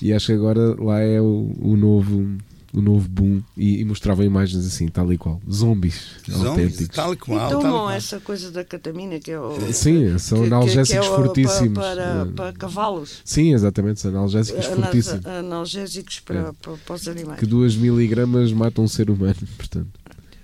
E 0.00 0.12
acho 0.12 0.26
que 0.26 0.32
agora 0.32 0.80
lá 0.80 1.00
é 1.00 1.20
o, 1.20 1.52
o 1.60 1.76
novo 1.76 2.38
o 2.72 2.80
novo 2.80 3.08
boom 3.08 3.42
e, 3.56 3.80
e 3.80 3.84
mostrava 3.84 4.24
imagens 4.24 4.64
assim, 4.64 4.88
tal 4.88 5.12
e 5.12 5.18
qual. 5.18 5.40
Zombies, 5.50 6.16
Zombies 6.28 6.46
autênticos. 6.46 6.96
Tal 6.96 7.12
e 7.12 7.16
qual. 7.16 7.50
Tal 7.50 7.62
não 7.62 7.70
qual. 7.70 7.90
essa 7.90 8.20
coisa 8.20 8.50
da 8.50 8.64
catamina 8.64 9.18
que 9.18 9.30
é 9.30 9.40
o. 9.40 9.72
Sim, 9.72 10.18
são 10.18 10.40
que, 10.40 10.46
analgésicos 10.46 10.90
que 10.90 10.96
é 10.96 11.00
o, 11.00 11.16
fortíssimos. 11.16 11.78
Para, 11.78 11.96
para, 11.96 12.26
para, 12.26 12.52
cavalos. 12.52 13.22
Sim, 13.24 13.52
exatamente, 13.54 14.00
são 14.00 14.10
analgésicos 14.10 14.66
Anal 14.66 14.82
fortíssimos. 14.82 15.26
Analgésicos 15.26 16.20
para, 16.20 16.38
é. 16.38 16.52
para, 16.52 16.76
para, 16.76 16.94
os 16.94 17.08
animais. 17.08 17.40
Que 17.40 17.46
2 17.46 17.76
miligramas 17.76 18.52
matam 18.52 18.84
um 18.84 18.88
ser 18.88 19.10
humano, 19.10 19.36
portanto. 19.56 19.88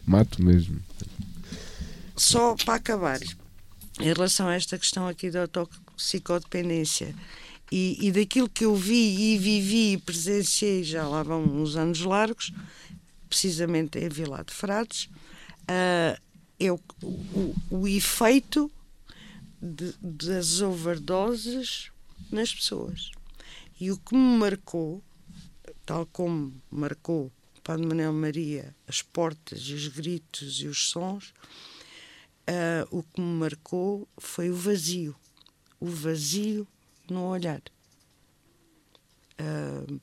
Mato 0.05 0.43
mesmo. 0.43 0.79
Só 2.15 2.55
para 2.65 2.75
acabar, 2.75 3.21
em 4.01 4.05
relação 4.05 4.49
a 4.49 4.55
esta 4.55 4.79
questão 4.79 5.07
aqui 5.07 5.31
da 5.31 5.47
toxicodependência 5.47 7.15
e, 7.71 8.07
e 8.07 8.13
daquilo 8.13 8.49
que 8.49 8.65
eu 8.65 8.75
vi 8.75 9.35
e 9.35 9.39
vivi 9.39 9.93
e 9.93 9.99
presenciei 9.99 10.85
já 10.85 11.07
lá 11.07 11.23
vão 11.23 11.43
uns 11.43 11.77
anos 11.77 12.01
largos, 12.01 12.53
precisamente 13.29 13.99
em 13.99 14.09
Vila 14.09 14.45
de 14.45 14.53
Frades, 14.53 15.09
uh, 15.69 16.73
o, 16.73 17.07
o, 17.07 17.55
o 17.71 17.89
efeito 17.89 18.71
de, 19.61 19.95
das 20.01 20.61
overdoses 20.61 21.91
nas 22.31 22.55
pessoas. 22.55 23.11
E 23.81 23.91
o 23.91 23.99
que 23.99 24.15
me 24.15 24.39
marcou, 24.39 25.03
tal 25.85 26.07
como 26.07 26.55
marcou 26.71 27.31
Padre 27.63 27.85
Manuel 27.85 28.13
Maria 28.13 28.75
as 28.87 29.03
portas 29.03 29.63
e 29.63 29.75
os 29.75 29.89
gritos 29.89 30.61
e 30.61 30.69
os 30.69 30.89
sons, 30.89 31.35
uh, 32.49 32.87
o 32.97 33.03
que 33.03 33.21
me 33.21 33.41
marcou 33.41 34.09
foi 34.17 34.51
o 34.51 34.55
vazio. 34.55 35.17
O 35.81 35.87
vazio 35.87 36.67
no 37.13 37.29
olhar. 37.29 37.63
Uh, 39.41 40.01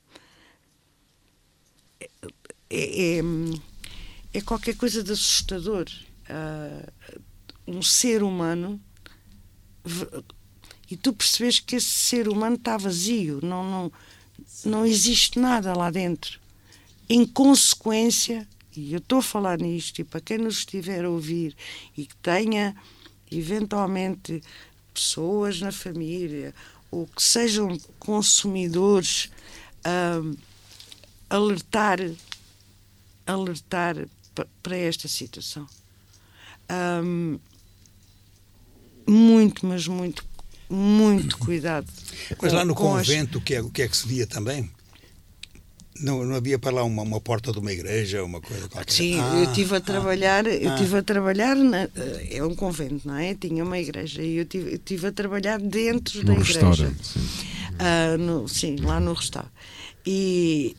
é, 2.70 3.18
é, 3.18 3.20
é, 4.32 4.40
qualquer 4.40 4.76
coisa 4.76 5.02
de 5.02 5.12
assustador. 5.12 5.86
Uh, 6.28 6.92
um 7.66 7.82
ser 7.82 8.22
humano 8.22 8.80
e 10.90 10.96
tu 10.96 11.12
percebes 11.12 11.60
que 11.60 11.76
esse 11.76 11.88
ser 11.88 12.28
humano 12.28 12.56
está 12.56 12.76
vazio, 12.76 13.40
não, 13.42 13.64
não, 13.64 13.92
não 14.64 14.86
existe 14.86 15.38
nada 15.38 15.74
lá 15.74 15.90
dentro. 15.90 16.40
Em 17.08 17.26
consequência, 17.26 18.48
e 18.76 18.92
eu 18.92 18.98
estou 18.98 19.18
a 19.18 19.22
falar 19.22 19.58
nisto, 19.58 20.00
e 20.00 20.04
para 20.04 20.20
quem 20.20 20.38
nos 20.38 20.58
estiver 20.58 21.04
a 21.04 21.10
ouvir 21.10 21.54
e 21.96 22.06
que 22.06 22.16
tenha 22.16 22.74
eventualmente 23.30 24.42
pessoas 24.92 25.60
na 25.60 25.72
família 25.72 26.54
ou 26.94 27.06
que 27.08 27.22
sejam 27.22 27.76
consumidores, 27.98 29.30
uh, 29.84 30.36
alertar, 31.28 31.98
alertar 33.26 34.06
para 34.62 34.76
esta 34.76 35.08
situação. 35.08 35.66
Um, 37.04 37.38
muito, 39.06 39.66
mas 39.66 39.88
muito, 39.88 40.24
muito 40.70 41.36
cuidado. 41.38 41.86
Mas 42.40 42.52
lá 42.52 42.64
no 42.64 42.74
convento, 42.74 43.38
o 43.38 43.40
as... 43.40 43.44
que, 43.44 43.54
é, 43.54 43.60
o 43.60 43.70
que 43.70 43.82
é 43.82 43.88
que 43.88 43.96
se 43.96 44.06
via 44.06 44.26
também? 44.26 44.70
Não, 46.00 46.24
não 46.24 46.34
havia 46.34 46.58
para 46.58 46.76
lá 46.76 46.84
uma, 46.84 47.02
uma 47.02 47.20
porta 47.20 47.52
de 47.52 47.58
uma 47.58 47.72
igreja, 47.72 48.24
uma 48.24 48.40
coisa 48.40 48.68
qualquer? 48.68 48.92
Sim, 48.92 49.20
ah, 49.20 49.36
eu 49.36 49.44
estive 49.44 49.76
a 49.76 49.80
trabalhar, 49.80 50.46
ah, 50.46 50.50
eu 50.50 50.74
tive 50.76 50.96
a 50.96 51.02
trabalhar, 51.02 51.54
na, 51.54 51.88
é 52.30 52.42
um 52.42 52.54
convento, 52.54 53.06
não 53.06 53.16
é? 53.16 53.34
Tinha 53.34 53.62
uma 53.62 53.78
igreja 53.78 54.22
e 54.22 54.36
eu 54.38 54.44
tive, 54.44 54.74
eu 54.74 54.78
tive 54.78 55.06
a 55.06 55.12
trabalhar 55.12 55.60
dentro 55.60 56.18
no 56.18 56.24
da 56.24 56.32
igreja. 56.32 56.92
Sim. 57.00 57.20
Uh, 57.74 58.18
no, 58.18 58.48
sim, 58.48 58.76
lá 58.76 58.98
no 58.98 59.12
restaurante. 59.12 59.52
E, 60.06 60.76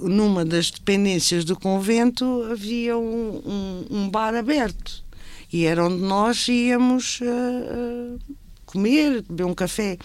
numa 0.00 0.44
das 0.44 0.70
dependências 0.70 1.44
do 1.44 1.58
convento 1.58 2.46
havia 2.50 2.96
um, 2.96 3.42
um, 3.44 3.86
um 3.90 4.10
bar 4.10 4.34
aberto 4.34 5.04
e 5.52 5.64
era 5.64 5.84
onde 5.84 6.02
nós 6.02 6.46
íamos 6.48 7.20
uh, 7.20 8.18
comer, 8.64 9.22
beber 9.22 9.44
um 9.44 9.54
café 9.54 9.98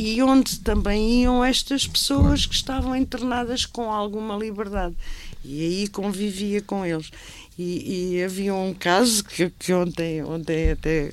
e 0.00 0.22
onde 0.22 0.60
também 0.60 1.24
iam 1.24 1.44
estas 1.44 1.86
pessoas 1.86 2.46
que 2.46 2.54
estavam 2.54 2.96
internadas 2.96 3.66
com 3.66 3.92
alguma 3.92 4.34
liberdade. 4.34 4.96
E 5.44 5.60
aí 5.62 5.88
convivia 5.88 6.62
com 6.62 6.86
eles. 6.86 7.10
E, 7.58 8.14
e 8.14 8.24
havia 8.24 8.54
um 8.54 8.72
caso 8.72 9.22
que, 9.22 9.50
que 9.50 9.74
ontem, 9.74 10.24
ontem 10.24 10.70
até 10.70 11.12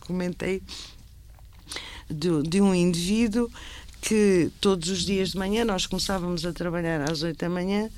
comentei 0.00 0.62
de, 2.08 2.42
de 2.44 2.62
um 2.62 2.74
indivíduo 2.74 3.50
que 4.00 4.50
todos 4.58 4.88
os 4.88 5.04
dias 5.04 5.32
de 5.32 5.38
manhã 5.38 5.66
nós 5.66 5.84
começávamos 5.84 6.46
a 6.46 6.52
trabalhar 6.52 7.10
às 7.10 7.22
oito 7.22 7.40
da 7.40 7.50
manhã 7.50 7.90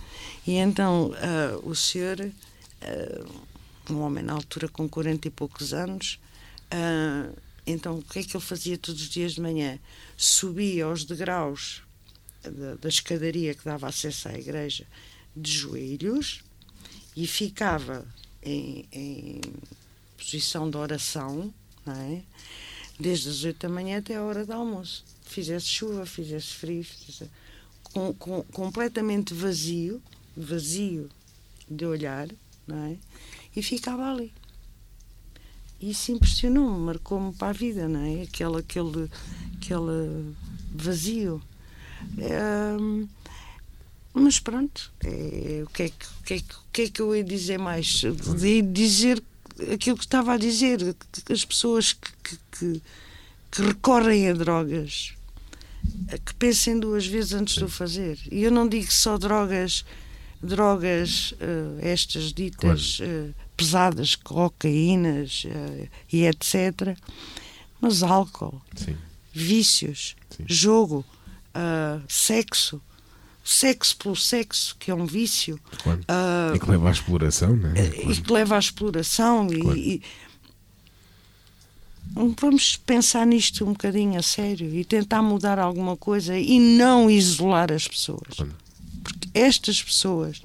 e 0.45 0.55
então 0.55 1.11
uh, 1.11 1.69
o 1.69 1.75
senhor, 1.77 2.19
uh, 2.21 3.93
um 3.93 4.01
homem 4.01 4.25
na 4.25 4.33
altura 4.33 4.69
com 4.69 4.89
40 4.89 5.29
e 5.29 5.31
poucos 5.31 5.73
anos, 5.73 6.19
uh, 6.73 7.46
então 7.67 7.99
o 7.99 8.03
que 8.03 8.21
é 8.21 8.23
que 8.23 8.37
ele 8.37 8.45
fazia 8.45 8.79
todos 8.79 9.03
os 9.03 9.09
dias 9.09 9.33
de 9.33 9.41
manhã? 9.41 9.79
Subia 10.17 10.85
aos 10.85 11.05
degraus 11.05 11.83
da, 12.43 12.77
da 12.77 12.89
escadaria 12.89 13.55
que 13.55 13.65
dava 13.65 13.89
acesso 13.89 14.29
à 14.29 14.39
igreja 14.39 14.87
de 15.35 15.51
joelhos 15.51 16.43
e 17.17 17.27
ficava 17.27 18.07
em, 18.43 18.87
em 18.93 19.41
posição 20.17 20.71
de 20.71 20.77
oração, 20.77 21.53
é? 21.87 22.23
desde 22.99 23.29
as 23.29 23.45
oito 23.45 23.67
da 23.67 23.69
manhã 23.69 23.99
até 23.99 24.15
a 24.17 24.23
hora 24.23 24.47
do 24.47 24.53
almoço 24.53 25.05
fizesse 25.27 25.67
chuva, 25.67 26.07
fizesse 26.07 26.55
frio, 26.55 26.85
fizesse... 26.85 27.31
Com, 27.83 28.13
com, 28.15 28.43
completamente 28.53 29.33
vazio, 29.33 30.03
vazio 30.37 31.09
de 31.69 31.87
olhar, 31.87 32.29
é? 32.29 32.97
E 33.55 33.63
ficava 33.63 34.13
ali. 34.13 34.33
Isso 35.81 36.13
impressionou-me, 36.13 36.79
marcou-me 36.79 37.33
para 37.33 37.49
a 37.49 37.53
vida, 37.53 37.89
não 37.89 38.01
é? 38.01 38.23
Aquele, 38.23 38.59
aquele, 38.59 39.11
aquele 39.57 40.35
vazio. 40.75 41.43
É, 42.19 42.77
mas 44.15 44.41
pronto, 44.41 44.91
é, 45.05 45.63
o, 45.65 45.71
que 45.71 45.83
é 45.85 45.89
que, 45.89 46.07
o, 46.07 46.23
que 46.25 46.35
é 46.35 46.39
que, 46.39 46.55
o 46.55 46.73
que 46.73 46.83
é 46.83 46.89
que 46.89 47.03
eu 47.03 47.15
ia 47.15 47.25
dizer 47.25 47.59
mais? 47.59 48.03
De 48.39 48.63
dizer 48.63 49.23
aquilo 49.73 49.97
que 49.97 50.05
estava 50.05 50.35
a 50.35 50.39
dizer, 50.39 50.97
que 51.25 51.33
as 51.33 51.45
pessoas 51.45 51.93
que, 51.93 52.39
que, 52.59 52.83
que, 53.51 53.63
recorrem 53.63 54.29
a 54.29 54.33
drogas 54.33 55.15
que 56.25 56.35
pensem 56.35 56.79
duas 56.79 57.07
vezes 57.07 57.33
antes 57.33 57.55
de 57.55 57.65
o 57.65 57.69
fazer. 57.69 58.19
E 58.31 58.43
eu 58.43 58.51
não 58.51 58.69
digo 58.69 58.93
só 58.93 59.17
drogas, 59.17 59.85
drogas 60.43 61.33
uh, 61.33 61.79
estas 61.81 62.33
ditas 62.33 62.99
uh, 63.01 63.35
pesadas, 63.57 64.15
cocaínas 64.15 65.45
uh, 65.45 65.89
e 66.13 66.27
etc., 66.27 66.97
mas 67.81 68.03
álcool, 68.03 68.61
Sim. 68.75 68.97
vícios, 69.33 70.17
Sim. 70.31 70.45
jogo, 70.47 71.05
sexo. 72.09 72.81
Sexo 73.45 73.97
pelo 73.99 74.17
sexo, 74.17 74.75
que 74.77 74.91
é 74.91 74.95
um 74.95 75.07
vício. 75.07 75.61
Claro. 75.81 76.01
e 76.53 76.59
que 76.59 76.69
leva 76.69 76.89
à 76.89 76.91
exploração, 76.91 77.55
não 77.55 77.71
é? 77.71 77.91
Claro. 77.91 78.13
E 78.13 78.21
que 78.21 78.33
leva 78.33 78.57
à 78.57 78.59
exploração. 78.59 79.47
Claro. 79.47 79.77
E, 79.77 79.95
e, 79.95 80.03
Vamos 82.15 82.77
pensar 82.77 83.27
nisto 83.27 83.65
um 83.65 83.73
bocadinho 83.73 84.19
a 84.19 84.23
sério 84.23 84.75
e 84.75 84.85
tentar 84.85 85.23
mudar 85.23 85.59
alguma 85.59 85.97
coisa 85.97 86.39
e 86.39 86.59
não 86.59 87.11
isolar 87.11 87.73
as 87.73 87.87
pessoas. 87.87 88.37
Porque 89.03 89.29
estas 89.35 89.83
pessoas, 89.83 90.41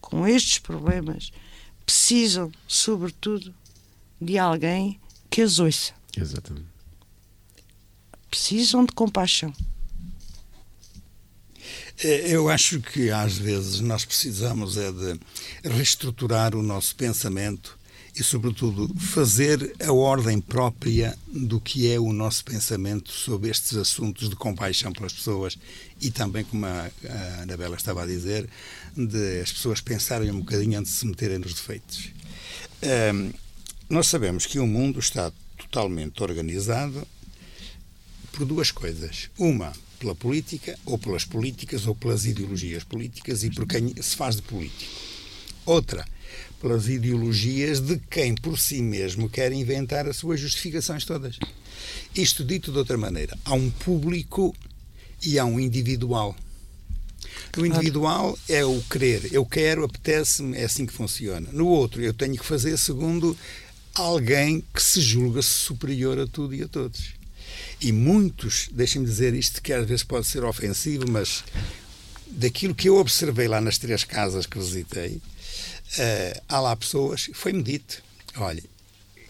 com 0.00 0.26
estes 0.26 0.58
problemas, 0.58 1.32
precisam, 1.86 2.50
sobretudo, 2.66 3.54
de 4.20 4.36
alguém 4.36 5.00
que 5.30 5.40
as 5.40 5.60
ouça. 5.60 5.94
Exatamente. 6.16 6.66
Precisam 8.28 8.84
de 8.84 8.92
compaixão. 8.92 9.52
É, 11.98 12.28
eu 12.28 12.50
acho 12.50 12.80
que 12.80 13.10
às 13.10 13.38
vezes 13.38 13.80
nós 13.80 14.04
precisamos 14.04 14.76
é 14.76 14.92
de 14.92 15.18
reestruturar 15.64 16.54
o 16.54 16.62
nosso 16.62 16.94
pensamento 16.94 17.78
e, 18.18 18.24
sobretudo, 18.24 18.88
fazer 18.98 19.76
a 19.78 19.92
ordem 19.92 20.40
própria 20.40 21.16
do 21.28 21.60
que 21.60 21.92
é 21.92 22.00
o 22.00 22.14
nosso 22.14 22.42
pensamento 22.46 23.12
sobre 23.12 23.50
estes 23.50 23.76
assuntos 23.76 24.30
de 24.30 24.34
compaixão 24.34 24.90
pelas 24.90 25.12
pessoas 25.12 25.58
e 26.00 26.10
também, 26.10 26.42
como 26.42 26.64
a, 26.64 26.90
Anabela 27.42 27.76
estava 27.76 28.02
a 28.02 28.06
dizer, 28.06 28.48
de 28.96 29.40
as 29.40 29.52
pessoas 29.52 29.82
pensarem 29.82 30.30
um 30.30 30.40
bocadinho 30.40 30.78
antes 30.78 30.92
de 30.92 30.98
se 30.98 31.06
meterem 31.06 31.38
nos 31.38 31.52
defeitos. 31.52 32.08
Um, 33.14 33.32
nós 33.90 34.06
sabemos 34.06 34.46
que 34.46 34.58
o 34.58 34.66
mundo 34.66 34.98
está 34.98 35.30
totalmente 35.58 36.22
organizado 36.22 37.06
por 38.32 38.46
duas 38.46 38.70
coisas. 38.70 39.28
Uma, 39.38 39.74
pela 40.00 40.14
política, 40.14 40.78
ou 40.86 40.96
pelas 40.96 41.26
políticas, 41.26 41.86
ou 41.86 41.94
pelas 41.94 42.24
ideologias 42.24 42.82
políticas 42.82 43.44
e 43.44 43.50
por 43.50 43.66
quem 43.66 43.94
se 44.00 44.16
faz 44.16 44.36
de 44.36 44.42
político. 44.42 44.90
Outra, 45.66 46.06
pelas 46.66 46.88
ideologias 46.88 47.78
de 47.78 47.96
quem 48.10 48.34
por 48.34 48.58
si 48.58 48.82
mesmo 48.82 49.30
quer 49.30 49.52
inventar 49.52 50.08
as 50.08 50.16
suas 50.16 50.40
justificações 50.40 51.04
todas. 51.04 51.38
Isto 52.12 52.44
dito 52.44 52.72
de 52.72 52.78
outra 52.78 52.98
maneira, 52.98 53.38
há 53.44 53.54
um 53.54 53.70
público 53.70 54.52
e 55.24 55.38
há 55.38 55.44
um 55.44 55.60
individual. 55.60 56.34
No 57.56 57.64
individual 57.64 58.36
é 58.48 58.64
o 58.64 58.82
querer, 58.90 59.32
eu 59.32 59.46
quero, 59.46 59.84
apetece-me, 59.84 60.56
é 60.56 60.64
assim 60.64 60.84
que 60.84 60.92
funciona. 60.92 61.48
No 61.52 61.68
outro, 61.68 62.02
eu 62.02 62.12
tenho 62.12 62.36
que 62.36 62.44
fazer 62.44 62.76
segundo 62.76 63.38
alguém 63.94 64.60
que 64.74 64.82
se 64.82 65.00
julga 65.00 65.42
superior 65.42 66.18
a 66.18 66.26
tudo 66.26 66.52
e 66.52 66.64
a 66.64 66.68
todos. 66.68 67.14
E 67.80 67.92
muitos, 67.92 68.68
deixem-me 68.72 69.06
dizer 69.06 69.34
isto 69.34 69.62
que 69.62 69.72
às 69.72 69.86
vezes 69.86 70.02
pode 70.02 70.26
ser 70.26 70.42
ofensivo, 70.42 71.04
mas 71.08 71.44
daquilo 72.26 72.74
que 72.74 72.88
eu 72.88 72.96
observei 72.96 73.46
lá 73.46 73.60
nas 73.60 73.78
três 73.78 74.02
casas 74.02 74.46
que 74.46 74.58
visitei, 74.58 75.20
uh, 75.98 76.42
há 76.48 76.60
lá 76.60 76.76
pessoas, 76.76 77.30
foi-me 77.32 77.62
dito, 77.62 78.02
olha, 78.36 78.62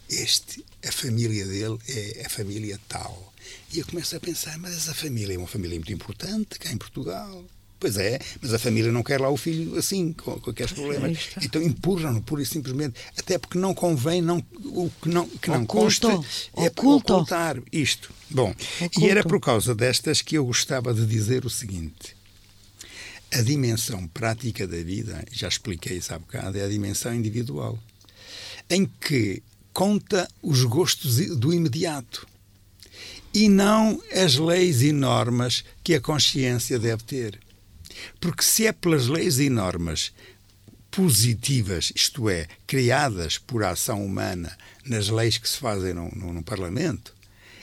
este, 0.09 0.65
a 0.87 0.93
família 0.93 1.45
dele 1.47 1.79
é 1.89 2.25
a 2.27 2.31
família 2.31 2.79
tal. 2.89 3.33
E 3.73 3.79
eu 3.79 3.87
começo 3.87 4.17
a 4.17 4.21
pensar, 4.21 4.59
mas 4.59 4.77
essa 4.77 4.95
família 4.95 5.35
é 5.35 5.39
uma 5.39 5.47
família 5.47 5.77
muito 5.77 5.93
importante 5.93 6.59
cá 6.59 6.73
em 6.73 6.77
Portugal. 6.77 7.45
Pois 7.79 7.99
é, 7.99 8.19
mas 8.41 8.55
a 8.55 8.59
família 8.59 8.91
não 8.91 9.03
quer 9.03 9.21
lá 9.21 9.29
o 9.29 9.37
filho 9.37 9.77
assim, 9.77 10.13
com, 10.13 10.41
com 10.41 10.51
aqueles 10.51 10.73
problemas. 10.73 11.29
Então 11.43 11.61
empurram-no, 11.61 12.23
pura 12.23 12.43
e 12.43 12.47
simplesmente. 12.47 12.99
Até 13.19 13.37
porque 13.37 13.59
não 13.59 13.75
convém, 13.75 14.23
não, 14.23 14.43
o 14.65 14.91
que 15.03 15.09
não, 15.11 15.29
que 15.29 15.51
não 15.51 15.67
consta 15.67 16.09
é 16.57 16.69
ocultar 16.69 17.61
isto. 17.71 18.11
Bom, 18.31 18.55
Oculto. 18.81 19.01
e 19.01 19.11
era 19.11 19.23
por 19.23 19.39
causa 19.41 19.75
destas 19.75 20.23
que 20.23 20.39
eu 20.39 20.47
gostava 20.47 20.95
de 20.95 21.05
dizer 21.05 21.45
o 21.45 21.51
seguinte: 21.51 22.16
a 23.37 23.43
dimensão 23.43 24.09
prática 24.09 24.67
da 24.67 24.79
vida, 24.79 25.23
já 25.31 25.49
expliquei 25.49 25.99
isso 25.99 26.15
há 26.15 26.19
bocado, 26.19 26.59
é 26.59 26.65
a 26.65 26.69
dimensão 26.69 27.15
individual, 27.15 27.79
em 28.71 28.87
que 28.87 29.43
conta 29.73 30.27
os 30.43 30.65
gostos 30.65 31.17
do 31.37 31.53
imediato 31.53 32.27
e 33.35 33.49
não 33.49 34.01
as 34.11 34.37
leis 34.37 34.81
e 34.81 34.91
normas 34.91 35.65
que 35.85 35.95
a 35.95 36.01
consciência 36.01 36.79
deve 36.79 37.03
ter. 37.03 37.39
Porque 38.19 38.43
se 38.43 38.67
é 38.67 38.73
pelas 38.73 39.07
leis 39.07 39.39
e 39.39 39.51
normas 39.51 40.13
positivas, 40.91 41.93
isto 41.95 42.31
é, 42.31 42.49
criadas 42.67 43.37
por 43.37 43.63
ação 43.65 44.03
humana 44.05 44.57
nas 44.87 45.09
leis 45.09 45.37
que 45.37 45.49
se 45.49 45.59
fazem 45.59 45.93
no, 45.93 46.09
no, 46.09 46.33
no 46.33 46.43
Parlamento, 46.43 47.15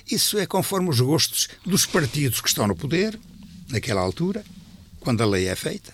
isso 0.09 0.38
é 0.38 0.45
conforme 0.45 0.89
os 0.89 0.99
gostos 0.99 1.47
dos 1.65 1.88
partidos 1.88 2.41
que 2.41 2.47
estão 2.47 2.67
no 2.67 2.76
poder, 2.76 3.19
naquela 3.69 4.01
altura, 4.01 4.45
quando 5.03 5.21
a 5.21 5.25
lei 5.25 5.47
é 5.47 5.55
feita. 5.55 5.93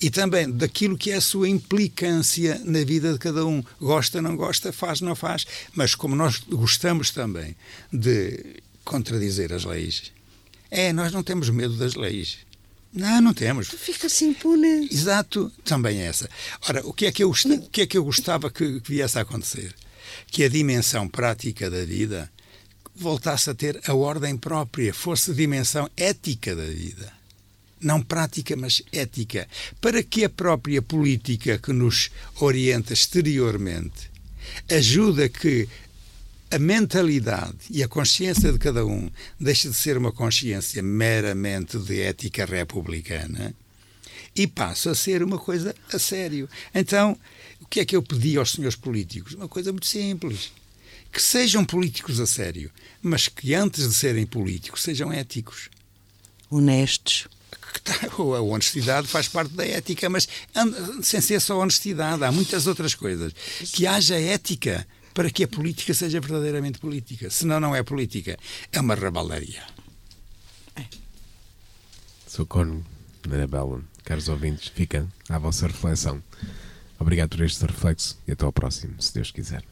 E 0.00 0.10
também 0.10 0.50
daquilo 0.50 0.96
que 0.96 1.10
é 1.10 1.16
a 1.16 1.20
sua 1.20 1.48
implicância 1.48 2.60
na 2.64 2.82
vida 2.82 3.12
de 3.12 3.18
cada 3.18 3.44
um. 3.46 3.62
Gosta, 3.80 4.20
não 4.22 4.34
gosta, 4.36 4.72
faz, 4.72 5.00
não 5.00 5.14
faz. 5.14 5.46
Mas 5.74 5.94
como 5.94 6.16
nós 6.16 6.38
gostamos 6.48 7.10
também 7.10 7.54
de 7.92 8.56
contradizer 8.84 9.52
as 9.52 9.64
leis, 9.64 10.10
é, 10.70 10.92
nós 10.92 11.12
não 11.12 11.22
temos 11.22 11.50
medo 11.50 11.76
das 11.76 11.94
leis. 11.94 12.38
Não, 12.92 13.20
não 13.20 13.34
temos. 13.34 13.68
Fica-se 13.68 14.24
impune. 14.24 14.88
Exato, 14.90 15.52
também 15.64 16.00
é 16.00 16.06
essa. 16.06 16.28
Ora, 16.68 16.86
o 16.86 16.92
que 16.92 17.06
é 17.06 17.12
que 17.12 17.22
eu, 17.22 17.30
o 17.30 17.70
que 17.70 17.82
é 17.82 17.86
que 17.86 17.96
eu 17.96 18.04
gostava 18.04 18.50
que, 18.50 18.80
que 18.80 18.92
viesse 18.92 19.18
a 19.18 19.22
acontecer? 19.22 19.74
Que 20.26 20.44
a 20.44 20.48
dimensão 20.48 21.08
prática 21.08 21.70
da 21.70 21.84
vida 21.84 22.30
voltasse 22.94 23.48
a 23.48 23.54
ter 23.54 23.80
a 23.86 23.94
ordem 23.94 24.36
própria, 24.36 24.92
fosse 24.92 25.30
a 25.30 25.34
dimensão 25.34 25.88
ética 25.96 26.54
da 26.54 26.66
vida 26.66 27.21
não 27.82 28.00
prática, 28.00 28.56
mas 28.56 28.82
ética, 28.92 29.48
para 29.80 30.02
que 30.02 30.24
a 30.24 30.30
própria 30.30 30.80
política 30.80 31.58
que 31.58 31.72
nos 31.72 32.10
orienta 32.40 32.92
exteriormente 32.92 34.10
ajude 34.68 35.24
a 35.24 35.28
que 35.28 35.68
a 36.50 36.58
mentalidade 36.58 37.56
e 37.70 37.82
a 37.82 37.88
consciência 37.88 38.52
de 38.52 38.58
cada 38.58 38.84
um 38.84 39.10
deixa 39.40 39.70
de 39.70 39.74
ser 39.74 39.96
uma 39.96 40.12
consciência 40.12 40.82
meramente 40.82 41.78
de 41.78 42.00
ética 42.02 42.44
republicana 42.44 43.54
e 44.36 44.46
passa 44.46 44.90
a 44.90 44.94
ser 44.94 45.22
uma 45.22 45.38
coisa 45.38 45.74
a 45.92 45.98
sério. 45.98 46.48
Então, 46.74 47.16
o 47.60 47.66
que 47.66 47.80
é 47.80 47.84
que 47.84 47.96
eu 47.96 48.02
pedi 48.02 48.36
aos 48.36 48.52
senhores 48.52 48.76
políticos? 48.76 49.32
Uma 49.32 49.48
coisa 49.48 49.72
muito 49.72 49.86
simples. 49.86 50.52
Que 51.10 51.22
sejam 51.22 51.64
políticos 51.64 52.20
a 52.20 52.26
sério, 52.26 52.70
mas 53.02 53.28
que 53.28 53.54
antes 53.54 53.88
de 53.88 53.94
serem 53.94 54.26
políticos 54.26 54.82
sejam 54.82 55.12
éticos. 55.12 55.68
Honestos. 56.50 57.28
A 58.18 58.40
honestidade 58.40 59.08
faz 59.08 59.28
parte 59.28 59.54
da 59.54 59.66
ética, 59.66 60.08
mas 60.08 60.28
sem 61.02 61.20
ser 61.20 61.40
só 61.40 61.58
honestidade, 61.58 62.24
há 62.24 62.32
muitas 62.32 62.66
outras 62.66 62.94
coisas. 62.94 63.32
Que 63.72 63.86
haja 63.86 64.18
ética 64.18 64.86
para 65.14 65.30
que 65.30 65.44
a 65.44 65.48
política 65.48 65.92
seja 65.94 66.20
verdadeiramente 66.20 66.78
política. 66.78 67.30
Senão, 67.30 67.60
não 67.60 67.74
é 67.74 67.82
política. 67.82 68.38
É 68.72 68.80
uma 68.80 68.94
rabaldaria. 68.94 69.62
É. 70.76 70.84
Sou 72.26 72.46
Corno, 72.46 72.84
Anabela, 73.24 73.82
caros 74.04 74.28
ouvintes, 74.28 74.68
fica 74.68 75.06
à 75.28 75.38
vossa 75.38 75.66
reflexão. 75.66 76.22
Obrigado 76.98 77.30
por 77.30 77.44
este 77.44 77.64
reflexo 77.66 78.18
e 78.26 78.32
até 78.32 78.44
ao 78.44 78.52
próximo, 78.52 79.00
se 79.00 79.12
Deus 79.12 79.30
quiser. 79.30 79.71